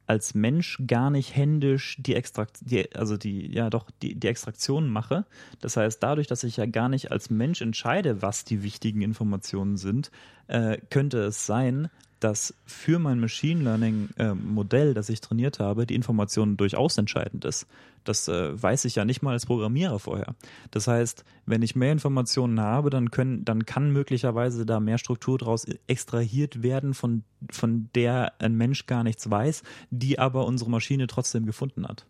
als 0.09 0.35
Mensch 0.35 0.83
gar 0.87 1.11
nicht 1.11 1.37
händisch 1.37 1.97
die 2.01 2.15
Extrakt, 2.15 2.59
die, 2.63 2.95
also 2.95 3.17
die, 3.17 3.53
ja 3.53 3.69
doch, 3.69 3.91
die, 4.03 4.15
die 4.15 4.29
Extraktion 4.29 4.89
mache. 4.89 5.27
Das 5.61 5.77
heißt, 5.77 6.03
dadurch, 6.03 6.27
dass 6.27 6.45
ich 6.45 6.57
ja 6.57 6.67
gar 6.67 6.89
nicht 6.89 7.13
als 7.13 7.31
Mensch 7.31 7.61
entscheide, 7.61 8.23
was 8.23 8.45
die 8.45 8.63
wichtigen 8.63 9.03
Informationen 9.03 9.77
sind, 9.77 10.11
äh, 10.47 10.79
könnte 10.91 11.19
es 11.19 11.45
sein, 11.45 11.91
dass 12.21 12.55
für 12.67 12.99
mein 12.99 13.21
Machine 13.21 13.63
Learning 13.63 14.09
äh, 14.17 14.35
Modell, 14.35 14.95
das 14.95 15.09
ich 15.09 15.21
trainiert 15.21 15.59
habe, 15.59 15.87
die 15.87 15.95
Information 15.95 16.57
durchaus 16.57 16.99
entscheidend 16.99 17.45
ist. 17.45 17.67
Das 18.05 18.29
äh, 18.29 18.61
weiß 18.61 18.85
ich 18.87 18.95
ja 18.95 19.05
nicht 19.05 19.23
mal 19.23 19.33
als 19.33 19.47
Programmierer 19.47 19.99
vorher. 19.99 20.35
Das 20.71 20.89
heißt, 20.89 21.25
wenn 21.47 21.63
ich 21.63 21.77
mehr 21.77 21.93
Informationen 21.93 22.61
habe, 22.61 22.91
dann 22.91 23.11
können, 23.11 23.45
dann 23.45 23.67
kann 23.67 23.93
möglicherweise 23.93 24.65
da 24.67 24.81
mehr 24.81 24.99
Struktur 24.99 25.39
daraus 25.39 25.67
extrahiert 25.87 26.63
werden, 26.63 26.95
von, 26.95 27.23
von 27.51 27.91
der 27.95 28.33
ein 28.41 28.57
Mensch 28.57 28.87
gar 28.87 29.05
nichts 29.05 29.31
weiß, 29.31 29.63
die 29.91 30.19
aber 30.19 30.47
unsere 30.47 30.71
Maschine 30.71 31.07
trotzdem 31.07 31.47
gefunden 31.47 31.87
hat. 31.87 32.07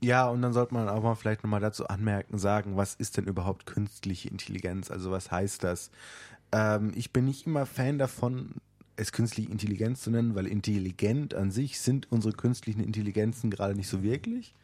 Ja, 0.00 0.28
und 0.28 0.42
dann 0.42 0.52
sollte 0.52 0.74
man 0.74 0.88
auch 0.88 1.02
mal 1.02 1.14
vielleicht 1.14 1.44
nochmal 1.44 1.60
dazu 1.60 1.86
anmerken, 1.86 2.36
sagen, 2.36 2.76
was 2.76 2.94
ist 2.94 3.16
denn 3.16 3.24
überhaupt 3.24 3.64
künstliche 3.64 4.28
Intelligenz? 4.28 4.90
Also 4.90 5.10
was 5.10 5.30
heißt 5.30 5.64
das? 5.64 5.90
Ähm, 6.52 6.92
ich 6.94 7.12
bin 7.12 7.24
nicht 7.24 7.46
immer 7.46 7.64
Fan 7.64 7.98
davon, 7.98 8.56
es 8.96 9.12
künstliche 9.12 9.50
Intelligenz 9.50 10.02
zu 10.02 10.10
nennen, 10.10 10.34
weil 10.34 10.46
intelligent 10.46 11.34
an 11.34 11.50
sich 11.50 11.80
sind 11.80 12.10
unsere 12.10 12.34
künstlichen 12.34 12.80
Intelligenzen 12.80 13.50
gerade 13.50 13.74
nicht 13.74 13.88
so 13.88 14.02
wirklich, 14.02 14.54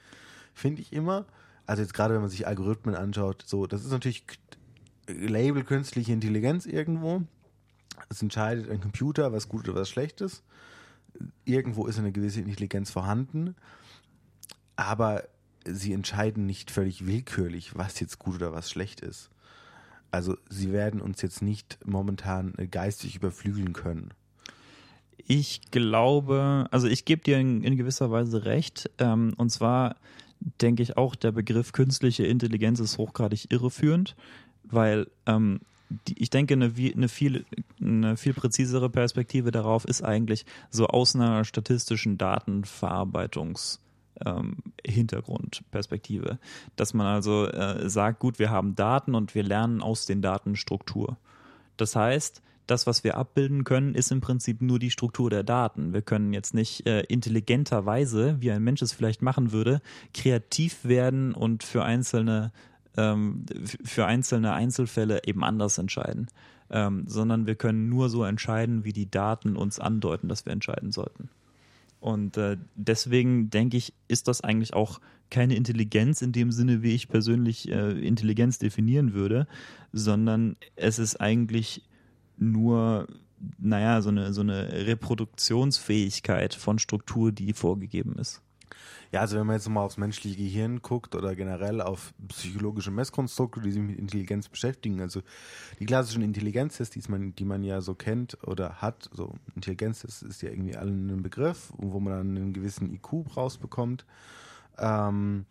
finde 0.54 0.82
ich 0.82 0.92
immer. 0.92 1.26
Also 1.66 1.82
jetzt 1.82 1.94
gerade, 1.94 2.14
wenn 2.14 2.20
man 2.20 2.30
sich 2.30 2.46
Algorithmen 2.46 2.94
anschaut, 2.94 3.44
so, 3.46 3.66
das 3.66 3.84
ist 3.84 3.90
natürlich 3.90 4.24
Label 5.08 5.64
künstliche 5.64 6.12
Intelligenz 6.12 6.66
irgendwo. 6.66 7.22
Es 8.08 8.22
entscheidet 8.22 8.70
ein 8.70 8.80
Computer, 8.80 9.32
was 9.32 9.48
gut 9.48 9.68
oder 9.68 9.80
was 9.80 9.90
schlecht 9.90 10.20
ist. 10.20 10.42
Irgendwo 11.44 11.86
ist 11.86 11.98
eine 11.98 12.12
gewisse 12.12 12.40
Intelligenz 12.40 12.90
vorhanden, 12.90 13.56
aber 14.76 15.24
sie 15.66 15.92
entscheiden 15.92 16.46
nicht 16.46 16.70
völlig 16.70 17.06
willkürlich, 17.06 17.76
was 17.76 18.00
jetzt 18.00 18.18
gut 18.18 18.36
oder 18.36 18.52
was 18.52 18.70
schlecht 18.70 19.00
ist. 19.00 19.30
Also 20.10 20.36
sie 20.48 20.72
werden 20.72 21.00
uns 21.00 21.22
jetzt 21.22 21.42
nicht 21.42 21.78
momentan 21.84 22.54
geistig 22.70 23.16
überflügeln 23.16 23.72
können. 23.72 24.12
Ich 25.26 25.70
glaube, 25.70 26.66
also 26.70 26.86
ich 26.86 27.04
gebe 27.04 27.22
dir 27.22 27.38
in, 27.38 27.62
in, 27.62 27.76
gewisser 27.76 28.10
Weise 28.10 28.44
recht. 28.44 28.90
Ähm, 28.98 29.34
und 29.36 29.50
zwar 29.50 29.96
denke 30.60 30.82
ich 30.82 30.96
auch, 30.96 31.14
der 31.14 31.32
Begriff 31.32 31.72
künstliche 31.72 32.26
Intelligenz 32.26 32.80
ist 32.80 32.98
hochgradig 32.98 33.50
irreführend, 33.50 34.16
weil 34.64 35.06
ähm, 35.26 35.60
die, 36.08 36.22
ich 36.22 36.30
denke, 36.30 36.54
eine, 36.54 36.72
eine, 36.76 37.08
viel, 37.08 37.44
eine 37.80 38.16
viel 38.16 38.32
präzisere 38.32 38.88
Perspektive 38.88 39.50
darauf 39.50 39.84
ist 39.84 40.02
eigentlich 40.02 40.46
so 40.70 40.86
aus 40.86 41.14
einer 41.14 41.44
statistischen 41.44 42.16
Datenverarbeitungs- 42.16 43.78
ähm, 44.24 44.56
Hintergrundperspektive. 44.84 46.38
Dass 46.76 46.94
man 46.94 47.06
also 47.06 47.46
äh, 47.46 47.88
sagt, 47.88 48.20
gut, 48.20 48.38
wir 48.38 48.50
haben 48.50 48.74
Daten 48.74 49.14
und 49.14 49.34
wir 49.34 49.42
lernen 49.42 49.82
aus 49.82 50.06
den 50.06 50.22
Daten 50.22 50.56
Struktur. 50.56 51.16
Das 51.76 51.96
heißt, 51.96 52.42
das, 52.70 52.86
was 52.86 53.04
wir 53.04 53.16
abbilden 53.16 53.64
können, 53.64 53.94
ist 53.94 54.10
im 54.10 54.20
Prinzip 54.20 54.62
nur 54.62 54.78
die 54.78 54.90
Struktur 54.90 55.30
der 55.30 55.42
Daten. 55.42 55.92
Wir 55.92 56.02
können 56.02 56.32
jetzt 56.32 56.54
nicht 56.54 56.86
äh, 56.86 57.00
intelligenterweise, 57.02 58.36
wie 58.40 58.50
ein 58.50 58.62
Mensch 58.62 58.82
es 58.82 58.92
vielleicht 58.92 59.22
machen 59.22 59.52
würde, 59.52 59.80
kreativ 60.14 60.84
werden 60.84 61.34
und 61.34 61.64
für 61.64 61.84
einzelne, 61.84 62.52
ähm, 62.96 63.44
für 63.84 64.06
einzelne 64.06 64.52
Einzelfälle 64.52 65.22
eben 65.24 65.44
anders 65.44 65.78
entscheiden. 65.78 66.28
Ähm, 66.72 67.04
sondern 67.08 67.46
wir 67.46 67.56
können 67.56 67.88
nur 67.88 68.08
so 68.08 68.22
entscheiden, 68.22 68.84
wie 68.84 68.92
die 68.92 69.10
Daten 69.10 69.56
uns 69.56 69.80
andeuten, 69.80 70.28
dass 70.28 70.46
wir 70.46 70.52
entscheiden 70.52 70.92
sollten. 70.92 71.28
Und 71.98 72.36
äh, 72.36 72.56
deswegen 72.76 73.50
denke 73.50 73.76
ich, 73.76 73.92
ist 74.06 74.28
das 74.28 74.40
eigentlich 74.40 74.72
auch 74.72 75.00
keine 75.30 75.54
Intelligenz 75.54 76.22
in 76.22 76.32
dem 76.32 76.50
Sinne, 76.50 76.82
wie 76.82 76.94
ich 76.94 77.08
persönlich 77.08 77.68
äh, 77.70 77.92
Intelligenz 77.92 78.58
definieren 78.58 79.14
würde, 79.14 79.46
sondern 79.92 80.56
es 80.76 80.98
ist 80.98 81.20
eigentlich 81.20 81.82
nur, 82.40 83.06
naja, 83.58 84.02
so 84.02 84.08
eine, 84.08 84.32
so 84.32 84.40
eine 84.40 84.86
Reproduktionsfähigkeit 84.86 86.54
von 86.54 86.78
Struktur, 86.78 87.32
die 87.32 87.52
vorgegeben 87.52 88.16
ist. 88.16 88.42
Ja, 89.12 89.20
also 89.20 89.36
wenn 89.36 89.46
man 89.46 89.56
jetzt 89.56 89.68
mal 89.68 89.82
aufs 89.82 89.96
menschliche 89.96 90.36
Gehirn 90.36 90.82
guckt 90.82 91.16
oder 91.16 91.34
generell 91.34 91.80
auf 91.80 92.14
psychologische 92.28 92.92
Messkonstrukte, 92.92 93.60
die 93.60 93.72
sich 93.72 93.82
mit 93.82 93.98
Intelligenz 93.98 94.48
beschäftigen, 94.48 95.00
also 95.00 95.22
die 95.80 95.86
klassischen 95.86 96.22
Intelligenztests, 96.22 96.94
die 96.94 97.10
man, 97.10 97.34
die 97.34 97.44
man 97.44 97.64
ja 97.64 97.80
so 97.80 97.94
kennt 97.94 98.38
oder 98.46 98.80
hat, 98.80 99.10
so 99.12 99.34
Intelligenz 99.56 100.04
ist, 100.04 100.42
ja 100.42 100.50
irgendwie 100.50 100.76
allen 100.76 101.10
ein 101.10 101.22
Begriff, 101.22 101.72
wo 101.76 101.98
man 101.98 102.12
dann 102.12 102.36
einen 102.36 102.52
gewissen 102.52 102.94
IQ 102.94 103.36
rausbekommt. 103.36 104.06
Ähm, 104.78 105.44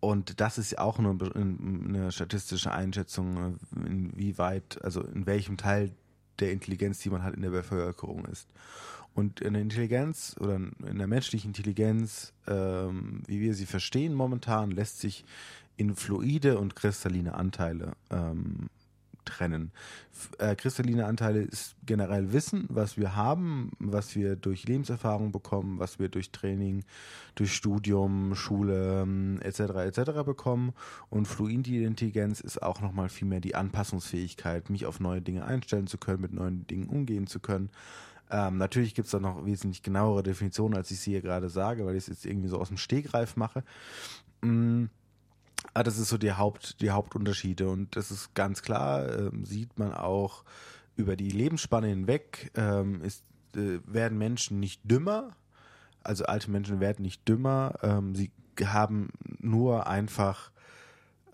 und 0.00 0.40
das 0.40 0.58
ist 0.58 0.72
ja 0.72 0.80
auch 0.80 0.98
eine, 0.98 1.16
eine 1.34 2.10
statistische 2.10 2.72
Einschätzung, 2.72 3.58
inwieweit, 3.74 4.82
also 4.82 5.02
in 5.02 5.26
welchem 5.26 5.56
Teil 5.56 5.92
der 6.40 6.52
Intelligenz, 6.52 7.00
die 7.00 7.10
man 7.10 7.22
hat 7.22 7.34
in 7.34 7.42
der 7.42 7.50
Bevölkerung 7.50 8.24
ist. 8.26 8.48
Und 9.14 9.40
in 9.40 9.54
der 9.54 9.62
Intelligenz 9.62 10.36
oder 10.38 10.56
in 10.56 10.98
der 10.98 11.06
menschlichen 11.06 11.48
Intelligenz, 11.48 12.34
ähm, 12.46 13.22
wie 13.26 13.40
wir 13.40 13.54
sie 13.54 13.64
verstehen 13.64 14.12
momentan, 14.12 14.70
lässt 14.70 15.00
sich 15.00 15.24
in 15.78 15.96
fluide 15.96 16.58
und 16.58 16.76
kristalline 16.76 17.34
Anteile 17.34 17.92
ähm, 18.10 18.68
trennen. 19.26 19.70
Äh, 20.38 20.56
kristalline 20.56 21.06
Anteile 21.06 21.42
ist 21.42 21.76
generell 21.84 22.32
Wissen, 22.32 22.64
was 22.68 22.96
wir 22.96 23.14
haben, 23.14 23.72
was 23.78 24.16
wir 24.16 24.36
durch 24.36 24.64
Lebenserfahrung 24.64 25.32
bekommen, 25.32 25.78
was 25.78 25.98
wir 25.98 26.08
durch 26.08 26.30
Training, 26.30 26.84
durch 27.34 27.52
Studium, 27.52 28.34
Schule 28.34 29.06
etc. 29.40 29.60
etc. 29.60 30.24
bekommen. 30.24 30.72
Und 31.10 31.26
fluide 31.26 31.84
Intelligenz 31.84 32.40
ist 32.40 32.62
auch 32.62 32.80
nochmal 32.80 33.08
viel 33.08 33.28
mehr 33.28 33.40
die 33.40 33.54
Anpassungsfähigkeit, 33.54 34.70
mich 34.70 34.86
auf 34.86 35.00
neue 35.00 35.20
Dinge 35.20 35.44
einstellen 35.44 35.86
zu 35.86 35.98
können, 35.98 36.22
mit 36.22 36.32
neuen 36.32 36.66
Dingen 36.66 36.88
umgehen 36.88 37.26
zu 37.26 37.40
können. 37.40 37.70
Ähm, 38.30 38.56
natürlich 38.56 38.94
gibt 38.94 39.06
es 39.06 39.12
da 39.12 39.20
noch 39.20 39.44
wesentlich 39.44 39.82
genauere 39.82 40.22
Definitionen, 40.22 40.76
als 40.76 40.90
ich 40.90 40.98
sie 40.98 41.12
hier 41.12 41.22
gerade 41.22 41.48
sage, 41.48 41.86
weil 41.86 41.94
ich 41.94 42.04
es 42.04 42.08
jetzt 42.08 42.26
irgendwie 42.26 42.48
so 42.48 42.58
aus 42.58 42.68
dem 42.68 42.76
Stegreif 42.76 43.36
mache. 43.36 43.62
Mm 44.42 44.86
Ah, 45.74 45.82
das 45.82 45.98
ist 45.98 46.08
so 46.08 46.18
die 46.18 46.32
Haupt, 46.32 46.80
die 46.80 46.90
Hauptunterschiede 46.90 47.68
und 47.68 47.96
das 47.96 48.10
ist 48.10 48.34
ganz 48.34 48.62
klar, 48.62 49.06
äh, 49.06 49.30
sieht 49.42 49.78
man 49.78 49.92
auch 49.92 50.44
über 50.96 51.16
die 51.16 51.28
Lebensspanne 51.28 51.88
hinweg, 51.88 52.50
ähm, 52.54 53.02
ist, 53.02 53.22
äh, 53.54 53.80
werden 53.86 54.18
Menschen 54.18 54.60
nicht 54.60 54.80
dümmer, 54.84 55.36
also 56.02 56.24
alte 56.24 56.50
Menschen 56.50 56.80
werden 56.80 57.02
nicht 57.02 57.28
dümmer, 57.28 57.74
ähm, 57.82 58.14
sie 58.14 58.30
haben 58.64 59.10
nur 59.38 59.86
einfach 59.86 60.50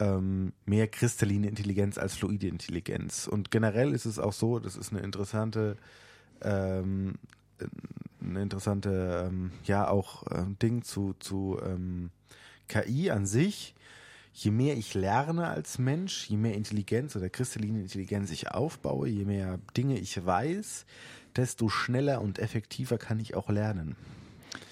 ähm, 0.01 0.53
mehr 0.67 0.89
kristalline 0.89 1.47
Intelligenz 1.47 1.99
als 1.99 2.15
fluide 2.17 2.49
Intelligenz. 2.49 3.29
Und 3.29 3.53
generell 3.53 3.93
ist 3.93 4.07
es 4.07 4.19
auch 4.19 4.33
so, 4.33 4.59
das 4.59 4.77
ist 4.77 4.91
eine 4.91 5.03
interessante 5.03 5.77
ähm, 6.41 7.15
eine 8.21 8.43
interessante, 8.43 9.27
ähm, 9.27 9.53
ja, 9.65 9.89
auch 9.89 10.27
äh, 10.29 10.45
Ding 10.63 10.83
zu, 10.83 11.15
zu 11.19 11.59
ähm, 11.65 12.11
KI 12.69 13.11
an 13.11 13.27
sich. 13.27 13.75
Je 14.35 14.51
mehr 14.51 14.77
ich 14.77 14.95
lerne 14.95 15.49
als 15.49 15.79
Mensch, 15.79 16.27
je 16.29 16.37
mehr 16.37 16.55
Intelligenz 16.55 17.15
oder 17.17 17.29
kristalline 17.29 17.81
Intelligenz 17.81 18.31
ich 18.31 18.51
aufbaue, 18.51 19.09
je 19.09 19.25
mehr 19.25 19.59
Dinge 19.77 19.99
ich 19.99 20.25
weiß, 20.25 20.87
desto 21.37 21.69
schneller 21.69 22.21
und 22.23 22.39
effektiver 22.39 22.97
kann 22.99 23.21
ich 23.21 23.35
auch 23.35 23.51
lernen. 23.51 23.95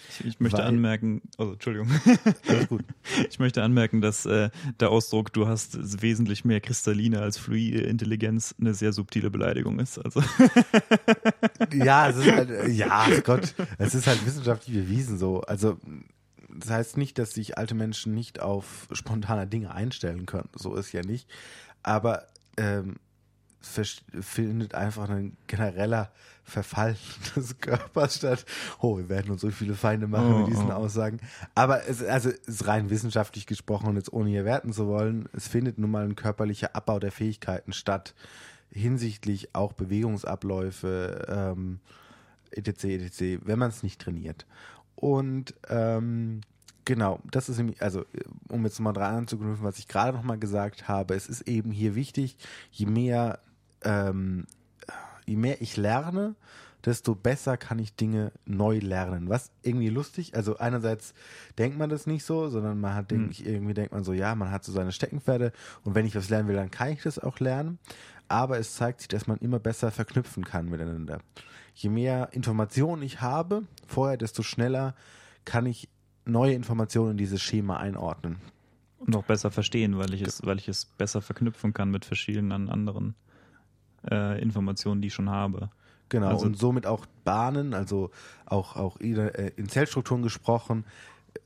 Ich, 0.08 0.24
ich 0.26 0.40
möchte 0.40 0.58
Weil- 0.58 0.66
anmerken, 0.66 1.22
also 1.38 1.52
Entschuldigung, 1.52 1.88
Alles 2.48 2.68
gut. 2.68 2.84
ich 3.30 3.38
möchte 3.38 3.62
anmerken, 3.62 4.00
dass 4.00 4.26
äh, 4.26 4.50
der 4.80 4.90
Ausdruck, 4.90 5.32
du 5.32 5.46
hast 5.46 6.02
wesentlich 6.02 6.44
mehr 6.44 6.60
kristalline 6.60 7.20
als 7.20 7.38
fluide 7.38 7.82
Intelligenz, 7.82 8.54
eine 8.60 8.74
sehr 8.74 8.92
subtile 8.92 9.30
Beleidigung 9.30 9.78
ist. 9.78 9.98
Also 9.98 10.22
Ja, 11.72 12.08
es 12.08 12.16
ist 12.16 12.32
halt, 12.32 12.68
ja, 12.72 13.06
Gott, 13.24 13.54
es 13.78 13.94
ist 13.94 14.06
halt 14.06 14.24
wissenschaftlich 14.26 14.74
bewiesen 14.76 15.18
so. 15.18 15.42
Also, 15.42 15.78
das 16.54 16.70
heißt 16.70 16.96
nicht, 16.96 17.18
dass 17.18 17.32
sich 17.32 17.58
alte 17.58 17.74
Menschen 17.74 18.14
nicht 18.14 18.40
auf 18.40 18.88
spontane 18.92 19.46
Dinge 19.46 19.74
einstellen 19.74 20.26
können. 20.26 20.48
So 20.54 20.74
ist 20.74 20.92
ja 20.92 21.02
nicht. 21.02 21.28
Aber 21.82 22.26
ähm, 22.56 22.96
findet 23.62 24.74
einfach 24.74 25.08
ein 25.10 25.36
genereller 25.46 26.10
Verfall 26.44 26.96
des 27.36 27.58
Körpers 27.58 28.16
statt. 28.16 28.44
Oh, 28.80 28.96
wir 28.96 29.08
werden 29.08 29.30
uns 29.30 29.42
so 29.42 29.50
viele 29.50 29.74
Feinde 29.74 30.06
machen 30.06 30.32
Oh, 30.32 30.38
mit 30.40 30.48
diesen 30.48 30.70
oh. 30.70 30.74
Aussagen. 30.74 31.20
Aber 31.54 31.86
es, 31.86 32.02
also, 32.02 32.30
es 32.30 32.48
ist 32.48 32.66
rein 32.66 32.90
wissenschaftlich 32.90 33.46
gesprochen 33.46 33.88
und 33.88 33.96
jetzt 33.96 34.12
ohne 34.12 34.30
hier 34.30 34.44
werten 34.44 34.72
zu 34.72 34.86
wollen, 34.86 35.28
es 35.32 35.48
findet 35.48 35.78
nun 35.78 35.90
mal 35.90 36.04
ein 36.04 36.16
körperlicher 36.16 36.74
Abbau 36.74 36.98
der 36.98 37.12
Fähigkeiten 37.12 37.72
statt, 37.72 38.14
hinsichtlich 38.70 39.54
auch 39.54 39.72
Bewegungsabläufe, 39.72 41.26
ähm, 41.28 41.80
etc., 42.50 42.84
etc., 42.84 43.40
wenn 43.44 43.58
man 43.58 43.70
es 43.70 43.82
nicht 43.82 44.00
trainiert. 44.00 44.46
Und 45.00 45.54
ähm, 45.70 46.42
genau, 46.84 47.20
das 47.30 47.48
ist 47.48 47.56
nämlich, 47.56 47.82
also 47.82 48.04
um 48.48 48.64
jetzt 48.64 48.78
mal 48.80 48.92
dran 48.92 49.14
anzuknüpfen, 49.14 49.64
was 49.64 49.78
ich 49.78 49.88
gerade 49.88 50.14
noch 50.16 50.22
mal 50.22 50.38
gesagt 50.38 50.88
habe, 50.88 51.14
es 51.14 51.26
ist 51.26 51.48
eben 51.48 51.70
hier 51.70 51.94
wichtig, 51.94 52.36
je 52.70 52.84
mehr, 52.84 53.38
ähm, 53.82 54.46
je 55.24 55.36
mehr 55.36 55.62
ich 55.62 55.78
lerne, 55.78 56.34
desto 56.84 57.14
besser 57.14 57.56
kann 57.56 57.78
ich 57.78 57.94
Dinge 57.94 58.32
neu 58.44 58.78
lernen. 58.78 59.30
Was 59.30 59.50
irgendwie 59.62 59.88
lustig, 59.88 60.34
also 60.34 60.58
einerseits 60.58 61.14
denkt 61.56 61.78
man 61.78 61.88
das 61.88 62.06
nicht 62.06 62.24
so, 62.24 62.50
sondern 62.50 62.78
man 62.78 62.94
hat, 62.94 63.10
denk 63.10 63.30
ich, 63.30 63.46
irgendwie 63.46 63.74
denkt 63.74 63.92
man 63.92 64.04
so, 64.04 64.12
ja, 64.12 64.34
man 64.34 64.50
hat 64.50 64.64
so 64.64 64.72
seine 64.72 64.92
Steckenpferde 64.92 65.52
und 65.84 65.94
wenn 65.94 66.04
ich 66.04 66.14
was 66.14 66.28
lernen 66.28 66.48
will, 66.48 66.56
dann 66.56 66.70
kann 66.70 66.90
ich 66.90 67.02
das 67.02 67.18
auch 67.18 67.40
lernen. 67.40 67.78
Aber 68.28 68.58
es 68.58 68.74
zeigt 68.74 69.00
sich, 69.00 69.08
dass 69.08 69.26
man 69.26 69.38
immer 69.38 69.58
besser 69.58 69.90
verknüpfen 69.90 70.44
kann 70.44 70.68
miteinander. 70.68 71.20
Je 71.82 71.88
mehr 71.90 72.28
Informationen 72.32 73.02
ich 73.02 73.20
habe, 73.22 73.62
vorher, 73.86 74.16
desto 74.18 74.42
schneller 74.42 74.94
kann 75.44 75.64
ich 75.66 75.88
neue 76.26 76.52
Informationen 76.52 77.12
in 77.12 77.16
dieses 77.16 77.40
Schema 77.42 77.78
einordnen. 77.78 78.36
und 78.98 79.16
auch 79.16 79.24
besser 79.24 79.50
verstehen, 79.50 79.96
weil 79.96 80.12
ich 80.12 80.20
es, 80.20 80.44
weil 80.44 80.58
ich 80.58 80.68
es 80.68 80.84
besser 80.84 81.22
verknüpfen 81.22 81.72
kann 81.72 81.90
mit 81.90 82.04
verschiedenen 82.04 82.68
anderen 82.68 83.14
äh, 84.10 84.38
Informationen, 84.42 85.00
die 85.00 85.08
ich 85.08 85.14
schon 85.14 85.30
habe. 85.30 85.70
Genau, 86.10 86.28
Also- 86.28 86.44
und 86.44 86.58
somit 86.58 86.86
auch 86.86 87.06
Bahnen, 87.24 87.72
also 87.72 88.10
auch, 88.44 88.76
auch 88.76 89.00
ide- 89.00 89.32
äh, 89.38 89.52
in 89.56 89.70
Zellstrukturen 89.70 90.22
gesprochen, 90.22 90.84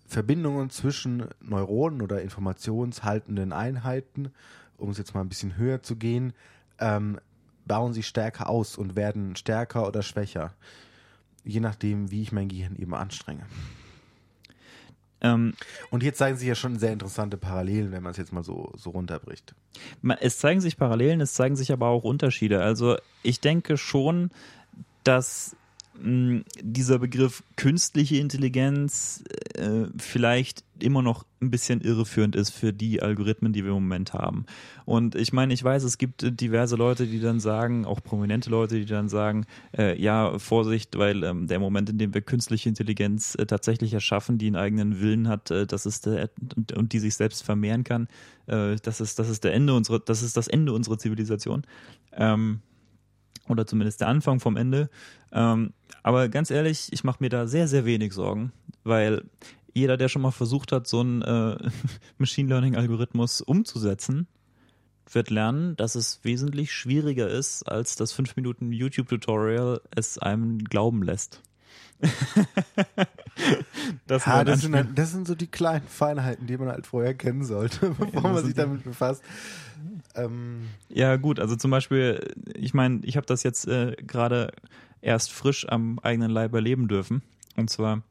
Verbindungen 0.07 0.69
zwischen 0.71 1.29
Neuronen 1.41 2.03
oder 2.03 2.23
informationshaltenden 2.23 3.53
Einheiten, 3.53 4.31
um 4.77 4.91
es 4.91 4.99
jetzt 4.99 5.15
mal 5.15 5.21
ein 5.21 5.29
bisschen 5.29 5.57
höher 5.57 5.81
zu 5.83 5.95
gehen, 5.97 6.33
ähm, 6.81 7.21
bauen 7.67 7.93
sich 7.93 8.07
stärker 8.07 8.49
aus 8.49 8.77
und 8.77 8.97
werden 8.97 9.37
stärker 9.37 9.87
oder 9.87 10.03
schwächer. 10.03 10.55
Je 11.45 11.61
nachdem, 11.61 12.11
wie 12.11 12.23
ich 12.23 12.33
mein 12.33 12.49
Gehirn 12.49 12.77
eben 12.77 12.95
anstrenge. 12.95 13.47
Ähm, 15.21 15.55
Und 15.91 16.03
hier 16.03 16.15
zeigen 16.15 16.37
sich 16.37 16.49
ja 16.49 16.55
schon 16.55 16.79
sehr 16.79 16.93
interessante 16.93 17.37
Parallelen, 17.37 17.93
wenn 17.93 18.03
man 18.03 18.13
es 18.13 18.19
jetzt 18.19 18.33
mal 18.33 18.45
so, 18.45 18.73
so 18.77 18.91
runterbricht. 18.91 19.55
Es 20.21 20.39
zeigen 20.39 20.61
sich 20.61 20.77
Parallelen, 20.77 21.21
es 21.21 21.35
zeigen 21.35 21.57
sich 21.57 21.73
aber 21.73 21.89
auch 21.89 22.05
Unterschiede. 22.05 22.63
Also 22.63 22.97
ich 23.23 23.41
denke 23.41 23.77
schon, 23.77 24.31
dass 25.03 25.57
mh, 26.01 26.43
dieser 26.61 26.99
Begriff 26.99 27.43
künstliche 27.57 28.17
Intelligenz 28.17 29.25
äh, 29.59 29.87
vielleicht 29.97 30.65
immer 30.81 31.03
noch 31.03 31.25
ein 31.41 31.51
bisschen 31.51 31.81
irreführend 31.81 32.35
ist 32.37 32.51
für 32.51 32.73
die 32.73 33.01
Algorithmen, 33.01 33.53
die 33.53 33.63
wir 33.65 33.71
im 33.71 33.83
Moment 33.83 34.13
haben. 34.13 34.47
Und 34.85 35.15
ich 35.15 35.33
meine, 35.33 35.55
ich 35.55 35.63
weiß, 35.63 35.85
es 35.85 35.99
gibt 35.99 36.41
diverse 36.41 36.77
Leute, 36.77 37.07
die 37.07 37.21
dann 37.21 37.41
sagen, 37.41 37.85
auch 37.85 38.03
prominente 38.03 38.51
Leute, 38.51 38.77
die 38.77 38.87
dann 38.87 39.09
sagen, 39.09 39.47
äh, 39.77 40.01
ja, 40.01 40.39
Vorsicht, 40.39 40.99
weil 40.99 41.23
ähm, 41.23 41.47
der 41.47 41.61
Moment, 41.61 41.91
in 41.91 41.99
dem 41.99 42.13
wir 42.15 42.23
künstliche 42.23 42.69
Intelligenz 42.69 43.37
äh, 43.37 43.47
tatsächlich 43.47 43.95
erschaffen, 43.95 44.39
die 44.39 44.47
einen 44.47 44.57
eigenen 44.57 45.01
Willen 45.01 45.29
hat, 45.29 45.51
äh, 45.51 45.67
das 45.67 45.87
ist 45.87 46.07
der, 46.07 46.31
und, 46.57 46.73
und 46.73 46.93
die 46.93 46.99
sich 46.99 47.15
selbst 47.15 47.45
vermehren 47.45 47.85
kann, 47.85 48.09
äh, 48.47 48.77
das 48.83 49.01
ist 49.01 49.19
das 49.19 49.29
ist 49.29 49.45
der 49.45 49.55
Ende 49.55 49.75
unserer, 49.75 50.01
das 50.01 50.23
ist 50.23 50.37
das 50.37 50.49
Ende 50.49 50.73
unserer 50.73 50.99
Zivilisation. 50.99 51.63
Ähm, 52.13 52.61
oder 53.49 53.67
zumindest 53.67 54.01
der 54.01 54.09
Anfang 54.09 54.41
vom 54.41 54.57
Ende. 54.57 54.89
Ähm, 55.33 55.73
aber 56.03 56.29
ganz 56.29 56.51
ehrlich, 56.51 56.89
ich 56.93 57.05
mache 57.05 57.19
mir 57.21 57.29
da 57.29 57.47
sehr, 57.47 57.69
sehr 57.69 57.85
wenig 57.85 58.13
Sorgen, 58.13 58.53
weil 58.85 59.25
jeder, 59.73 59.97
der 59.97 60.09
schon 60.09 60.23
mal 60.23 60.31
versucht 60.31 60.71
hat, 60.73 60.87
so 60.87 61.01
einen 61.01 61.23
äh, 61.23 61.57
Machine 62.19 62.49
Learning-Algorithmus 62.49 63.41
umzusetzen, 63.41 64.29
wird 65.11 65.31
lernen, 65.31 65.77
dass 65.77 65.97
es 65.97 66.21
wesentlich 66.23 66.73
schwieriger 66.73 67.29
ist, 67.29 67.63
als 67.65 67.97
das 67.97 68.13
5 68.13 68.37
Minuten 68.37 68.73
YouTube-Tutorial 68.73 69.81
es 69.95 70.19
einem 70.19 70.59
glauben 70.59 71.03
lässt. 71.03 71.43
das 74.07 74.25
Ja, 74.27 74.45
das, 74.45 74.61
sind, 74.63 74.75
halt- 74.75 74.89
das 74.99 75.13
sind 75.13 75.27
so 75.27 75.35
die 75.35 75.47
kleinen 75.47 75.87
Feinheiten, 75.87 76.47
die 76.47 76.57
man 76.57 76.69
halt 76.69 76.87
vorher 76.87 77.15
kennen 77.15 77.45
sollte, 77.45 77.91
bevor 77.99 78.23
man 78.23 78.35
das 78.35 78.45
sich 78.45 78.55
damit 78.55 78.85
befasst. 78.85 79.23
Ähm, 80.15 80.69
Ja, 80.89 81.17
gut, 81.17 81.41
also 81.41 81.57
zum 81.57 81.71
Beispiel, 81.71 82.21
ich 82.55 82.75
meine, 82.75 83.01
ich 83.05 83.17
habe 83.17 83.27
das 83.27 83.43
jetzt 83.43 83.67
äh, 83.67 83.97
gerade 84.07 84.53
erst 85.01 85.33
frisch 85.33 85.67
am 85.69 85.99
eigenen 86.01 86.31
Leib 86.31 86.55
erleben 86.55 86.89
dürfen. 86.89 87.23
Und 87.57 87.71
zwar 87.71 88.03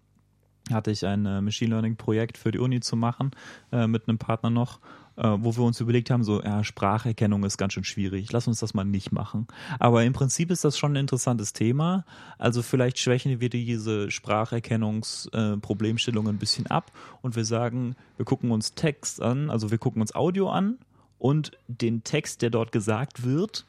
hatte 0.72 0.91
ich 0.91 1.05
ein 1.05 1.26
äh, 1.26 1.41
Machine 1.41 1.72
Learning 1.72 1.97
Projekt 1.97 2.38
für 2.38 2.51
die 2.51 2.59
Uni 2.59 2.80
zu 2.80 2.95
machen, 2.95 3.32
äh, 3.72 3.88
mit 3.88 4.07
einem 4.07 4.18
Partner 4.18 4.49
noch, 4.49 4.80
äh, 5.18 5.24
wo 5.24 5.53
wir 5.55 5.64
uns 5.64 5.82
überlegt 5.82 6.09
haben, 6.09 6.24
so, 6.24 6.41
ja, 6.41 6.64
Spracherkennung 6.64 7.43
ist 7.43 7.57
ganz 7.57 7.74
schön 7.74 7.84
schwierig, 7.84 8.32
lass 8.32 8.47
uns 8.47 8.59
das 8.59 8.74
mal 8.74 8.86
nicht 8.86 9.11
machen. 9.11 9.45
Aber 9.80 10.03
im 10.03 10.14
Prinzip 10.14 10.49
ist 10.51 10.64
das 10.64 10.78
schon 10.78 10.93
ein 10.93 11.01
interessantes 11.01 11.51
Thema. 11.53 12.05
Also 12.38 12.61
vielleicht 12.61 12.99
schwächen 12.99 13.41
wir 13.41 13.49
diese 13.49 14.09
Spracherkennungsproblemstellung 14.09 16.28
äh, 16.28 16.30
ein 16.30 16.38
bisschen 16.38 16.68
ab 16.68 16.93
und 17.22 17.36
wir 17.36 17.43
sagen, 17.45 17.95
wir 18.18 18.26
gucken 18.26 18.51
uns 18.51 18.74
Text 18.74 19.22
an, 19.22 19.49
also 19.49 19.72
wir 19.72 19.78
gucken 19.78 20.01
uns 20.01 20.16
Audio 20.16 20.49
an 20.49 20.78
und 21.20 21.51
den 21.68 22.03
Text, 22.03 22.41
der 22.41 22.49
dort 22.49 22.72
gesagt 22.72 23.24
wird, 23.24 23.66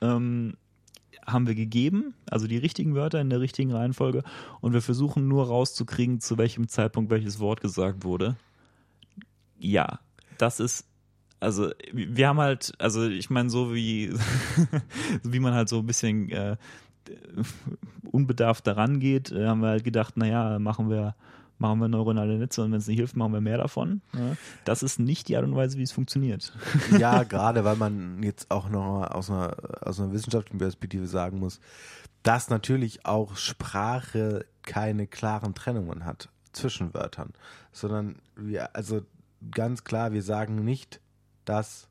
ähm, 0.00 0.54
haben 1.26 1.46
wir 1.46 1.54
gegeben, 1.54 2.14
also 2.30 2.46
die 2.46 2.58
richtigen 2.58 2.94
Wörter 2.94 3.20
in 3.20 3.30
der 3.30 3.40
richtigen 3.40 3.72
Reihenfolge 3.72 4.22
und 4.60 4.72
wir 4.72 4.82
versuchen 4.82 5.28
nur 5.28 5.46
rauszukriegen, 5.46 6.20
zu 6.20 6.38
welchem 6.38 6.68
Zeitpunkt 6.68 7.10
welches 7.10 7.40
Wort 7.40 7.60
gesagt 7.60 8.04
wurde. 8.04 8.36
Ja, 9.58 10.00
das 10.38 10.60
ist 10.60 10.86
also 11.40 11.70
wir 11.92 12.28
haben 12.28 12.40
halt, 12.40 12.72
also 12.78 13.06
ich 13.06 13.28
meine 13.28 13.50
so 13.50 13.74
wie 13.74 14.14
wie 15.22 15.40
man 15.40 15.54
halt 15.54 15.68
so 15.68 15.80
ein 15.80 15.86
bisschen 15.86 16.30
äh, 16.30 16.56
unbedarft 18.10 18.66
daran 18.66 18.98
geht, 19.00 19.30
äh, 19.30 19.46
haben 19.46 19.60
wir 19.60 19.68
halt 19.68 19.84
gedacht, 19.84 20.16
naja, 20.16 20.58
machen 20.58 20.88
wir 20.88 21.14
machen 21.58 21.80
wir 21.80 21.88
neuronale 21.88 22.38
Netze 22.38 22.62
und 22.62 22.72
wenn 22.72 22.78
es 22.78 22.86
nicht 22.86 22.98
hilft, 22.98 23.16
machen 23.16 23.32
wir 23.32 23.40
mehr 23.40 23.58
davon. 23.58 24.02
Das 24.64 24.82
ist 24.82 24.98
nicht 24.98 25.28
die 25.28 25.36
Art 25.36 25.44
und 25.44 25.54
Weise, 25.54 25.78
wie 25.78 25.82
es 25.82 25.92
funktioniert. 25.92 26.52
ja, 26.98 27.22
gerade 27.22 27.64
weil 27.64 27.76
man 27.76 28.22
jetzt 28.22 28.50
auch 28.50 28.68
noch 28.68 29.08
aus 29.10 29.30
einer, 29.30 29.56
aus 29.80 30.00
einer 30.00 30.12
wissenschaftlichen 30.12 30.58
Perspektive 30.58 31.06
sagen 31.06 31.38
muss, 31.38 31.60
dass 32.22 32.48
natürlich 32.48 33.06
auch 33.06 33.36
Sprache 33.36 34.46
keine 34.62 35.06
klaren 35.06 35.54
Trennungen 35.54 36.04
hat 36.04 36.28
zwischen 36.52 36.94
Wörtern, 36.94 37.32
sondern 37.72 38.16
wir, 38.36 38.74
also 38.74 39.02
ganz 39.50 39.84
klar, 39.84 40.12
wir 40.12 40.22
sagen 40.22 40.64
nicht, 40.64 41.00
das 41.44 41.88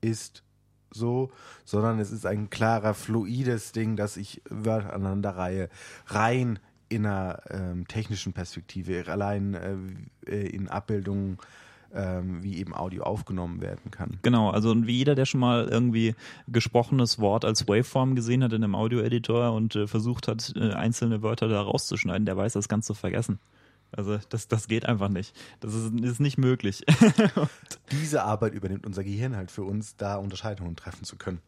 ist 0.00 0.44
so, 0.90 1.32
sondern 1.64 1.98
es 1.98 2.12
ist 2.12 2.24
ein 2.24 2.50
klarer, 2.50 2.94
fluides 2.94 3.72
Ding, 3.72 3.96
dass 3.96 4.16
ich 4.16 4.42
Wörter 4.48 4.92
aneinanderreihe, 4.92 5.68
rein 6.06 6.60
in 6.88 7.06
einer 7.06 7.40
ähm, 7.50 7.86
technischen 7.88 8.32
Perspektive, 8.32 9.04
allein 9.08 9.54
äh, 10.26 10.46
in 10.46 10.68
Abbildungen, 10.68 11.38
ähm, 11.94 12.42
wie 12.42 12.58
eben 12.58 12.74
Audio 12.74 13.04
aufgenommen 13.04 13.60
werden 13.60 13.90
kann. 13.90 14.18
Genau, 14.22 14.50
also 14.50 14.70
und 14.70 14.86
wie 14.86 14.98
jeder, 14.98 15.14
der 15.14 15.26
schon 15.26 15.40
mal 15.40 15.66
irgendwie 15.66 16.14
gesprochenes 16.48 17.18
Wort 17.18 17.44
als 17.44 17.68
Waveform 17.68 18.14
gesehen 18.14 18.42
hat 18.42 18.52
in 18.52 18.64
einem 18.64 18.74
Audio-Editor 18.74 19.52
und 19.52 19.76
äh, 19.76 19.86
versucht 19.86 20.28
hat, 20.28 20.52
äh, 20.56 20.72
einzelne 20.72 21.22
Wörter 21.22 21.48
da 21.48 21.62
rauszuschneiden, 21.62 22.26
der 22.26 22.36
weiß 22.36 22.54
das 22.54 22.68
Ganze 22.68 22.94
vergessen. 22.94 23.38
Also 23.92 24.18
das, 24.28 24.48
das 24.48 24.66
geht 24.66 24.86
einfach 24.86 25.08
nicht. 25.08 25.36
Das 25.60 25.72
ist, 25.74 25.94
ist 26.00 26.20
nicht 26.20 26.36
möglich. 26.36 26.84
Diese 27.92 28.24
Arbeit 28.24 28.54
übernimmt 28.54 28.86
unser 28.86 29.04
Gehirn 29.04 29.36
halt 29.36 29.52
für 29.52 29.62
uns, 29.62 29.96
da 29.96 30.16
Unterscheidungen 30.16 30.74
treffen 30.74 31.04
zu 31.04 31.16
können. 31.16 31.38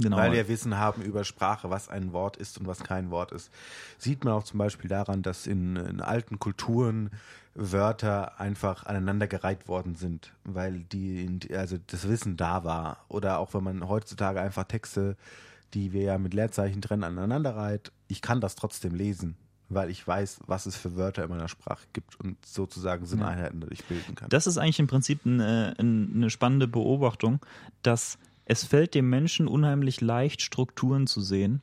Genau. 0.00 0.16
Weil 0.16 0.32
wir 0.32 0.48
Wissen 0.48 0.78
haben 0.78 1.02
über 1.02 1.24
Sprache, 1.24 1.70
was 1.70 1.88
ein 1.88 2.12
Wort 2.12 2.36
ist 2.36 2.58
und 2.58 2.66
was 2.66 2.84
kein 2.84 3.10
Wort 3.10 3.32
ist. 3.32 3.50
Sieht 3.98 4.24
man 4.24 4.34
auch 4.34 4.44
zum 4.44 4.58
Beispiel 4.58 4.88
daran, 4.88 5.22
dass 5.22 5.46
in, 5.46 5.76
in 5.76 6.00
alten 6.00 6.38
Kulturen 6.38 7.10
Wörter 7.54 8.40
einfach 8.40 8.86
aneinandergereiht 8.86 9.66
worden 9.66 9.96
sind, 9.96 10.32
weil 10.44 10.80
die, 10.80 11.40
also 11.52 11.76
das 11.88 12.08
Wissen 12.08 12.36
da 12.36 12.62
war. 12.62 13.04
Oder 13.08 13.38
auch 13.38 13.54
wenn 13.54 13.64
man 13.64 13.88
heutzutage 13.88 14.40
einfach 14.40 14.64
Texte, 14.64 15.16
die 15.74 15.92
wir 15.92 16.02
ja 16.02 16.18
mit 16.18 16.34
Leerzeichen 16.34 16.80
trennen, 16.80 17.04
aneinander 17.04 17.56
reiht, 17.56 17.92
ich 18.06 18.22
kann 18.22 18.40
das 18.40 18.54
trotzdem 18.54 18.94
lesen, 18.94 19.36
weil 19.68 19.90
ich 19.90 20.06
weiß, 20.06 20.40
was 20.46 20.66
es 20.66 20.76
für 20.76 20.96
Wörter 20.96 21.24
in 21.24 21.30
meiner 21.30 21.48
Sprache 21.48 21.86
gibt 21.92 22.18
und 22.20 22.44
sozusagen 22.46 23.04
Sinneinheiten 23.06 23.60
dadurch 23.60 23.84
bilden 23.84 24.14
kann. 24.14 24.28
Das 24.30 24.46
ist 24.46 24.56
eigentlich 24.56 24.78
im 24.78 24.86
Prinzip 24.86 25.26
eine, 25.26 25.74
eine 25.78 26.30
spannende 26.30 26.68
Beobachtung, 26.68 27.40
dass 27.82 28.18
es 28.50 28.64
fällt 28.64 28.94
dem 28.94 29.10
Menschen 29.10 29.46
unheimlich 29.46 30.00
leicht, 30.00 30.40
Strukturen 30.40 31.06
zu 31.06 31.20
sehen, 31.20 31.60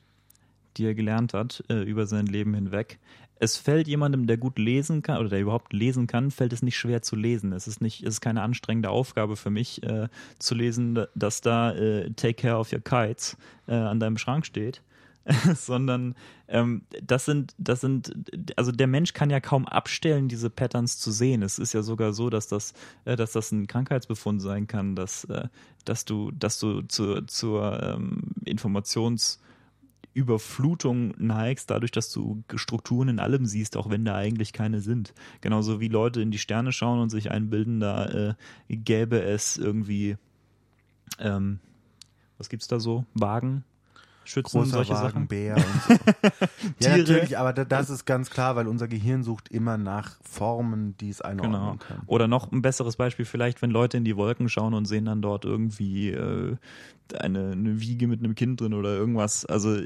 die 0.76 0.84
er 0.86 0.94
gelernt 0.94 1.34
hat 1.34 1.64
äh, 1.68 1.82
über 1.82 2.06
sein 2.06 2.26
Leben 2.26 2.54
hinweg. 2.54 3.00
Es 3.40 3.56
fällt 3.56 3.88
jemandem, 3.88 4.28
der 4.28 4.36
gut 4.36 4.56
lesen 4.56 5.02
kann 5.02 5.18
oder 5.18 5.28
der 5.28 5.40
überhaupt 5.40 5.72
lesen 5.72 6.06
kann, 6.06 6.30
fällt 6.30 6.52
es 6.52 6.62
nicht 6.62 6.76
schwer 6.76 7.02
zu 7.02 7.16
lesen. 7.16 7.52
Es 7.52 7.66
ist 7.66 7.82
nicht, 7.82 8.02
es 8.02 8.14
ist 8.14 8.20
keine 8.20 8.42
anstrengende 8.42 8.88
Aufgabe 8.88 9.34
für 9.34 9.50
mich 9.50 9.82
äh, 9.82 10.08
zu 10.38 10.54
lesen, 10.54 11.04
dass 11.16 11.40
da 11.40 11.72
äh, 11.72 12.12
Take 12.12 12.34
Care 12.34 12.56
of 12.56 12.72
Your 12.72 12.80
Kites 12.80 13.36
äh, 13.66 13.74
an 13.74 13.98
deinem 13.98 14.16
Schrank 14.16 14.46
steht. 14.46 14.80
sondern 15.54 16.14
ähm, 16.48 16.82
das 17.02 17.24
sind, 17.24 17.54
das 17.58 17.80
sind, 17.80 18.12
also 18.56 18.70
der 18.70 18.86
Mensch 18.86 19.12
kann 19.12 19.30
ja 19.30 19.40
kaum 19.40 19.66
abstellen, 19.66 20.28
diese 20.28 20.50
Patterns 20.50 20.98
zu 20.98 21.10
sehen. 21.10 21.42
Es 21.42 21.58
ist 21.58 21.72
ja 21.72 21.82
sogar 21.82 22.12
so, 22.12 22.30
dass 22.30 22.46
das, 22.46 22.74
äh, 23.04 23.16
dass 23.16 23.32
das 23.32 23.50
ein 23.50 23.66
Krankheitsbefund 23.66 24.40
sein 24.40 24.66
kann, 24.66 24.94
dass, 24.94 25.24
äh, 25.24 25.48
dass 25.84 26.04
du, 26.04 26.30
dass 26.30 26.60
du 26.60 26.82
zu, 26.82 27.22
zur 27.22 27.82
ähm, 27.82 28.34
Informations 28.44 29.40
neigst, 31.18 31.70
dadurch, 31.70 31.90
dass 31.90 32.10
du 32.10 32.42
Strukturen 32.54 33.08
in 33.08 33.18
allem 33.18 33.44
siehst, 33.44 33.76
auch 33.76 33.90
wenn 33.90 34.04
da 34.04 34.14
eigentlich 34.14 34.54
keine 34.54 34.80
sind. 34.80 35.12
Genauso 35.42 35.78
wie 35.78 35.88
Leute 35.88 36.22
in 36.22 36.30
die 36.30 36.38
Sterne 36.38 36.72
schauen 36.72 37.00
und 37.00 37.10
sich 37.10 37.30
einbilden, 37.30 37.80
da 37.80 38.06
äh, 38.06 38.34
gäbe 38.68 39.20
es 39.20 39.58
irgendwie, 39.58 40.16
ähm, 41.18 41.58
was 42.38 42.48
gibt's 42.48 42.66
da 42.66 42.80
so? 42.80 43.04
Wagen, 43.12 43.64
Schützen, 44.26 44.58
Großer 44.58 44.70
solche 44.72 44.92
Wagen, 44.94 45.08
Sachen. 45.08 45.28
Bär 45.28 45.56
und 45.56 45.64
so. 45.82 45.94
ja, 46.80 46.96
natürlich, 46.96 47.38
aber 47.38 47.52
da- 47.52 47.64
das 47.64 47.90
ist 47.90 48.04
ganz 48.04 48.28
klar, 48.30 48.56
weil 48.56 48.66
unser 48.68 48.88
Gehirn 48.88 49.22
sucht 49.22 49.48
immer 49.48 49.78
nach 49.78 50.16
Formen, 50.22 50.96
die 50.98 51.08
es 51.10 51.20
einordnen 51.22 51.52
Genau. 51.52 51.76
kann. 51.76 52.02
Oder 52.06 52.28
noch 52.28 52.50
ein 52.52 52.60
besseres 52.62 52.96
Beispiel 52.96 53.24
vielleicht, 53.24 53.62
wenn 53.62 53.70
Leute 53.70 53.96
in 53.96 54.04
die 54.04 54.16
Wolken 54.16 54.48
schauen 54.48 54.74
und 54.74 54.84
sehen 54.86 55.04
dann 55.06 55.22
dort 55.22 55.44
irgendwie 55.44 56.10
äh, 56.10 56.56
eine, 57.18 57.52
eine 57.52 57.80
Wiege 57.80 58.08
mit 58.08 58.20
einem 58.20 58.34
Kind 58.34 58.60
drin 58.60 58.74
oder 58.74 58.90
irgendwas. 58.96 59.46
Also 59.46 59.78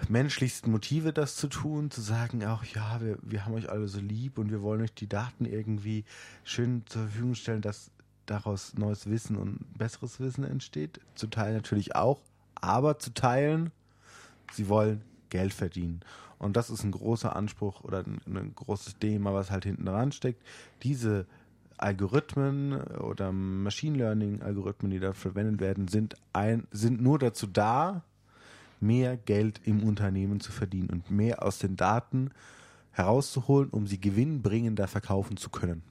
menschlichsten 0.09 0.71
Motive, 0.71 1.13
das 1.13 1.35
zu 1.35 1.47
tun, 1.47 1.91
zu 1.91 2.01
sagen, 2.01 2.43
auch 2.45 2.63
ja, 2.63 3.01
wir, 3.01 3.17
wir 3.21 3.45
haben 3.45 3.53
euch 3.53 3.69
alle 3.69 3.87
so 3.87 3.99
lieb 3.99 4.37
und 4.37 4.51
wir 4.51 4.61
wollen 4.61 4.81
euch 4.81 4.93
die 4.93 5.07
Daten 5.07 5.45
irgendwie 5.45 6.05
schön 6.43 6.83
zur 6.87 7.03
Verfügung 7.03 7.35
stellen, 7.35 7.61
dass 7.61 7.91
daraus 8.25 8.73
neues 8.75 9.09
Wissen 9.09 9.35
und 9.35 9.59
besseres 9.77 10.19
Wissen 10.19 10.43
entsteht. 10.43 10.99
Zu 11.15 11.27
teilen 11.27 11.55
natürlich 11.55 11.95
auch, 11.95 12.19
aber 12.55 12.99
zu 12.99 13.13
teilen, 13.13 13.71
sie 14.53 14.69
wollen 14.69 15.01
Geld 15.29 15.53
verdienen. 15.53 16.01
Und 16.37 16.57
das 16.57 16.69
ist 16.69 16.83
ein 16.83 16.91
großer 16.91 17.35
Anspruch 17.35 17.83
oder 17.83 17.99
ein, 17.99 18.21
ein 18.25 18.53
großes 18.55 18.97
Thema, 18.97 19.33
was 19.33 19.51
halt 19.51 19.65
hinten 19.65 19.85
dran 19.85 20.11
steckt. 20.11 20.41
Diese 20.81 21.27
Algorithmen 21.77 22.81
oder 22.81 23.31
Machine 23.31 23.97
Learning 23.97 24.41
Algorithmen, 24.41 24.91
die 24.91 24.99
da 24.99 25.13
verwendet 25.13 25.59
werden, 25.59 25.87
sind 25.87 26.15
ein, 26.33 26.67
sind 26.71 27.01
nur 27.01 27.19
dazu 27.19 27.47
da, 27.47 28.03
mehr 28.81 29.17
Geld 29.17 29.61
im 29.63 29.83
Unternehmen 29.83 30.39
zu 30.39 30.51
verdienen 30.51 30.89
und 30.89 31.11
mehr 31.11 31.43
aus 31.43 31.59
den 31.59 31.75
Daten 31.75 32.31
herauszuholen, 32.91 33.69
um 33.69 33.87
sie 33.87 33.99
gewinnbringender 33.99 34.87
verkaufen 34.87 35.37
zu 35.37 35.49
können. 35.49 35.83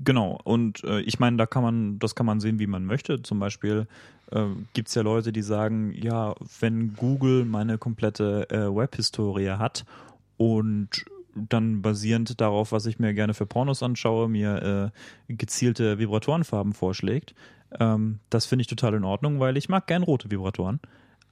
Genau, 0.00 0.38
und 0.44 0.82
äh, 0.84 1.00
ich 1.00 1.18
meine, 1.18 1.36
da 1.36 1.46
kann 1.46 1.62
man, 1.62 1.98
das 1.98 2.14
kann 2.14 2.26
man 2.26 2.40
sehen, 2.40 2.58
wie 2.58 2.66
man 2.66 2.84
möchte. 2.84 3.22
Zum 3.22 3.38
Beispiel 3.38 3.86
äh, 4.30 4.46
gibt 4.72 4.88
es 4.88 4.94
ja 4.94 5.02
Leute, 5.02 5.32
die 5.32 5.42
sagen, 5.42 5.92
ja, 5.92 6.34
wenn 6.60 6.94
Google 6.94 7.44
meine 7.44 7.78
komplette 7.78 8.48
äh, 8.50 8.74
Webhistorie 8.74 9.50
hat 9.50 9.84
und 10.36 11.04
dann 11.34 11.82
basierend 11.82 12.40
darauf, 12.40 12.72
was 12.72 12.86
ich 12.86 12.98
mir 12.98 13.14
gerne 13.14 13.34
für 13.34 13.46
Pornos 13.46 13.82
anschaue, 13.82 14.28
mir 14.28 14.92
äh, 15.28 15.34
gezielte 15.34 15.98
Vibratorenfarben 15.98 16.72
vorschlägt, 16.72 17.34
ähm, 17.78 18.20
das 18.30 18.46
finde 18.46 18.62
ich 18.62 18.68
total 18.68 18.94
in 18.94 19.04
Ordnung, 19.04 19.40
weil 19.40 19.56
ich 19.56 19.68
mag 19.68 19.86
gern 19.86 20.02
rote 20.02 20.30
Vibratoren. 20.30 20.80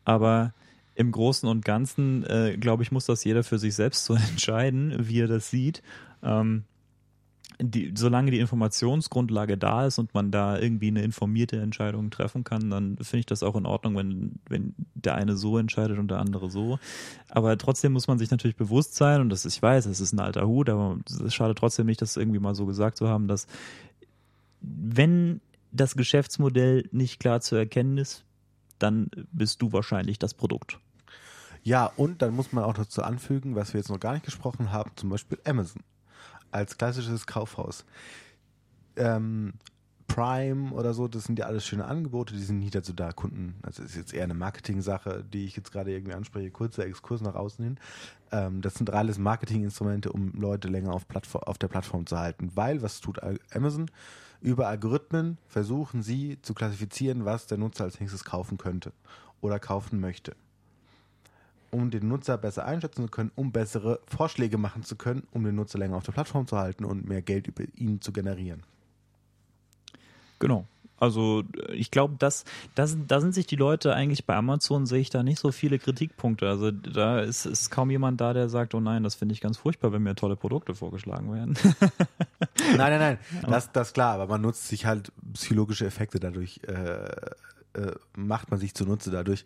Aber 0.04 0.52
im 0.94 1.10
Großen 1.10 1.48
und 1.48 1.64
Ganzen, 1.64 2.24
äh, 2.24 2.56
glaube 2.58 2.82
ich, 2.82 2.92
muss 2.92 3.06
das 3.06 3.24
jeder 3.24 3.44
für 3.44 3.58
sich 3.58 3.74
selbst 3.74 4.04
so 4.06 4.14
entscheiden, 4.14 4.94
wie 4.98 5.20
er 5.20 5.28
das 5.28 5.50
sieht. 5.50 5.82
Ähm, 6.22 6.64
die, 7.60 7.92
solange 7.94 8.30
die 8.30 8.38
Informationsgrundlage 8.38 9.56
da 9.56 9.86
ist 9.86 9.98
und 9.98 10.14
man 10.14 10.30
da 10.30 10.58
irgendwie 10.58 10.88
eine 10.88 11.02
informierte 11.02 11.60
Entscheidung 11.60 12.10
treffen 12.10 12.44
kann, 12.44 12.70
dann 12.70 12.96
finde 12.96 13.18
ich 13.18 13.26
das 13.26 13.42
auch 13.42 13.54
in 13.56 13.66
Ordnung, 13.66 13.96
wenn, 13.96 14.32
wenn 14.48 14.74
der 14.94 15.14
eine 15.14 15.36
so 15.36 15.58
entscheidet 15.58 15.98
und 15.98 16.10
der 16.10 16.18
andere 16.18 16.50
so. 16.50 16.78
Aber 17.28 17.56
trotzdem 17.58 17.92
muss 17.92 18.08
man 18.08 18.18
sich 18.18 18.30
natürlich 18.30 18.56
bewusst 18.56 18.94
sein, 18.94 19.20
und 19.20 19.28
das, 19.28 19.44
ich 19.44 19.60
weiß, 19.60 19.86
es 19.86 20.00
ist 20.00 20.12
ein 20.12 20.20
alter 20.20 20.46
Hut, 20.46 20.68
aber 20.68 20.98
es 21.24 21.34
schadet 21.34 21.58
trotzdem 21.58 21.86
nicht, 21.86 22.02
das 22.02 22.16
irgendwie 22.16 22.40
mal 22.40 22.54
so 22.54 22.66
gesagt 22.66 22.96
zu 22.96 23.08
haben, 23.08 23.28
dass 23.28 23.46
wenn 24.60 25.40
das 25.72 25.96
Geschäftsmodell 25.96 26.88
nicht 26.92 27.20
klar 27.20 27.40
zu 27.40 27.56
erkennen 27.56 27.98
ist, 27.98 28.24
dann 28.82 29.10
bist 29.32 29.62
du 29.62 29.72
wahrscheinlich 29.72 30.18
das 30.18 30.34
Produkt. 30.34 30.78
Ja, 31.62 31.86
und 31.96 32.22
dann 32.22 32.34
muss 32.34 32.52
man 32.52 32.64
auch 32.64 32.74
dazu 32.74 33.02
anfügen, 33.02 33.54
was 33.54 33.72
wir 33.72 33.80
jetzt 33.80 33.90
noch 33.90 34.00
gar 34.00 34.14
nicht 34.14 34.24
gesprochen 34.24 34.72
haben, 34.72 34.90
zum 34.96 35.10
Beispiel 35.10 35.38
Amazon 35.44 35.82
als 36.50 36.76
klassisches 36.76 37.26
Kaufhaus. 37.26 37.84
Ähm, 38.96 39.54
Prime 40.06 40.72
oder 40.72 40.92
so, 40.92 41.08
das 41.08 41.24
sind 41.24 41.38
ja 41.38 41.46
alles 41.46 41.64
schöne 41.64 41.86
Angebote, 41.86 42.34
die 42.34 42.42
sind 42.42 42.58
nicht 42.58 42.74
dazu 42.74 42.92
da, 42.92 43.12
Kunden, 43.12 43.54
also 43.62 43.82
ist 43.82 43.96
jetzt 43.96 44.12
eher 44.12 44.24
eine 44.24 44.34
Marketing-Sache, 44.34 45.24
die 45.32 45.46
ich 45.46 45.56
jetzt 45.56 45.72
gerade 45.72 45.90
irgendwie 45.90 46.12
anspreche, 46.12 46.50
kurzer 46.50 46.84
Exkurs 46.84 47.22
nach 47.22 47.34
außen 47.34 47.64
hin. 47.64 47.78
Ähm, 48.30 48.60
das 48.60 48.74
sind 48.74 48.90
alles 48.90 49.16
Marketinginstrumente, 49.18 50.12
um 50.12 50.32
Leute 50.34 50.68
länger 50.68 50.92
auf, 50.92 51.06
auf 51.32 51.56
der 51.56 51.68
Plattform 51.68 52.04
zu 52.04 52.18
halten, 52.18 52.50
weil, 52.54 52.82
was 52.82 53.00
tut 53.00 53.20
Amazon? 53.54 53.90
Über 54.42 54.68
Algorithmen 54.68 55.38
versuchen 55.46 56.02
sie 56.02 56.38
zu 56.42 56.52
klassifizieren, 56.52 57.24
was 57.24 57.46
der 57.46 57.58
Nutzer 57.58 57.84
als 57.84 58.00
nächstes 58.00 58.24
kaufen 58.24 58.58
könnte 58.58 58.92
oder 59.40 59.58
kaufen 59.58 60.00
möchte 60.00 60.36
um 61.72 61.90
den 61.90 62.06
Nutzer 62.06 62.36
besser 62.36 62.66
einschätzen 62.66 63.06
zu 63.06 63.10
können, 63.10 63.32
um 63.34 63.50
bessere 63.50 64.00
Vorschläge 64.06 64.58
machen 64.58 64.84
zu 64.84 64.94
können, 64.94 65.26
um 65.32 65.42
den 65.42 65.54
Nutzer 65.54 65.78
länger 65.78 65.96
auf 65.96 66.04
der 66.04 66.12
Plattform 66.12 66.46
zu 66.46 66.58
halten 66.58 66.84
und 66.84 67.08
mehr 67.08 67.22
Geld 67.22 67.48
über 67.48 67.64
ihn 67.74 68.00
zu 68.00 68.12
generieren. 68.12 68.62
Genau. 70.38 70.66
Also 71.02 71.42
ich 71.72 71.90
glaube, 71.90 72.14
das, 72.16 72.44
das, 72.76 72.96
da 73.08 73.20
sind 73.20 73.34
sich 73.34 73.48
die 73.48 73.56
Leute 73.56 73.92
eigentlich 73.92 74.24
bei 74.24 74.36
Amazon, 74.36 74.86
sehe 74.86 75.00
ich 75.00 75.10
da 75.10 75.24
nicht 75.24 75.40
so 75.40 75.50
viele 75.50 75.80
Kritikpunkte. 75.80 76.48
Also 76.48 76.70
da 76.70 77.18
ist, 77.18 77.44
ist 77.44 77.70
kaum 77.70 77.90
jemand 77.90 78.20
da, 78.20 78.32
der 78.32 78.48
sagt, 78.48 78.72
oh 78.72 78.78
nein, 78.78 79.02
das 79.02 79.16
finde 79.16 79.32
ich 79.32 79.40
ganz 79.40 79.58
furchtbar, 79.58 79.90
wenn 79.90 80.04
mir 80.04 80.14
tolle 80.14 80.36
Produkte 80.36 80.76
vorgeschlagen 80.76 81.32
werden. 81.34 81.58
nein, 82.76 82.76
nein, 82.76 83.00
nein, 83.00 83.18
das, 83.48 83.72
das 83.72 83.92
klar, 83.94 84.14
aber 84.14 84.28
man 84.28 84.42
nutzt 84.42 84.68
sich 84.68 84.86
halt 84.86 85.10
psychologische 85.32 85.86
Effekte 85.86 86.20
dadurch, 86.20 86.60
äh, 86.68 86.70
äh, 87.80 87.96
macht 88.14 88.52
man 88.52 88.60
sich 88.60 88.72
zunutze 88.72 89.10
dadurch 89.10 89.44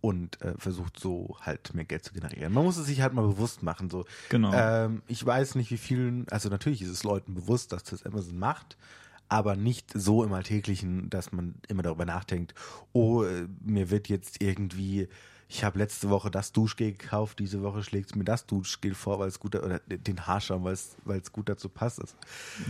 und 0.00 0.42
äh, 0.42 0.54
versucht 0.58 0.98
so 0.98 1.36
halt 1.42 1.74
mehr 1.74 1.84
Geld 1.84 2.04
zu 2.06 2.12
generieren. 2.12 2.52
Man 2.52 2.64
muss 2.64 2.76
es 2.76 2.86
sich 2.86 3.02
halt 3.02 3.12
mal 3.12 3.22
bewusst 3.22 3.62
machen. 3.62 3.88
So. 3.88 4.04
Genau. 4.30 4.52
Ähm, 4.52 5.02
ich 5.06 5.24
weiß 5.24 5.54
nicht, 5.54 5.70
wie 5.70 5.78
vielen, 5.78 6.26
also 6.30 6.48
natürlich 6.48 6.82
ist 6.82 6.90
es 6.90 7.04
Leuten 7.04 7.34
bewusst, 7.34 7.70
dass 7.70 7.84
das 7.84 8.04
Amazon 8.04 8.36
macht, 8.36 8.76
aber 9.28 9.56
nicht 9.56 9.92
so 9.94 10.24
im 10.24 10.32
Alltäglichen, 10.32 11.10
dass 11.10 11.32
man 11.32 11.54
immer 11.68 11.82
darüber 11.82 12.04
nachdenkt, 12.04 12.54
oh, 12.92 13.24
äh, 13.24 13.46
mir 13.60 13.90
wird 13.90 14.08
jetzt 14.08 14.40
irgendwie 14.42 15.08
ich 15.50 15.64
habe 15.64 15.78
letzte 15.78 16.10
Woche 16.10 16.30
das 16.30 16.52
Duschgel 16.52 16.92
gekauft, 16.92 17.38
diese 17.38 17.62
Woche 17.62 17.82
schlägt 17.82 18.14
mir 18.14 18.24
das 18.24 18.44
Duschgel 18.44 18.94
vor, 18.94 19.18
weil 19.18 19.28
es 19.28 19.40
gut, 19.40 19.56
oder 19.56 19.78
den 19.78 20.26
Haarschaum, 20.26 20.62
weil 20.62 20.74
es, 20.74 20.94
weil 21.04 21.20
es 21.20 21.32
gut 21.32 21.48
dazu 21.48 21.70
passt. 21.70 22.00
Also, 22.00 22.14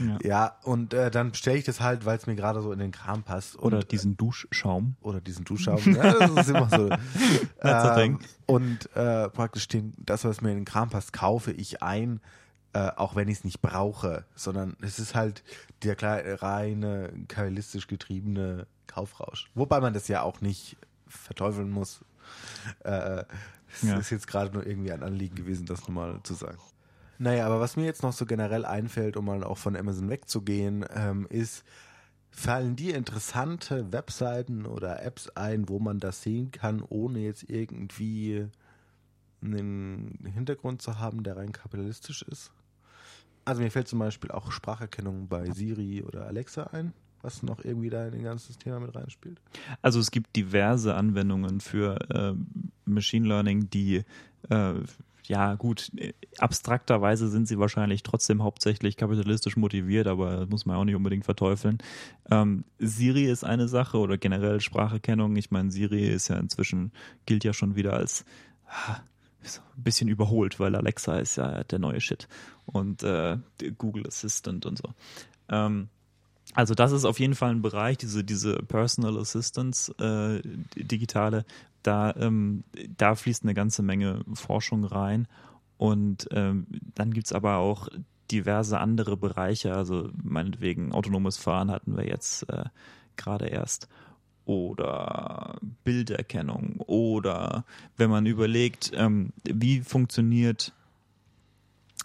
ja. 0.07 0.19
ja, 0.23 0.57
und 0.63 0.95
äh, 0.95 1.11
dann 1.11 1.33
bestelle 1.33 1.59
ich 1.59 1.65
das 1.65 1.81
halt, 1.81 2.07
weil 2.07 2.17
es 2.17 2.29
mir 2.29 2.37
gerade 2.37 2.63
so 2.63 2.71
in 2.71 2.79
den 2.79 2.93
Kram 2.93 3.25
passt. 3.25 3.59
Oder 3.59 3.79
und, 3.79 3.91
diesen 3.91 4.17
Duschschaum. 4.17 4.95
Oder 5.01 5.21
diesen 5.21 5.45
Duschschaum. 5.45 5.81
ja, 5.93 6.13
das 6.13 6.31
ist 6.31 6.51
immer 6.51 6.69
so. 6.71 6.89
ähm, 7.63 8.21
und 8.47 8.95
äh, 8.95 9.29
praktisch 9.29 9.67
den, 9.67 9.95
das, 9.99 10.25
was 10.25 10.41
mir 10.41 10.51
in 10.51 10.59
den 10.59 10.65
Kram 10.65 10.89
passt, 10.89 11.13
kaufe 11.13 11.51
ich 11.51 11.83
ein. 11.83 12.21
Äh, 12.79 12.93
auch 12.95 13.17
wenn 13.17 13.27
ich 13.27 13.39
es 13.39 13.45
nicht 13.45 13.61
brauche, 13.61 14.25
sondern 14.37 14.77
es 14.81 15.01
ist 15.01 15.17
halt 15.17 15.43
der 15.83 15.97
kleine, 15.97 16.41
reine, 16.41 17.13
kapitalistisch 17.27 17.89
getriebene 17.89 18.69
Kaufrausch. 18.87 19.51
Wobei 19.57 19.81
man 19.81 19.95
das 19.95 20.07
ja 20.07 20.23
auch 20.23 20.41
nicht 20.41 20.77
verteufeln 21.09 21.71
muss. 21.71 22.05
Äh, 22.85 23.25
es 23.73 23.83
ja. 23.83 23.99
ist 23.99 24.11
jetzt 24.11 24.29
gerade 24.29 24.53
nur 24.53 24.65
irgendwie 24.65 24.93
ein 24.93 25.03
Anliegen 25.03 25.35
gewesen, 25.35 25.67
das 25.67 25.81
nochmal 25.81 26.21
zu 26.23 26.35
sagen. 26.35 26.59
Naja, 27.19 27.47
aber 27.47 27.59
was 27.59 27.75
mir 27.75 27.85
jetzt 27.85 28.05
noch 28.05 28.13
so 28.13 28.27
generell 28.27 28.65
einfällt, 28.65 29.17
um 29.17 29.25
mal 29.25 29.43
auch 29.43 29.59
von 29.59 29.75
Amazon 29.75 30.09
wegzugehen, 30.09 30.85
ähm, 30.95 31.27
ist, 31.31 31.65
fallen 32.31 32.77
dir 32.77 32.95
interessante 32.95 33.93
Webseiten 33.93 34.67
oder 34.67 35.03
Apps 35.03 35.31
ein, 35.31 35.69
wo 35.69 35.81
man 35.81 35.99
das 35.99 36.23
sehen 36.23 36.53
kann, 36.53 36.83
ohne 36.83 37.19
jetzt 37.19 37.43
irgendwie 37.51 38.47
einen 39.43 40.31
Hintergrund 40.33 40.81
zu 40.81 41.01
haben, 41.01 41.25
der 41.25 41.39
rein 41.39 41.51
kapitalistisch 41.51 42.23
ist? 42.23 42.53
Also 43.49 43.63
mir 43.63 43.71
fällt 43.71 43.89
zum 43.89 43.99
Beispiel 43.99 44.31
auch 44.31 44.53
Spracherkennung 44.53 45.29
bei 45.29 45.51
Siri 45.53 46.03
oder 46.03 46.27
Alexa 46.27 46.65
ein 46.65 46.93
was 47.23 47.43
noch 47.43 47.65
irgendwie 47.65 47.91
da 47.91 48.07
in 48.07 48.15
ein 48.15 48.23
ganzes 48.23 48.59
Thema 48.59 48.79
mit 48.79 48.95
reinspielt? 48.95 49.41
Also 49.83 49.99
es 49.99 50.11
gibt 50.13 50.37
diverse 50.37 50.95
Anwendungen 50.95 51.61
für 51.61 51.99
äh, 52.11 52.35
Machine 52.85 53.27
Learning, 53.27 53.71
die 53.71 54.05
äh, 54.49 54.75
ja 55.25 55.57
gut, 55.57 55.91
abstrakterweise 56.39 57.29
sind 57.29 57.49
sie 57.49 57.59
wahrscheinlich 57.59 58.03
trotzdem 58.03 58.43
hauptsächlich 58.43 58.97
kapitalistisch 58.97 59.59
motiviert, 59.59 60.07
aber 60.07 60.39
das 60.39 60.49
muss 60.49 60.65
man 60.65 60.77
auch 60.77 60.85
nicht 60.85 60.95
unbedingt 60.95 61.27
verteufeln. 61.27 61.79
Ähm, 62.31 62.65
Siri 62.79 63.25
ist 63.25 63.45
eine 63.45 63.69
Sache 63.69 63.99
oder 63.99 64.17
generell 64.17 64.61
Spracherkennung. 64.61 65.37
Ich 65.37 65.51
meine, 65.51 65.71
Siri 65.71 66.09
ist 66.09 66.29
ja 66.29 66.39
inzwischen, 66.39 66.93
gilt 67.27 67.45
ja 67.45 67.53
schon 67.53 67.77
wieder 67.77 67.93
als 67.93 68.25
ah, 68.69 69.01
ein 69.43 69.83
bisschen 69.83 70.09
überholt, 70.09 70.61
weil 70.61 70.75
Alexa 70.75 71.19
ist 71.19 71.37
ja 71.37 71.65
der 71.65 71.79
neue 71.79 72.01
Shit 72.01 72.29
und 72.67 73.03
äh, 73.03 73.39
Google 73.79 74.07
Assistant 74.07 74.67
und 74.67 74.79
so. 74.79 74.95
Ähm, 75.49 75.89
also 76.55 76.75
das 76.75 76.93
ist 76.93 77.05
auf 77.05 77.21
jeden 77.21 77.35
Fall 77.35 77.51
ein 77.51 77.63
Bereich, 77.63 77.99
diese, 77.99 78.25
diese 78.25 78.57
Personal 78.57 79.19
Assistance 79.19 79.93
äh, 79.99 80.41
digitale, 80.77 81.45
da, 81.83 82.15
ähm, 82.17 82.65
da 82.97 83.15
fließt 83.15 83.45
eine 83.45 83.55
ganze 83.55 83.83
Menge 83.83 84.25
Forschung 84.35 84.85
rein. 84.85 85.29
Und 85.77 86.29
ähm, 86.33 86.67
dann 86.95 87.13
es 87.13 87.33
aber 87.33 87.59
auch 87.59 87.89
diverse 88.31 88.79
andere 88.79 89.17
Bereiche, 89.17 89.75
also 89.75 90.11
meinetwegen 90.23 90.93
autonomes 90.93 91.37
Fahren 91.37 91.71
hatten 91.71 91.97
wir 91.97 92.07
jetzt 92.07 92.49
äh, 92.51 92.65
gerade 93.17 93.47
erst 93.47 93.89
oder 94.49 95.59
Bilderkennung 95.85 96.77
oder 96.87 97.67
wenn 97.99 98.09
man 98.09 98.25
überlegt, 98.25 98.91
ähm, 98.95 99.35
wie 99.45 99.81
funktioniert 99.81 100.73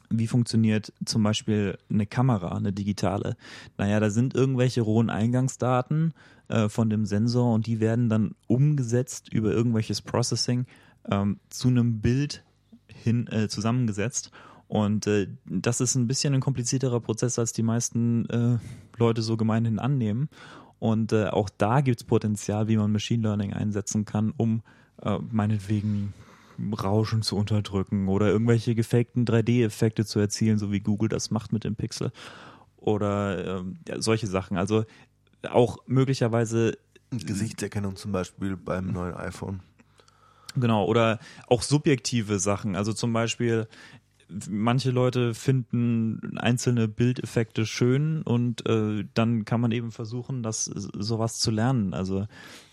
wie 0.09 0.27
funktioniert 0.27 0.93
zum 1.05 1.23
Beispiel 1.23 1.77
eine 1.89 2.05
Kamera, 2.05 2.55
eine 2.55 2.73
digitale? 2.73 3.35
Naja, 3.77 3.99
da 3.99 4.11
sind 4.11 4.35
irgendwelche 4.35 4.81
rohen 4.81 5.09
Eingangsdaten 5.09 6.13
äh, 6.49 6.69
von 6.69 6.89
dem 6.89 7.05
Sensor 7.05 7.53
und 7.53 7.65
die 7.65 7.79
werden 7.79 8.09
dann 8.09 8.35
umgesetzt 8.45 9.29
über 9.31 9.51
irgendwelches 9.51 10.01
Processing 10.01 10.65
ähm, 11.09 11.39
zu 11.49 11.69
einem 11.69 12.01
Bild 12.01 12.43
hin 12.87 13.25
äh, 13.27 13.47
zusammengesetzt. 13.47 14.31
Und 14.67 15.07
äh, 15.07 15.29
das 15.45 15.81
ist 15.81 15.95
ein 15.95 16.07
bisschen 16.07 16.35
ein 16.35 16.41
komplizierterer 16.41 16.99
Prozess, 16.99 17.39
als 17.39 17.53
die 17.53 17.63
meisten 17.63 18.29
äh, 18.29 18.57
Leute 18.97 19.21
so 19.21 19.35
gemeinhin 19.37 19.79
annehmen. 19.79 20.29
Und 20.83 21.13
äh, 21.13 21.27
auch 21.27 21.49
da 21.49 21.79
gibt 21.79 22.01
es 22.01 22.03
Potenzial, 22.03 22.67
wie 22.67 22.75
man 22.75 22.91
Machine 22.91 23.23
Learning 23.23 23.53
einsetzen 23.53 24.03
kann, 24.03 24.33
um 24.35 24.63
äh, 25.01 25.17
meinetwegen 25.31 26.13
Rauschen 26.77 27.21
zu 27.21 27.37
unterdrücken 27.37 28.09
oder 28.09 28.27
irgendwelche 28.27 28.75
gefakten 28.75 29.23
3D-Effekte 29.23 30.05
zu 30.05 30.19
erzielen, 30.19 30.57
so 30.57 30.73
wie 30.73 30.81
Google 30.81 31.07
das 31.07 31.31
macht 31.31 31.53
mit 31.53 31.63
dem 31.63 31.77
Pixel. 31.77 32.11
Oder 32.75 33.59
ähm, 33.59 33.77
ja, 33.87 34.01
solche 34.01 34.27
Sachen. 34.27 34.57
Also 34.57 34.83
auch 35.49 35.77
möglicherweise. 35.87 36.77
Gesichtserkennung 37.11 37.95
zum 37.95 38.11
Beispiel 38.11 38.57
beim 38.57 38.91
neuen 38.91 39.15
iPhone. 39.15 39.61
Genau, 40.57 40.85
oder 40.85 41.19
auch 41.47 41.61
subjektive 41.61 42.39
Sachen. 42.39 42.75
Also 42.75 42.91
zum 42.91 43.13
Beispiel, 43.13 43.69
manche 44.49 44.91
Leute 44.91 45.33
finden 45.33 46.37
einzelne 46.37 46.87
Bildeffekte 46.87 47.65
schön 47.65 48.21
und 48.21 48.67
äh, 48.67 49.05
dann 49.13 49.45
kann 49.45 49.61
man 49.61 49.71
eben 49.71 49.91
versuchen, 49.91 50.43
das 50.43 50.65
sowas 50.65 51.39
zu 51.39 51.51
lernen. 51.51 51.93
Also 51.93 52.27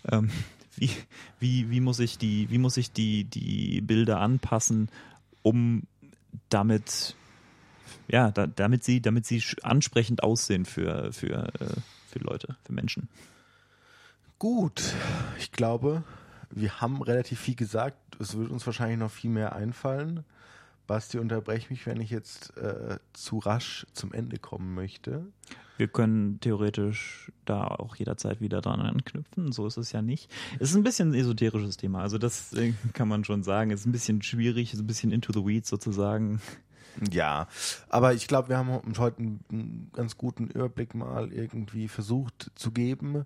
ähm, 0.09 0.29
wie, 0.75 0.91
wie, 1.39 1.69
wie 1.69 1.79
muss 1.79 1.99
ich 1.99 2.17
die, 2.17 2.49
wie 2.49 2.57
muss 2.57 2.77
ich 2.77 2.91
die, 2.91 3.25
die 3.25 3.81
Bilder 3.81 4.19
anpassen, 4.19 4.89
um 5.43 5.83
damit, 6.49 7.15
ja, 8.07 8.31
da, 8.31 8.47
damit 8.47 8.83
sie, 8.83 9.01
damit 9.01 9.25
sie 9.25 9.43
ansprechend 9.63 10.23
aussehen 10.23 10.65
für, 10.65 11.11
für, 11.11 11.53
äh, 11.59 11.75
für 12.07 12.19
Leute, 12.19 12.55
für 12.63 12.73
Menschen. 12.73 13.09
Gut, 14.39 14.95
ich 15.37 15.51
glaube, 15.51 16.03
wir 16.49 16.81
haben 16.81 17.01
relativ 17.01 17.39
viel 17.39 17.55
gesagt. 17.55 17.97
Es 18.19 18.37
wird 18.37 18.49
uns 18.49 18.65
wahrscheinlich 18.65 18.97
noch 18.97 19.11
viel 19.11 19.29
mehr 19.29 19.55
einfallen. 19.55 20.23
Basti, 20.91 21.19
unterbreche 21.19 21.69
mich, 21.69 21.85
wenn 21.85 22.01
ich 22.01 22.09
jetzt 22.09 22.57
äh, 22.57 22.97
zu 23.13 23.37
rasch 23.37 23.87
zum 23.93 24.11
Ende 24.11 24.37
kommen 24.37 24.73
möchte. 24.73 25.25
Wir 25.77 25.87
können 25.87 26.41
theoretisch 26.41 27.31
da 27.45 27.65
auch 27.65 27.95
jederzeit 27.95 28.41
wieder 28.41 28.59
dran 28.59 28.81
anknüpfen. 28.81 29.53
So 29.53 29.65
ist 29.67 29.77
es 29.77 29.93
ja 29.93 30.01
nicht. 30.01 30.29
Es 30.59 30.71
ist 30.71 30.75
ein 30.75 30.83
bisschen 30.83 31.11
ein 31.11 31.13
esoterisches 31.13 31.77
Thema. 31.77 32.01
Also 32.01 32.17
das 32.17 32.51
äh, 32.51 32.73
kann 32.91 33.07
man 33.07 33.23
schon 33.23 33.41
sagen. 33.41 33.71
Es 33.71 33.79
ist 33.79 33.85
ein 33.85 33.93
bisschen 33.93 34.21
schwierig, 34.21 34.73
ist 34.73 34.81
ein 34.81 34.85
bisschen 34.85 35.13
into 35.13 35.31
the 35.31 35.45
weeds 35.45 35.69
sozusagen. 35.69 36.41
Ja, 37.09 37.47
aber 37.87 38.13
ich 38.13 38.27
glaube, 38.27 38.49
wir 38.49 38.57
haben 38.57 38.81
heute 38.97 39.17
einen 39.19 39.89
ganz 39.93 40.17
guten 40.17 40.47
Überblick 40.47 40.93
mal 40.93 41.31
irgendwie 41.31 41.87
versucht 41.87 42.51
zu 42.55 42.71
geben. 42.71 43.23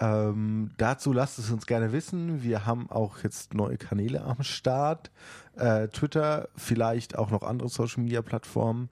Ähm, 0.00 0.70
dazu 0.76 1.12
lasst 1.12 1.38
es 1.38 1.50
uns 1.50 1.66
gerne 1.66 1.92
wissen. 1.92 2.42
Wir 2.42 2.66
haben 2.66 2.90
auch 2.90 3.18
jetzt 3.22 3.54
neue 3.54 3.78
Kanäle 3.78 4.22
am 4.22 4.42
Start. 4.42 5.10
Äh, 5.56 5.88
Twitter, 5.88 6.48
vielleicht 6.56 7.16
auch 7.18 7.30
noch 7.30 7.42
andere 7.42 7.68
Social 7.68 8.02
Media 8.02 8.22
Plattformen. 8.22 8.90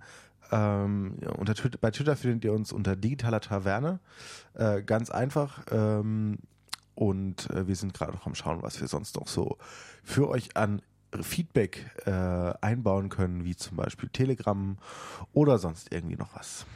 Ähm, 0.50 1.18
unter 1.36 1.54
Twitter, 1.54 1.78
bei 1.78 1.90
Twitter 1.90 2.16
findet 2.16 2.44
ihr 2.44 2.52
uns 2.52 2.72
unter 2.72 2.96
digitaler 2.96 3.40
Taverne. 3.40 4.00
Äh, 4.54 4.82
ganz 4.82 5.10
einfach. 5.10 5.62
Ähm, 5.70 6.38
und 6.94 7.50
äh, 7.50 7.68
wir 7.68 7.76
sind 7.76 7.94
gerade 7.94 8.12
noch 8.12 8.26
am 8.26 8.34
Schauen, 8.34 8.62
was 8.62 8.80
wir 8.80 8.88
sonst 8.88 9.16
noch 9.16 9.28
so 9.28 9.58
für 10.02 10.28
euch 10.28 10.56
an 10.56 10.82
Feedback 11.22 11.84
äh, 12.04 12.10
einbauen 12.60 13.10
können, 13.10 13.44
wie 13.44 13.54
zum 13.54 13.76
Beispiel 13.76 14.08
Telegram 14.08 14.76
oder 15.32 15.58
sonst 15.58 15.92
irgendwie 15.92 16.16
noch 16.16 16.34
was. 16.34 16.66